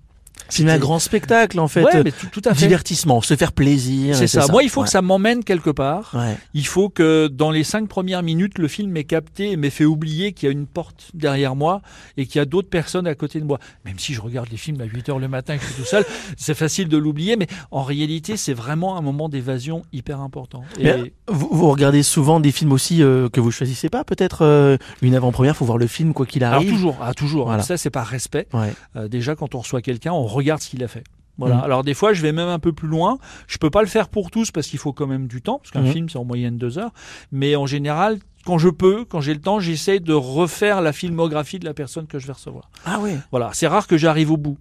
C'est 0.51 0.69
un 0.69 0.79
grand 0.79 0.99
spectacle 0.99 1.61
en 1.61 1.69
fait. 1.69 1.83
Ouais, 1.85 2.03
mais 2.05 2.11
tout, 2.12 2.27
tout 2.33 2.43
à 2.47 2.55
fait. 2.55 2.67
Divertissement, 2.67 3.21
se 3.21 3.37
faire 3.37 3.53
plaisir. 3.53 4.17
C'est 4.17 4.27
ça. 4.27 4.47
Moi, 4.51 4.62
il 4.62 4.71
faut 4.71 4.81
Ouais. 4.81 4.87
que 4.87 4.91
ça 4.91 5.03
m'emmène 5.03 5.45
quelque 5.45 5.69
part. 5.71 6.12
Ouais. 6.14 6.38
Il 6.55 6.67
faut 6.67 6.88
que 6.88 7.27
dans 7.27 7.51
les 7.51 7.64
cinq 7.64 7.87
premières 7.88 8.23
minutes, 8.23 8.59
le 8.59 8.67
film 8.69 8.91
m'ait 8.91 9.05
capté 9.05 9.51
et 9.53 9.57
m'ait 9.57 9.69
fait 9.71 9.85
oublier 9.85 10.33
qu'il 10.33 10.47
y 10.47 10.51
a 10.51 10.53
une 10.53 10.67
porte 10.67 11.11
derrière 11.12 11.55
moi 11.55 11.83
et 12.17 12.25
qu'il 12.27 12.38
y 12.38 12.43
a 12.43 12.45
d'autres 12.47 12.71
personnes 12.71 13.07
à 13.07 13.14
côté 13.14 13.41
de 13.41 13.45
moi. 13.45 13.59
Même 13.85 13.99
si 13.99 14.14
je 14.14 14.21
regarde 14.23 14.49
les 14.51 14.57
films 14.57 14.81
à 14.81 14.85
8 14.85 15.09
heures 15.11 15.19
le 15.19 15.29
matin 15.29 15.55
et 15.55 15.59
que 15.59 15.64
je 15.64 15.69
suis 15.73 15.83
tout 15.83 15.88
seul, 15.88 16.05
c'est 16.38 16.55
facile 16.55 16.88
de 16.88 16.97
l'oublier, 16.97 17.37
mais 17.37 17.47
en 17.71 17.83
réalité, 17.83 18.37
c'est 18.38 18.55
vraiment 18.55 18.97
un 18.97 19.03
moment 19.03 19.29
d'évasion 19.29 19.83
hyper 19.93 20.21
important. 20.21 20.62
Et 20.79 20.85
Mais 20.85 21.12
Vous, 21.29 21.49
vous 21.51 21.69
regardez 21.71 22.03
souvent 22.03 22.41
des 22.41 22.53
films 22.53 22.73
aussi 22.73 23.03
euh, 23.03 23.29
que 23.29 23.41
vous 23.41 23.51
choisissez 23.51 23.88
pas, 23.91 24.03
peut-être 24.05 24.43
euh, 24.43 24.79
une 25.03 25.14
avant-première, 25.14 25.57
faut 25.57 25.64
voir 25.67 25.79
le 25.79 25.87
film 25.88 26.14
quoi 26.14 26.25
qu'il 26.25 26.43
alors 26.45 26.57
arrive. 26.57 26.71
toujours, 26.71 26.97
ah, 27.03 27.12
toujours. 27.12 27.47
Voilà. 27.47 27.62
Ça, 27.62 27.77
c'est 27.77 27.91
par 27.91 28.07
respect. 28.07 28.47
Ouais. 28.55 28.73
Euh, 28.97 29.09
déjà, 29.09 29.35
quand 29.35 29.55
on 29.55 29.59
reçoit 29.59 29.83
quelqu'un, 29.83 30.12
on 30.18 30.26
regarde 30.26 30.61
ce 30.61 30.68
qu'il 30.70 30.83
a 30.85 30.88
fait. 30.88 31.04
Voilà. 31.38 31.57
Mhm. 31.57 31.62
Alors 31.64 31.85
des 31.85 31.94
fois, 31.94 32.12
je 32.12 32.22
vais 32.22 32.33
même 32.33 32.48
un 32.48 32.59
peu 32.59 32.72
plus 32.72 32.88
loin. 32.88 33.18
Je 33.46 33.59
peux 33.59 33.70
pas 33.70 33.81
le 33.83 33.87
faire 33.88 34.09
pour 34.09 34.31
tous 34.31 34.50
parce 34.50 34.66
qu'il 34.66 34.78
faut 34.81 34.92
quand 34.92 35.07
même 35.07 35.28
du 35.28 35.40
temps, 35.40 35.59
parce 35.59 35.70
qu'un 35.70 35.83
Mhm. 35.83 35.92
film 35.92 36.09
c'est 36.09 36.18
en 36.18 36.24
moyenne 36.24 36.59
deux 36.59 36.78
heures. 36.78 36.90
Mais 37.31 37.54
en 37.54 37.66
général, 37.66 38.18
quand 38.44 38.59
je 38.59 38.68
peux, 38.68 39.04
quand 39.04 39.20
j'ai 39.20 39.35
le 39.35 39.40
temps, 39.40 39.61
j'essaie 39.61 40.00
de 40.00 40.12
refaire 40.14 40.81
la 40.81 40.92
filmographie 40.92 41.59
de 41.61 41.64
la 41.64 41.74
personne 41.74 42.07
que 42.07 42.18
je 42.18 42.26
vais 42.26 42.33
recevoir. 42.33 42.70
Ah 42.85 42.98
ouais. 42.98 43.18
Voilà. 43.31 43.50
C'est 43.52 43.68
rare 43.68 43.87
que 43.87 43.96
j'arrive 43.96 44.33
au 44.33 44.37
bout. 44.37 44.59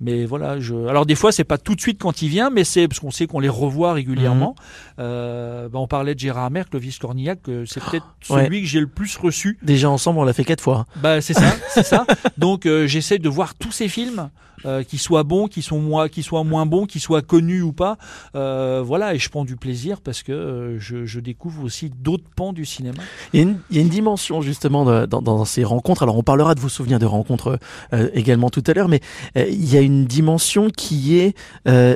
Mais 0.00 0.24
voilà, 0.24 0.58
je. 0.58 0.74
Alors 0.88 1.06
des 1.06 1.14
fois, 1.14 1.30
c'est 1.30 1.44
pas 1.44 1.56
tout 1.58 1.74
de 1.76 1.80
suite 1.80 2.00
quand 2.00 2.20
il 2.20 2.28
vient, 2.28 2.50
mais 2.50 2.64
c'est 2.64 2.88
parce 2.88 2.98
qu'on 3.00 3.12
sait 3.12 3.26
qu'on 3.28 3.38
les 3.38 3.48
revoit 3.48 3.92
régulièrement. 3.92 4.56
Mhm. 4.58 4.64
Euh, 5.00 5.68
bah, 5.68 5.78
on 5.78 5.86
parlait 5.86 6.14
de 6.14 6.20
Gérard 6.20 6.50
Merck, 6.50 6.70
Clovis 6.70 6.98
Cornillac, 6.98 7.42
que 7.42 7.64
c'est 7.64 7.80
peut-être 7.82 8.06
Ouais. 8.30 8.44
celui 8.44 8.62
que 8.62 8.66
j'ai 8.66 8.80
le 8.80 8.86
plus 8.88 9.16
reçu. 9.16 9.58
Déjà 9.62 9.90
ensemble, 9.90 10.18
on 10.18 10.24
l'a 10.24 10.32
fait 10.32 10.44
quatre 10.44 10.60
fois. 10.62 10.86
Bah 10.96 11.20
c'est 11.20 11.34
ça, 11.34 11.52
c'est 11.68 11.84
ça. 11.84 12.06
Donc 12.38 12.66
euh, 12.66 12.86
j'essaie 12.86 13.18
de 13.18 13.28
voir 13.28 13.54
tous 13.54 13.70
ces 13.72 13.88
films 13.88 14.30
euh, 14.66 14.82
qu'ils 14.82 14.98
soient 14.98 15.24
bons, 15.24 15.48
qu'ils 15.48 15.62
soient 15.62 15.78
moins, 15.78 16.08
qu'ils 16.08 16.24
soient 16.24 16.44
moins 16.44 16.66
bons, 16.66 16.86
qu'ils 16.86 17.00
soient 17.00 17.22
connus 17.22 17.62
ou 17.62 17.72
pas. 17.72 17.98
Euh, 18.34 18.82
voilà, 18.84 19.14
et 19.14 19.18
je 19.18 19.28
prends 19.28 19.44
du 19.44 19.56
plaisir 19.56 20.00
parce 20.00 20.22
que 20.22 20.32
euh, 20.32 20.78
je, 20.78 21.06
je, 21.06 21.20
découvre 21.20 21.64
aussi 21.64 21.90
d'autres 21.90 22.28
pans 22.36 22.52
du 22.52 22.64
cinéma. 22.64 23.02
Il 23.32 23.40
y, 23.40 23.42
a 23.42 23.46
une, 23.46 23.58
il 23.70 23.76
y 23.76 23.78
a 23.78 23.82
une 23.82 23.88
dimension 23.88 24.42
justement 24.42 24.84
de, 24.84 25.06
dans, 25.06 25.22
dans, 25.22 25.44
ces 25.44 25.64
rencontres. 25.64 26.02
Alors 26.02 26.16
on 26.16 26.22
parlera 26.22 26.54
de 26.54 26.60
vos 26.60 26.68
souvenirs 26.68 26.98
de 26.98 27.06
rencontres 27.06 27.58
euh, 27.92 28.10
également 28.14 28.50
tout 28.50 28.62
à 28.66 28.72
l'heure, 28.72 28.88
mais 28.88 29.00
euh, 29.36 29.46
il 29.48 29.72
y 29.72 29.76
a 29.76 29.80
une 29.80 30.04
dimension 30.04 30.70
qui 30.70 31.18
est 31.18 31.34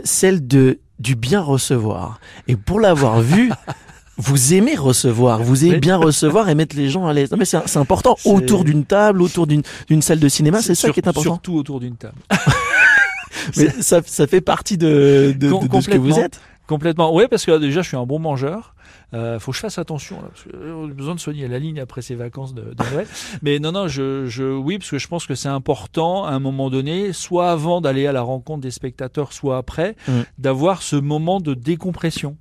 celle 0.04 0.46
de 0.46 0.81
du 0.98 1.14
bien 1.14 1.40
recevoir. 1.40 2.18
Et 2.48 2.57
pour 2.57 2.81
l'avoir 2.81 3.20
vu, 3.20 3.52
vous 4.18 4.54
aimez 4.54 4.74
recevoir, 4.74 5.42
vous 5.42 5.64
aimez 5.64 5.78
bien 5.78 5.96
recevoir 5.96 6.48
et 6.48 6.54
mettre 6.54 6.76
les 6.76 6.88
gens 6.88 7.07
à 7.07 7.12
l'aise. 7.12 7.31
Non 7.31 7.38
mais 7.38 7.44
c'est 7.44 7.76
important 7.76 8.16
autour 8.24 8.64
d'une 8.64 8.85
table, 8.85 9.22
autour 9.22 9.46
d'une 9.46 9.62
salle 10.02 10.20
de 10.20 10.28
cinéma, 10.28 10.61
c'est 10.61 10.74
ça 10.74 10.90
qui 10.90 11.00
est 11.00 11.09
important. 11.09 11.35
Surtout 11.35 11.54
autour 11.54 11.81
d'une 11.81 11.96
table. 11.96 12.18
mais 13.57 13.70
ça, 13.81 14.00
ça 14.04 14.26
fait 14.26 14.40
partie 14.40 14.76
de, 14.76 15.35
de, 15.37 15.48
de, 15.48 15.68
de 15.68 15.81
ce 15.81 15.88
que 15.88 15.98
vous 15.98 16.18
êtes. 16.18 16.40
Complètement. 16.68 17.14
Oui, 17.14 17.24
parce 17.31 17.46
que 17.46 17.59
déjà, 17.59 17.81
je 17.81 17.88
suis 17.88 17.96
un 17.96 18.04
bon 18.04 18.18
mangeur. 18.18 18.74
Euh, 19.14 19.38
faut 19.38 19.52
que 19.52 19.57
je 19.57 19.62
fasse 19.62 19.78
attention 19.78 20.16
là, 20.16 20.28
parce 20.28 20.44
que 20.44 20.50
j'ai 20.87 20.92
besoin 20.92 21.14
de 21.14 21.20
soigner 21.20 21.48
la 21.48 21.59
ligne 21.59 21.81
après 21.81 22.02
ces 22.02 22.14
vacances 22.14 22.52
de, 22.52 22.74
de 22.74 22.85
Noël. 22.92 23.07
Mais 23.42 23.59
non, 23.59 23.72
non, 23.72 23.88
je, 23.88 24.26
je, 24.26 24.44
oui, 24.44 24.76
parce 24.76 24.90
que 24.90 24.98
je 24.98 25.09
pense 25.09 25.26
que 25.26 25.35
c'est 25.35 25.48
important 25.48 26.26
à 26.26 26.33
un 26.33 26.40
moment 26.40 26.68
donné, 26.68 27.14
soit 27.14 27.50
avant 27.50 27.81
d'aller 27.81 28.07
à 28.07 28.12
la 28.12 28.20
rencontre 28.20 28.61
des 28.61 28.70
spectateurs, 28.70 29.33
soit 29.33 29.57
après, 29.57 29.96
mmh. 30.09 30.12
d'avoir 30.37 30.83
ce 30.83 30.96
moment 30.96 31.40
de 31.40 31.54
décompression 31.54 32.37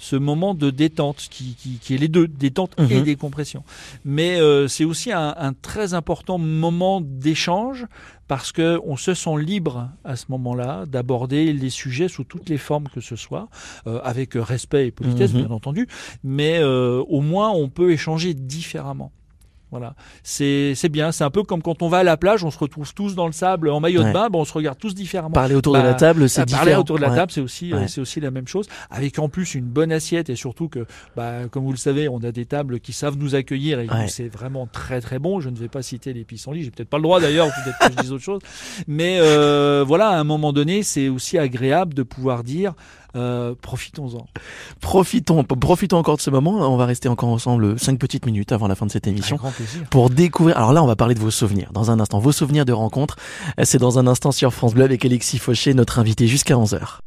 ce 0.00 0.16
moment 0.16 0.54
de 0.54 0.70
détente 0.70 1.28
qui, 1.30 1.54
qui, 1.54 1.78
qui 1.78 1.94
est 1.94 1.98
les 1.98 2.08
deux, 2.08 2.26
détente 2.26 2.76
mmh. 2.78 2.90
et 2.90 3.02
décompression. 3.02 3.62
Mais 4.04 4.40
euh, 4.40 4.66
c'est 4.66 4.84
aussi 4.84 5.12
un, 5.12 5.34
un, 5.36 5.52
très 5.52 5.92
important 5.92 6.38
moment 6.38 7.02
d'échange 7.02 7.86
parce 8.26 8.50
que 8.50 8.80
on 8.84 8.96
se 8.96 9.12
sent 9.12 9.38
libre 9.38 9.90
à 10.04 10.16
ce 10.16 10.26
moment-là 10.30 10.86
d'aborder 10.86 11.52
les 11.52 11.70
sujets 11.70 12.08
sous 12.08 12.24
toutes 12.24 12.48
les 12.48 12.58
formes 12.58 12.88
que 12.88 13.02
ce 13.02 13.14
soit, 13.14 13.48
euh, 13.86 14.00
avec 14.02 14.32
respect 14.34 14.86
et 14.86 14.90
politesse 14.90 15.34
mmh. 15.34 15.38
bien 15.38 15.50
entendu, 15.50 15.86
mais 16.24 16.58
euh, 16.60 17.04
au 17.08 17.20
moins 17.20 17.50
on 17.50 17.68
peut 17.68 17.92
échanger 17.92 18.32
différemment. 18.32 19.12
Voilà, 19.70 19.94
c'est 20.24 20.74
bien. 20.90 21.12
C'est 21.12 21.24
un 21.24 21.30
peu 21.30 21.44
comme 21.44 21.62
quand 21.62 21.82
on 21.82 21.88
va 21.88 21.98
à 21.98 22.02
la 22.02 22.16
plage, 22.16 22.44
on 22.44 22.50
se 22.50 22.58
retrouve 22.58 22.92
tous 22.92 23.14
dans 23.14 23.26
le 23.26 23.32
sable 23.32 23.68
en 23.68 23.78
maillot 23.78 24.02
ouais. 24.02 24.08
de 24.08 24.12
bain, 24.12 24.28
bon, 24.28 24.40
on 24.40 24.44
se 24.44 24.52
regarde 24.52 24.78
tous 24.78 24.94
différemment. 24.94 25.30
Parler 25.30 25.54
autour 25.54 25.74
bah, 25.74 25.82
de 25.82 25.86
la 25.86 25.94
table, 25.94 26.28
c'est 26.28 26.44
différent. 26.44 26.64
Parler 26.64 26.76
autour 26.76 26.96
de 26.96 27.02
la 27.02 27.10
ouais. 27.10 27.16
table, 27.16 27.30
c'est 27.30 27.40
aussi 27.40 27.72
ouais. 27.72 27.86
c'est 27.86 28.00
aussi 28.00 28.20
la 28.20 28.30
même 28.30 28.48
chose. 28.48 28.66
Avec 28.90 29.18
en 29.18 29.28
plus 29.28 29.54
une 29.54 29.66
bonne 29.66 29.92
assiette 29.92 30.28
et 30.28 30.36
surtout 30.36 30.68
que, 30.68 30.86
bah, 31.16 31.48
comme 31.50 31.64
vous 31.64 31.70
le 31.70 31.76
savez, 31.76 32.08
on 32.08 32.18
a 32.18 32.32
des 32.32 32.46
tables 32.46 32.80
qui 32.80 32.92
savent 32.92 33.16
nous 33.16 33.34
accueillir 33.34 33.80
et 33.80 33.88
c'est 34.08 34.28
vraiment 34.28 34.66
très 34.66 35.00
très 35.00 35.18
bon. 35.18 35.40
Je 35.40 35.50
ne 35.50 35.56
vais 35.56 35.68
pas 35.68 35.82
citer 35.82 36.12
les 36.12 36.24
pissenlits, 36.24 36.64
j'ai 36.64 36.70
peut-être 36.70 36.88
pas 36.88 36.98
le 36.98 37.04
droit 37.04 37.20
d'ailleurs, 37.20 37.46
peut-être 37.46 37.78
que 37.78 37.96
je 37.96 38.02
dise 38.02 38.12
autre 38.12 38.24
chose. 38.24 38.40
Mais 38.88 39.18
euh, 39.20 39.84
voilà, 39.86 40.08
à 40.08 40.18
un 40.18 40.24
moment 40.24 40.52
donné, 40.52 40.82
c'est 40.82 41.08
aussi 41.08 41.38
agréable 41.38 41.94
de 41.94 42.02
pouvoir 42.02 42.42
dire. 42.42 42.74
Euh, 43.16 43.54
profitons-en. 43.60 44.26
Profitons, 44.80 45.44
profitons 45.44 45.98
encore 45.98 46.16
de 46.16 46.22
ce 46.22 46.30
moment. 46.30 46.72
On 46.72 46.76
va 46.76 46.86
rester 46.86 47.08
encore 47.08 47.28
ensemble 47.28 47.78
cinq 47.78 47.98
petites 47.98 48.26
minutes 48.26 48.52
avant 48.52 48.68
la 48.68 48.74
fin 48.74 48.86
de 48.86 48.90
cette 48.90 49.06
émission 49.06 49.38
pour 49.90 50.10
découvrir. 50.10 50.56
Alors 50.56 50.72
là, 50.72 50.82
on 50.82 50.86
va 50.86 50.96
parler 50.96 51.14
de 51.14 51.20
vos 51.20 51.30
souvenirs 51.30 51.70
dans 51.72 51.90
un 51.90 52.00
instant. 52.00 52.18
Vos 52.18 52.32
souvenirs 52.32 52.64
de 52.64 52.72
rencontres. 52.72 53.16
C'est 53.62 53.78
dans 53.78 53.98
un 53.98 54.06
instant 54.06 54.32
sur 54.32 54.52
France 54.52 54.74
Bleu 54.74 54.84
avec 54.84 55.04
Alexis 55.04 55.38
Fauché, 55.38 55.74
notre 55.74 55.98
invité 55.98 56.26
jusqu'à 56.26 56.54
11h. 56.54 57.00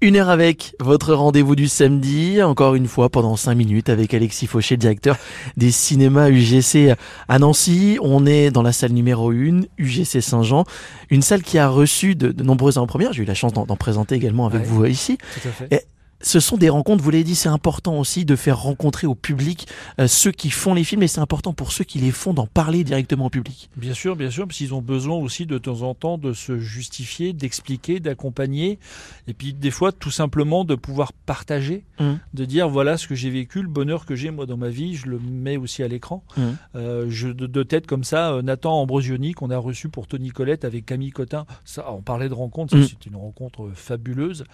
Une 0.00 0.14
heure 0.14 0.28
avec 0.28 0.76
votre 0.78 1.12
rendez-vous 1.12 1.56
du 1.56 1.66
samedi, 1.66 2.40
encore 2.40 2.76
une 2.76 2.86
fois 2.86 3.08
pendant 3.08 3.34
cinq 3.34 3.56
minutes 3.56 3.88
avec 3.88 4.14
Alexis 4.14 4.46
Fauché, 4.46 4.76
directeur 4.76 5.16
des 5.56 5.72
cinémas 5.72 6.30
UGC 6.30 6.94
à 7.26 7.38
Nancy. 7.40 7.98
On 8.00 8.24
est 8.24 8.52
dans 8.52 8.62
la 8.62 8.70
salle 8.70 8.92
numéro 8.92 9.32
1, 9.32 9.62
UGC 9.76 10.20
Saint-Jean, 10.20 10.66
une 11.10 11.22
salle 11.22 11.42
qui 11.42 11.58
a 11.58 11.68
reçu 11.68 12.14
de, 12.14 12.30
de 12.30 12.44
nombreuses 12.44 12.76
avant-premières. 12.76 13.12
J'ai 13.12 13.24
eu 13.24 13.26
la 13.26 13.34
chance 13.34 13.52
d'en 13.52 13.66
présenter 13.74 14.14
également 14.14 14.46
avec 14.46 14.60
ouais, 14.60 14.68
vous 14.68 14.86
ici. 14.86 15.18
Tout 15.18 15.48
à 15.48 15.50
fait. 15.50 15.74
Et 15.74 15.80
ce 16.20 16.40
sont 16.40 16.56
des 16.56 16.68
rencontres, 16.68 17.02
vous 17.02 17.10
l'avez 17.10 17.24
dit, 17.24 17.34
c'est 17.34 17.48
important 17.48 17.98
aussi 17.98 18.24
de 18.24 18.36
faire 18.36 18.60
rencontrer 18.60 19.06
au 19.06 19.14
public 19.14 19.68
euh, 20.00 20.08
ceux 20.08 20.32
qui 20.32 20.50
font 20.50 20.74
les 20.74 20.84
films 20.84 21.02
et 21.02 21.08
c'est 21.08 21.20
important 21.20 21.52
pour 21.52 21.72
ceux 21.72 21.84
qui 21.84 21.98
les 21.98 22.10
font 22.10 22.34
d'en 22.34 22.46
parler 22.46 22.84
directement 22.84 23.26
au 23.26 23.30
public. 23.30 23.70
Bien 23.76 23.94
sûr, 23.94 24.16
bien 24.16 24.30
sûr, 24.30 24.46
parce 24.46 24.58
qu'ils 24.58 24.74
ont 24.74 24.82
besoin 24.82 25.16
aussi 25.16 25.46
de 25.46 25.58
temps 25.58 25.82
en 25.82 25.94
temps 25.94 26.18
de 26.18 26.32
se 26.32 26.58
justifier, 26.58 27.32
d'expliquer, 27.32 28.00
d'accompagner 28.00 28.78
et 29.26 29.34
puis 29.34 29.52
des 29.52 29.70
fois 29.70 29.92
tout 29.92 30.10
simplement 30.10 30.64
de 30.64 30.74
pouvoir 30.74 31.12
partager, 31.12 31.84
mmh. 32.00 32.12
de 32.34 32.44
dire 32.44 32.68
voilà 32.68 32.96
ce 32.96 33.06
que 33.06 33.14
j'ai 33.14 33.30
vécu, 33.30 33.62
le 33.62 33.68
bonheur 33.68 34.04
que 34.04 34.16
j'ai 34.16 34.30
moi 34.30 34.46
dans 34.46 34.56
ma 34.56 34.70
vie, 34.70 34.96
je 34.96 35.06
le 35.06 35.18
mets 35.18 35.56
aussi 35.56 35.82
à 35.82 35.88
l'écran. 35.88 36.24
Mmh. 36.36 36.42
Euh, 36.74 37.06
je, 37.08 37.28
de, 37.28 37.46
de, 37.46 37.62
tête 37.62 37.86
comme 37.86 38.04
ça, 38.04 38.32
euh, 38.32 38.42
Nathan 38.42 38.80
Ambrosioni 38.80 39.32
qu'on 39.32 39.50
a 39.50 39.58
reçu 39.58 39.88
pour 39.88 40.06
Tony 40.06 40.30
Colette 40.30 40.64
avec 40.64 40.86
Camille 40.86 41.10
Cotin, 41.10 41.46
ça, 41.64 41.92
on 41.92 42.02
parlait 42.02 42.28
de 42.28 42.34
rencontre, 42.34 42.76
mmh. 42.76 42.84
c'était 42.84 43.10
une 43.10 43.16
rencontre 43.16 43.70
fabuleuse. 43.74 44.44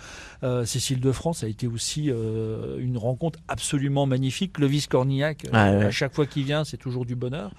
Euh, 0.43 0.65
Cécile 0.65 1.01
de 1.01 1.13
France 1.13 1.43
a 1.45 1.49
été 1.55 1.67
aussi 1.67 2.11
euh, 2.11 2.79
une 2.79 2.99
rencontre 2.99 3.39
absolument 3.49 4.07
magnifique. 4.07 4.55
Clovis 4.55 4.87
Cornillac, 4.87 5.47
ah, 5.53 5.69
euh, 5.69 5.79
ouais. 5.79 5.85
à 5.87 5.91
chaque 5.91 6.15
fois 6.15 6.27
qu'il 6.27 6.45
vient, 6.45 6.65
c'est 6.65 6.77
toujours 6.77 7.07
du 7.07 7.15
bonheur. 7.15 7.53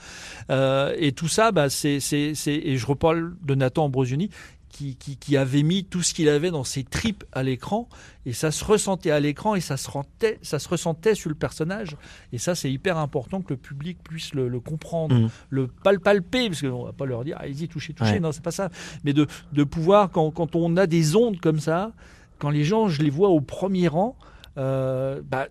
Euh, 0.52 0.94
et 0.98 1.14
tout 1.14 1.28
ça, 1.28 1.52
bah, 1.52 1.70
c'est, 1.70 2.00
c'est, 2.00 2.36
c'est, 2.36 2.54
et 2.54 2.78
je 2.78 2.86
reparle 2.86 3.36
de 3.42 3.56
Nathan 3.56 3.86
Ambrosioni. 3.86 4.30
Qui, 4.68 4.98
qui, 4.98 5.16
qui, 5.16 5.38
avait 5.38 5.64
mis 5.64 5.86
tout 5.86 6.02
ce 6.02 6.14
qu'il 6.14 6.28
avait 6.28 6.52
dans 6.52 6.66
ses 6.66 6.84
tripes 6.84 7.24
à 7.32 7.44
l'écran 7.44 7.88
et 8.26 8.34
ça 8.34 8.52
se 8.52 8.66
ressentait 8.66 9.10
à 9.10 9.22
l'écran 9.22 9.56
et 9.56 9.62
ça 9.62 9.78
se, 9.78 9.90
rentait, 9.90 10.38
ça 10.42 10.60
se 10.60 10.68
ressentait 10.68 11.16
sur 11.16 11.30
le 11.30 11.36
personnage 11.36 11.96
et 12.34 12.38
ça 12.38 12.56
c'est 12.56 12.70
hyper 12.70 12.98
important 12.98 13.42
que 13.42 13.54
le 13.54 13.58
public 13.58 14.00
puisse 14.04 14.34
le, 14.34 14.50
le 14.50 14.60
comprendre, 14.60 15.16
mmh. 15.16 15.30
le 15.50 15.68
pal 15.68 16.02
palper 16.02 16.50
parce 16.50 16.60
qu'on 16.60 16.84
va 16.84 16.92
pas 16.92 17.06
leur 17.06 17.24
dire 17.24 17.38
allez-y 17.40 17.70
touchez 17.70 17.94
touchez 17.94 18.12
ouais. 18.12 18.20
non 18.20 18.34
c'est 18.34 18.44
pas 18.44 18.52
ça 18.52 18.70
mais 19.06 19.14
de, 19.14 19.28
de 19.54 19.64
pouvoir 19.64 20.12
quand, 20.12 20.30
quand 20.32 20.58
on 20.58 20.76
a 20.76 20.88
des 20.88 21.16
ondes 21.16 21.40
comme 21.40 21.62
ça 21.62 21.94
quand 22.40 22.50
les 22.50 22.64
gens, 22.64 22.88
je 22.88 23.02
les 23.02 23.10
vois 23.10 23.30
au 23.30 23.42
premier 23.42 23.88
rang, 23.88 24.16
euh, 24.58 25.22
bah, 25.24 25.48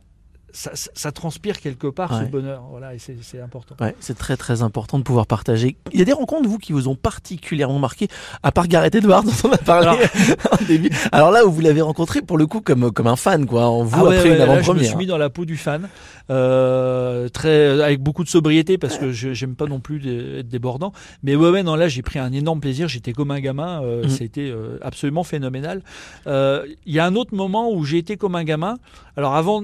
ça, 0.54 0.70
ça, 0.74 1.12
transpire 1.12 1.60
quelque 1.60 1.88
part 1.88 2.12
ouais. 2.12 2.26
ce 2.26 2.30
bonheur. 2.30 2.62
Voilà, 2.70 2.94
et 2.94 2.98
c'est 2.98 3.40
important. 3.40 3.74
Ouais, 3.80 3.94
c'est 4.00 4.16
très 4.16 4.36
très 4.36 4.62
important 4.62 4.98
de 4.98 5.02
pouvoir 5.02 5.26
partager. 5.26 5.76
Il 5.92 5.98
y 5.98 6.02
a 6.02 6.04
des 6.04 6.12
rencontres, 6.12 6.48
vous, 6.48 6.58
qui 6.58 6.72
vous 6.72 6.88
ont 6.88 6.94
particulièrement 6.94 7.78
marqué, 7.78 8.08
à 8.42 8.52
part 8.52 8.68
Gareth 8.68 8.94
Edwards, 8.94 9.24
dont 9.24 9.48
on 9.48 9.52
a 9.52 9.58
parlé 9.58 9.88
Alors, 9.88 9.98
au 10.60 10.64
début. 10.64 10.90
Alors 11.12 11.30
là, 11.30 11.44
où 11.44 11.50
vous 11.50 11.60
l'avez 11.60 11.82
rencontré, 11.82 12.22
pour 12.22 12.38
le 12.38 12.46
coup, 12.46 12.60
comme, 12.60 12.92
comme 12.92 13.08
un 13.08 13.16
fan, 13.16 13.46
quoi, 13.46 13.66
en 13.66 13.82
vous, 13.82 13.96
ah 13.98 14.08
ouais, 14.08 14.16
après 14.16 14.34
une 14.34 14.40
avant-première. 14.40 14.64
Je 14.64 14.72
me 14.72 14.84
suis 14.84 14.96
mis 14.96 15.06
dans 15.06 15.18
la 15.18 15.28
peau 15.28 15.44
du 15.44 15.56
fan, 15.56 15.88
euh, 16.30 17.28
très, 17.28 17.82
avec 17.82 18.00
beaucoup 18.00 18.24
de 18.24 18.28
sobriété, 18.28 18.78
parce 18.78 18.96
que 18.96 19.12
j'aime 19.12 19.56
pas 19.56 19.66
non 19.66 19.80
plus 19.80 20.38
être 20.38 20.48
débordant. 20.48 20.92
Mais 21.22 21.34
ouais, 21.36 21.50
ouais, 21.50 21.62
non, 21.62 21.74
là, 21.74 21.88
j'ai 21.88 22.02
pris 22.02 22.18
un 22.18 22.32
énorme 22.32 22.60
plaisir. 22.60 22.88
J'étais 22.88 23.12
comme 23.12 23.30
un 23.30 23.40
gamin. 23.40 23.82
Euh, 23.82 24.04
mmh. 24.04 24.08
C'était 24.08 24.50
euh, 24.50 24.78
absolument 24.82 25.24
phénoménal. 25.24 25.82
Euh, 26.26 26.66
Il 26.86 26.94
y 26.94 26.98
a 26.98 27.06
un 27.06 27.14
autre 27.14 27.34
moment 27.34 27.70
où 27.72 27.84
j'ai 27.84 27.98
été 27.98 28.16
comme 28.16 28.34
un 28.34 28.44
gamin. 28.44 28.76
Alors 29.16 29.34
avant 29.34 29.62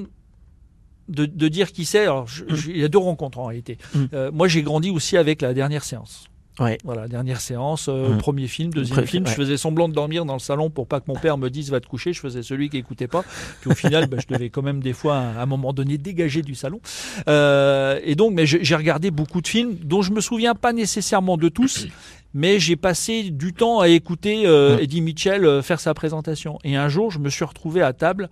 de, 1.11 1.27
de, 1.27 1.49
dire 1.49 1.73
qui 1.73 1.85
c'est. 1.85 2.01
Alors, 2.01 2.27
je, 2.27 2.45
je, 2.49 2.71
il 2.71 2.79
y 2.79 2.85
a 2.85 2.89
deux 2.89 2.99
rencontres 2.99 3.39
en 3.39 3.47
réalité. 3.47 3.79
Mm. 3.95 4.05
Euh, 4.15 4.31
moi, 4.33 4.49
j'ai 4.49 4.63
grandi 4.63 4.91
aussi 4.91 5.17
avec 5.17 5.43
la 5.43 5.53
dernière 5.55 5.85
séance. 5.85 6.30
Ouais. 6.61 6.79
Voilà, 6.85 7.09
dernière 7.09 7.41
séance, 7.41 7.89
euh, 7.89 8.11
mmh. 8.11 8.19
premier 8.19 8.47
film, 8.47 8.73
deuxième 8.73 8.99
Pré 8.99 9.07
film. 9.07 9.25
Ouais. 9.25 9.31
Je 9.31 9.35
faisais 9.35 9.57
semblant 9.57 9.89
de 9.89 9.95
dormir 9.95 10.25
dans 10.25 10.35
le 10.35 10.41
salon 10.41 10.71
pour 10.71 10.87
pas 10.87 11.01
que 11.01 11.07
mon 11.09 11.17
père 11.17 11.39
me 11.39 11.49
dise 11.49 11.71
va 11.71 11.81
te 11.81 11.87
coucher. 11.87 12.13
Je 12.13 12.21
faisais 12.21 12.43
celui 12.43 12.69
qui 12.69 12.77
écoutait 12.77 13.09
pas. 13.09 13.25
Puis 13.61 13.71
au 13.71 13.75
final, 13.75 14.07
bah, 14.07 14.19
je 14.21 14.33
devais 14.33 14.51
quand 14.51 14.63
même 14.63 14.81
des 14.81 14.93
fois, 14.93 15.17
à 15.17 15.43
un 15.43 15.47
moment 15.47 15.73
donné, 15.73 15.97
dégager 15.99 16.43
du 16.43 16.55
salon. 16.55 16.81
Euh, 17.29 17.99
et 18.05 18.15
donc, 18.15 18.35
mais 18.35 18.47
j'ai 18.47 18.77
regardé 18.77 19.11
beaucoup 19.11 19.41
de 19.41 19.49
films 19.49 19.75
dont 19.83 20.03
je 20.03 20.13
me 20.13 20.21
souviens 20.21 20.55
pas 20.55 20.73
nécessairement 20.73 21.37
de 21.37 21.49
tous. 21.49 21.87
Mais 22.33 22.61
j'ai 22.61 22.77
passé 22.77 23.31
du 23.31 23.53
temps 23.53 23.81
à 23.81 23.89
écouter 23.89 24.47
euh, 24.47 24.77
mmh. 24.77 24.81
Eddie 24.81 25.01
Mitchell 25.01 25.45
euh, 25.45 25.63
faire 25.63 25.81
sa 25.81 25.95
présentation. 25.95 26.59
Et 26.63 26.77
un 26.77 26.89
jour, 26.89 27.11
je 27.11 27.19
me 27.19 27.29
suis 27.29 27.45
retrouvé 27.45 27.83
à 27.83 27.93
table 27.93 28.31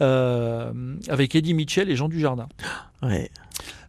euh, 0.00 0.72
avec 1.08 1.34
Eddie 1.34 1.52
Mitchell 1.52 1.90
et 1.90 1.96
Jean 1.96 2.08
Dujardin. 2.08 2.48
Ouais. 3.02 3.30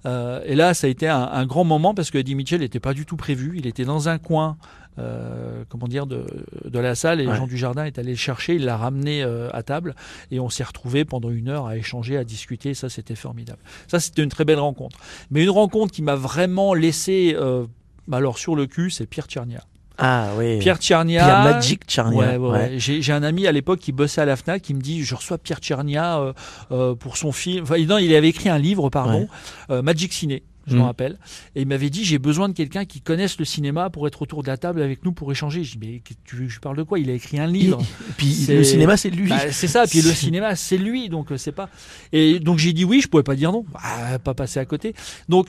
Euh, 0.06 0.42
et 0.46 0.56
là, 0.56 0.74
ça 0.74 0.88
a 0.88 0.90
été 0.90 1.08
un, 1.08 1.24
un 1.24 1.46
grand 1.46 1.64
moment 1.64 1.94
parce 1.94 2.12
que 2.12 2.18
Eddie 2.18 2.36
Mitchell 2.36 2.62
n'était 2.62 2.80
pas 2.80 2.94
du 2.94 3.06
tout 3.06 3.18
prévu. 3.18 3.54
Il 3.58 3.68
était 3.68 3.86
dans 3.86 4.10
un 4.10 4.18
coin, 4.18 4.58
euh, 4.98 5.64
comment 5.68 5.88
dire, 5.88 6.06
de, 6.06 6.26
de, 6.64 6.80
la 6.80 6.96
salle 6.96 7.20
et 7.20 7.28
ouais. 7.28 7.36
Jean 7.36 7.48
Dujardin 7.48 7.86
est 7.86 8.00
allé 8.00 8.12
le 8.12 8.18
chercher. 8.18 8.56
Il 8.56 8.66
l'a 8.66 8.78
ramené 8.78 9.24
euh, 9.24 9.50
à 9.52 9.64
table 9.64 9.96
et 10.32 10.40
on 10.40 10.50
s'est 10.50 10.64
retrouvé 10.64 11.06
pendant 11.06 11.32
une 11.32 11.50
heure 11.50 11.66
à 11.66 11.76
échanger, 11.76 12.18
à 12.18 12.24
discuter. 12.24 12.74
Ça, 12.74 12.90
c'était 12.90 13.16
formidable. 13.16 13.60
Ça, 13.88 14.00
c'était 14.00 14.24
une 14.24 14.30
très 14.30 14.46
belle 14.46 14.60
rencontre. 14.60 14.98
Mais 15.32 15.44
une 15.44 15.50
rencontre 15.50 15.92
qui 15.92 16.02
m'a 16.02 16.16
vraiment 16.16 16.74
laissé, 16.74 17.36
euh, 17.38 17.66
alors 18.12 18.38
sur 18.38 18.56
le 18.56 18.68
cul, 18.68 18.92
c'est 18.92 19.06
Pierre 19.06 19.26
Tchernia. 19.26 19.64
Ah 19.98 20.30
oui. 20.38 20.60
Pierre 20.60 20.78
Tchernia. 20.78 21.24
Pierre 21.24 21.44
Magic 21.44 21.84
Tchernia. 21.86 22.18
Ouais, 22.18 22.38
ouais, 22.38 22.50
ouais. 22.50 22.74
J'ai 22.78 23.14
un 23.14 23.24
ami 23.24 23.48
à 23.48 23.52
l'époque 23.52 23.80
qui 23.80 23.92
bossait 23.92 24.22
à 24.22 24.26
la 24.26 24.36
FNAC 24.36 24.62
qui 24.62 24.74
me 24.74 24.82
dit 24.82 25.04
je 25.04 25.16
reçois 25.16 25.38
Pierre 25.38 25.60
Tchernia 25.60 26.20
euh, 26.20 26.34
euh, 26.72 26.96
pour 26.96 27.18
son 27.18 27.32
film. 27.32 27.64
Enfin, 27.64 27.78
non, 27.86 27.98
il 27.98 28.14
avait 28.16 28.30
écrit 28.30 28.50
un 28.50 28.58
livre, 28.58 28.90
pardon, 28.90 29.28
euh, 29.70 29.82
Magic 29.82 30.14
Ciné. 30.14 30.44
Je 30.68 30.74
mmh. 30.74 30.80
me 30.80 30.84
rappelle. 30.84 31.20
Et 31.56 31.62
il 31.62 31.68
m'avait 31.68 31.92
dit 31.92 32.04
j'ai 32.04 32.18
besoin 32.18 32.50
de 32.50 32.54
quelqu'un 32.54 32.86
qui 32.86 33.00
connaisse 33.00 33.38
le 33.38 33.46
cinéma 33.46 33.92
pour 33.92 34.08
être 34.08 34.24
autour 34.24 34.42
de 34.42 34.48
la 34.48 34.58
table 34.58 34.82
avec 34.82 35.06
nous 35.06 35.12
pour 35.12 35.32
échanger. 35.32 35.64
Je 35.64 35.78
dis 35.78 35.88
mais 35.88 36.02
tu 36.26 36.36
veux 36.36 36.46
que 36.48 36.52
je 36.52 36.60
parle 36.60 36.76
de 36.76 36.82
quoi? 36.82 36.98
Il 36.98 37.10
a 37.12 37.14
écrit 37.14 37.40
un 37.40 37.46
livre. 37.46 37.80
Et 37.82 38.14
puis 38.18 38.48
le 38.50 38.64
cinéma 38.64 38.98
c'est 38.98 39.12
lui. 39.12 39.30
Bah, 39.30 39.52
c'est 39.52 39.68
ça. 39.68 39.86
Puis 39.86 40.02
le 40.02 40.10
cinéma 40.14 40.56
c'est 40.56 40.78
lui. 40.78 41.08
Donc 41.08 41.28
c'est 41.38 41.52
pas. 41.52 41.70
Et 42.12 42.40
donc 42.40 42.58
j'ai 42.58 42.74
dit 42.74 42.84
oui. 42.84 43.00
Je 43.02 43.08
pouvais 43.08 43.22
pas 43.22 43.36
dire 43.36 43.52
non. 43.52 43.64
Bah, 43.72 44.18
pas 44.18 44.34
passer 44.34 44.60
à 44.60 44.66
côté. 44.66 44.96
Donc 45.30 45.48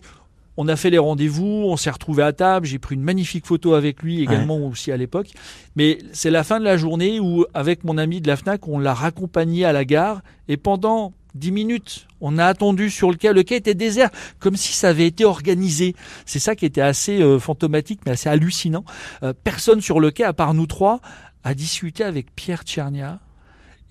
on 0.57 0.69
a 0.69 0.77
fait 0.77 0.91
les 0.91 0.99
rendez-vous, 0.99 1.65
on 1.67 1.77
s'est 1.77 1.91
retrouvé 1.91 2.23
à 2.23 2.33
table, 2.33 2.67
j'ai 2.67 2.79
pris 2.79 2.95
une 2.95 3.03
magnifique 3.03 3.47
photo 3.47 3.75
avec 3.75 4.03
lui 4.03 4.23
également 4.23 4.59
aussi 4.67 4.91
à 4.93 4.97
l'époque. 4.97 5.29
Mais 5.75 5.99
c'est 6.13 6.31
la 6.31 6.45
fin 6.45 6.59
de 6.59 6.65
la 6.65 6.77
journée 6.77 7.21
où, 7.21 7.45
avec 7.55 7.85
mon 7.85 7.99
ami 7.99 8.21
de 8.21 8.29
la 8.29 8.37
FNAC, 8.37 8.67
on 8.69 8.79
l'a 8.79 8.95
raccompagné 8.95 9.65
à 9.65 9.73
la 9.73 9.85
gare 9.85 10.23
et 10.49 10.57
pendant 10.57 11.13
10 11.35 11.53
minutes. 11.53 12.07
On 12.21 12.39
a 12.39 12.47
attendu 12.47 12.91
sur 12.91 13.11
le 13.11 13.17
quai. 13.17 13.33
Le 13.33 13.43
quai 13.43 13.57
était 13.57 13.75
désert, 13.75 14.11
comme 14.39 14.57
si 14.57 14.73
ça 14.73 14.89
avait 14.89 15.07
été 15.07 15.25
organisé. 15.25 15.95
C'est 16.25 16.39
ça 16.39 16.57
qui 16.57 16.65
était 16.65 16.81
assez 16.81 17.21
euh, 17.21 17.39
fantomatique, 17.39 18.01
mais 18.07 18.13
assez 18.13 18.29
hallucinant. 18.29 18.85
Euh, 19.23 19.33
personne 19.45 19.81
sur 19.81 20.01
le 20.01 20.11
quai, 20.11 20.25
à 20.25 20.33
part 20.33 20.55
nous 20.55 20.67
trois, 20.67 21.01
a 21.45 21.55
discuté 21.55 22.03
avec 22.03 22.35
Pierre 22.35 22.63
Tchernia. 22.63 23.21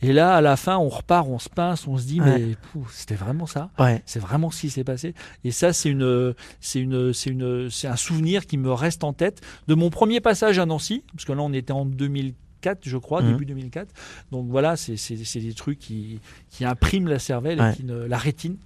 Et 0.08 0.14
là, 0.14 0.36
à 0.36 0.42
la 0.42 0.56
fin, 0.56 0.78
on 0.78 0.90
repart, 0.90 1.28
on 1.28 1.40
se 1.40 1.50
pince, 1.50 1.88
on 1.88 1.98
se 1.98 2.06
dit, 2.06 2.22
Ouais. 2.22 2.38
mais 2.40 2.56
c'était 2.92 3.16
vraiment 3.16 3.46
ça? 3.48 3.70
Ouais. 3.80 4.04
C'est 4.06 4.20
vraiment 4.20 4.52
ce 4.52 4.62
qui 4.62 4.70
s'est 4.70 4.84
passé? 4.84 5.14
Et 5.44 5.52
ça, 5.52 5.74
c'est 5.74 5.90
une, 5.90 6.34
c'est 6.62 6.80
une, 6.80 7.12
c'est 7.14 7.30
une, 7.32 7.70
c'est 7.72 7.88
un 7.88 7.96
souvenir 7.96 8.46
qui 8.46 8.58
me 8.58 8.72
reste 8.72 9.04
en 9.04 9.14
tête 9.14 9.42
de 9.68 9.74
mon 9.76 9.90
premier 9.90 10.20
passage 10.22 10.60
à 10.60 10.66
Nancy, 10.66 11.04
parce 11.14 11.26
que 11.26 11.34
là, 11.34 11.42
on 11.42 11.54
était 11.54 11.72
en 11.74 11.86
2004, 11.86 12.80
je 12.84 12.98
crois, 12.98 13.22
Mhm. 13.22 13.32
début 13.32 13.46
2004. 13.46 13.90
Donc 14.32 14.48
voilà, 14.50 14.76
c'est, 14.76 14.96
des 15.40 15.54
trucs 15.54 15.80
qui, 15.80 16.20
qui 16.50 16.66
impriment 16.66 17.08
la 17.08 17.20
cervelle, 17.20 17.60
Ouais. 17.62 17.72
et 17.74 17.76
qui 17.76 17.84
ne, 17.84 17.96
la 18.06 18.18
rétine. 18.18 18.58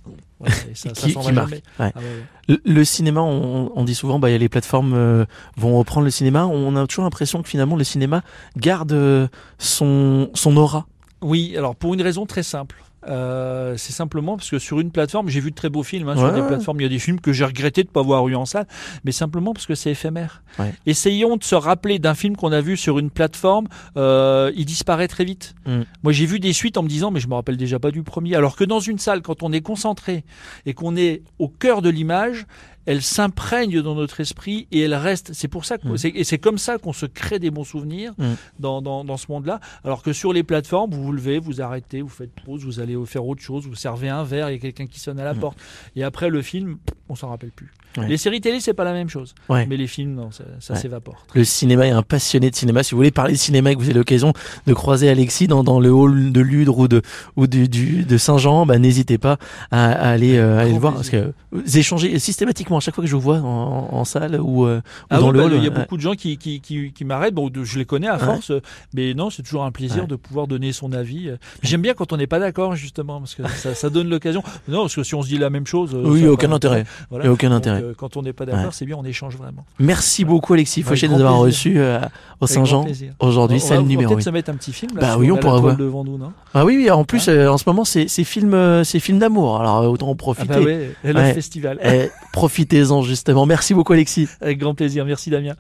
Et 0.46 0.76
ça, 0.76 0.90
qui- 0.94 1.14
qui 1.16 1.32
marque. 1.32 1.52
Ouais. 1.52 1.62
Ah 1.80 1.92
ouais, 1.96 2.04
ouais. 2.04 2.24
Le, 2.48 2.62
le 2.74 2.84
cinéma, 2.86 3.22
on, 3.22 3.72
on 3.76 3.84
dit 3.84 3.96
souvent, 3.96 4.20
bah, 4.20 4.30
les 4.30 4.50
plateformes 4.50 4.94
euh, 4.94 5.26
vont 5.58 5.78
reprendre 5.78 6.06
le 6.06 6.12
cinéma. 6.12 6.46
On 6.48 6.76
a 6.76 6.86
toujours 6.88 7.04
l'impression 7.04 7.42
que 7.44 7.50
finalement 7.50 7.76
le 7.76 7.84
cinéma 7.84 8.24
garde 8.58 8.92
euh, 8.94 9.28
son, 9.58 10.30
son 10.34 10.56
aura. 10.58 10.88
Oui, 11.22 11.56
alors 11.58 11.76
pour 11.76 11.94
une 11.94 12.02
raison 12.02 12.26
très 12.26 12.44
simple. 12.44 12.82
Euh, 13.08 13.76
c'est 13.78 13.94
simplement 13.94 14.36
parce 14.36 14.50
que 14.50 14.60
sur 14.60 14.80
une 14.80 14.92
plateforme, 14.92 15.30
j'ai 15.30 15.40
vu 15.40 15.52
de 15.52 15.56
très 15.56 15.70
beaux 15.70 15.84
films 15.84 16.10
hein, 16.10 16.18
sur 16.18 16.34
des 16.34 16.42
plateformes. 16.42 16.82
Il 16.82 16.84
y 16.84 16.86
a 16.86 16.90
des 16.90 17.00
films 17.00 17.22
que 17.22 17.32
j'ai 17.32 17.46
regretté 17.46 17.84
de 17.84 17.88
ne 17.88 17.94
pas 17.94 18.02
avoir 18.02 18.28
eu 18.28 18.36
en 18.36 18.46
salle, 18.46 18.68
mais 19.06 19.12
simplement 19.12 19.54
parce 19.54 19.66
que 19.66 19.76
c'est 19.76 19.92
éphémère. 19.92 20.44
Ouais. 20.60 20.74
Essayons 20.86 21.38
de 21.38 21.44
se 21.44 21.56
rappeler 21.56 22.00
d'un 22.00 22.14
film 22.14 22.36
qu'on 22.36 22.52
a 22.52 22.62
vu 22.62 22.76
sur 22.78 23.00
une 23.00 23.10
plateforme. 23.10 23.68
euh, 23.96 24.52
il 24.56 24.66
disparaît 24.66 25.08
très 25.08 25.24
vite. 25.24 25.56
Mm. 25.66 25.82
Moi, 26.04 26.14
j'ai 26.14 26.26
vu 26.26 26.40
des 26.40 26.54
suites 26.54 26.78
en 26.78 26.84
me 26.84 26.90
disant, 26.90 27.12
mais 27.12 27.20
je 27.20 27.28
me 27.28 27.36
rappelle 27.36 27.58
déjà 27.58 27.80
pas 27.80 27.92
du 27.92 28.04
premier. 28.04 28.36
Alors 28.36 28.56
que 28.56 28.64
dans 28.64 28.80
une 28.80 28.98
salle, 28.98 29.22
quand 29.22 29.44
on 29.44 29.52
est 29.52 29.62
concentré 29.62 30.26
et 30.66 30.74
qu'on 30.74 30.96
est 30.96 31.24
au 31.38 31.48
cœur 31.48 31.82
de 31.82 31.90
l'image, 31.90 32.48
elle 32.86 33.02
s'imprègne 33.02 33.82
dans 33.82 33.96
notre 33.96 34.20
esprit 34.20 34.68
et 34.72 34.82
elle 34.82 34.96
reste. 34.96 35.34
C'est 35.34 35.48
pour 35.48 35.66
ça 35.66 35.78
que 35.78 35.88
Mm. 35.88 35.96
et 36.16 36.24
c'est 36.24 36.38
comme 36.40 36.58
ça 36.58 36.78
qu'on 36.78 36.94
se 36.94 37.06
crée 37.06 37.40
des 37.40 37.52
bons 37.52 37.64
souvenirs 37.64 38.14
Mm. 38.18 38.24
dans, 38.60 38.82
dans, 38.82 39.04
dans 39.04 39.18
ce 39.18 39.26
monde-là. 39.32 39.60
Alors 39.84 40.02
que 40.04 40.14
sur 40.14 40.34
les 40.34 40.44
plateformes, 40.44 40.92
vous 40.92 41.04
vous 41.04 41.12
levez, 41.12 41.40
vous 41.40 41.62
arrêtez, 41.62 42.02
vous 42.02 42.10
faites 42.10 42.32
pause, 42.46 42.64
vous 42.66 42.80
allez 42.80 42.98
faire 43.06 43.26
autre 43.26 43.42
chose, 43.42 43.68
vous 43.68 43.76
servez 43.76 44.10
un 44.10 44.24
verre, 44.24 44.50
il 44.50 44.54
y 44.54 44.56
a 44.56 44.60
quelqu'un 44.60 44.88
qui 44.88 45.00
sonne 45.00 45.20
à 45.20 45.24
la 45.24 45.34
Mm. 45.34 45.40
porte. 45.40 45.58
Et 45.96 46.04
après 46.04 46.30
le 46.30 46.42
film, 46.42 46.78
on 47.10 47.16
s'en 47.16 47.30
rappelle 47.30 47.52
plus. 47.52 47.72
Ouais. 47.98 48.08
Les 48.08 48.18
séries 48.18 48.40
télé, 48.40 48.60
c'est 48.60 48.74
pas 48.74 48.84
la 48.84 48.94
même 48.94 49.10
chose. 49.10 49.34
Ouais. 49.50 49.66
Mais 49.68 49.76
les 49.76 49.88
films, 49.88 50.14
non, 50.14 50.30
ça, 50.60 50.76
s'évapore. 50.76 51.26
Le 51.34 51.44
cinéma 51.44 51.88
est 51.88 51.92
un 51.92 52.04
passionné 52.04 52.52
de 52.52 52.56
cinéma. 52.56 52.84
Si 52.84 52.92
vous 52.92 52.98
voulez 52.98 53.10
parler 53.12 53.34
de 53.34 53.38
cinéma 53.38 53.72
et 53.72 53.76
que 53.76 53.80
vous 53.80 53.86
avez 53.86 53.94
l'occasion 53.98 54.32
de 54.68 54.74
croiser 54.74 55.10
Alexis 55.10 55.48
dans, 55.48 55.64
dans 55.64 55.80
le 55.80 55.92
hall 55.92 56.32
de 56.32 56.40
Ludre 56.42 56.78
ou 56.78 56.88
de, 56.88 57.02
ou 57.36 57.48
du, 57.48 57.68
du- 57.68 58.04
de 58.04 58.18
Saint-Jean, 58.18 58.66
bah, 58.68 58.78
n'hésitez 58.78 59.18
pas 59.18 59.38
à, 59.72 59.92
à 59.92 60.10
aller, 60.12 60.38
euh, 60.38 60.60
aller 60.60 60.74
le 60.74 60.80
voir. 60.80 60.94
Parce 60.94 61.10
que 61.10 61.34
vous 61.52 61.78
échangez 61.78 62.20
systématiquement 62.20 62.78
à 62.78 62.80
chaque 62.80 62.94
fois 62.96 63.04
que 63.04 63.10
je 63.10 63.16
vous 63.16 63.22
vois 63.22 63.40
en, 63.40 63.90
en 63.92 64.06
salle 64.06 64.40
ou, 64.40 64.66
euh, 64.66 64.78
ou 64.78 64.82
Ah 65.10 65.20
dans 65.20 65.28
oui, 65.28 65.34
le 65.34 65.40
bah, 65.40 65.46
hall. 65.46 65.54
il 65.56 65.64
y 65.64 65.68
a 65.68 65.72
beaucoup 65.72 65.98
de 65.98 66.02
gens 66.02 66.14
qui, 66.14 66.38
qui, 66.38 66.62
qui, 66.62 66.92
qui 66.94 67.06
m'arrêtent. 67.06 67.34
Bon, 67.34 67.50
je 67.64 67.80
les 67.80 67.86
connais 67.86 68.08
à 68.08 68.20
force, 68.20 68.52
mais 68.94 69.14
non, 69.16 69.30
c'est 69.32 69.42
toujours 69.44 69.64
un 69.64 69.72
plaisir 69.72 70.08
de 70.08 70.16
pouvoir 70.16 70.46
donner 70.48 70.72
son 70.74 70.94
avis. 70.94 71.32
J'aime 71.64 71.82
bien 71.82 71.94
quand 71.96 72.14
on 72.14 72.18
n'est 72.18 72.28
pas 72.28 72.40
d'accord, 72.40 72.76
justement, 72.76 73.20
parce 73.20 73.34
que 73.36 73.48
ça, 73.50 73.74
ça 73.74 73.90
donne 73.90 74.10
l'occasion. 74.10 74.44
Non, 74.68 74.82
parce 74.82 74.96
que 74.96 75.04
si 75.04 75.16
on 75.16 75.22
se 75.24 75.28
dit 75.28 75.38
la 75.40 75.50
même 75.50 75.66
chose, 75.66 75.96
euh, 75.96 76.04
Oui, 76.06 76.26
aucun 76.28 76.50
pas 76.50 76.56
intérêt. 76.56 76.86
Voilà. 77.10 77.26
Il 77.26 77.28
y 77.28 77.30
a 77.30 77.34
aucun 77.34 77.50
Donc, 77.50 77.56
euh, 77.82 77.94
quand 77.98 78.18
on 78.18 78.22
n'est 78.22 78.34
pas 78.34 78.46
d'accord, 78.46 78.64
Ouais. 78.66 78.70
c'est 78.72 78.86
bien, 78.86 78.96
on 78.98 79.04
échange 79.06 79.36
vraiment. 79.38 79.66
Merci 79.80 80.26
beaucoup 80.26 80.54
Alexis 80.54 80.84
Fauché 80.84 81.08
de 81.08 81.14
nous 81.14 81.20
avoir 81.20 81.38
reçus 81.40 81.80
euh, 81.80 82.00
au 82.42 82.48
Saint-Jean. 82.48 82.86
Aujourd'hui, 83.20 83.58
On 83.58 83.60
va- 83.62 83.68
salle 83.68 83.78
on 83.80 83.82
va 83.84 83.88
numéro 83.88 84.10
peut-être 84.16 84.22
1. 84.22 84.26
se 84.26 84.30
mettre 84.32 84.50
un 84.52 84.56
petit 84.56 84.74
film 84.74 84.92
là. 84.96 85.02
Bah 85.02 85.16
oui, 85.18 85.32
on 85.32 85.38
pourra 85.38 85.60
voir. 85.60 85.76
devant 85.78 86.04
nous, 86.04 86.18
non? 86.18 86.32
Ah 86.54 86.66
oui, 86.66 86.78
oui, 86.78 86.90
en 86.92 87.04
plus, 87.04 87.28
euh, 87.28 87.48
en 87.50 87.58
ce 87.58 87.64
moment, 87.68 87.86
c'est 87.86 88.08
c'est 88.08 88.24
film, 88.24 88.54
euh, 88.54 88.84
c'est 88.84 89.00
film 89.00 89.20
d'amour. 89.20 89.60
Alors, 89.62 89.90
autant 89.92 90.08
en 90.10 90.12
Ah 90.14 90.16
profiter. 90.16 90.48
bah 90.48 90.60
ouais, 90.62 90.92
et 91.04 91.14
le 91.14 91.22
festival. 91.34 91.80
Eh, 91.84 92.10
Profitez-en, 92.34 93.02
justement. 93.02 93.46
Merci 93.46 93.74
beaucoup 93.74 93.94
Alexis. 93.94 94.28
Avec 94.42 94.60
grand 94.60 94.74
plaisir. 94.76 95.04
Merci 95.06 95.30
Damien. 95.30 95.54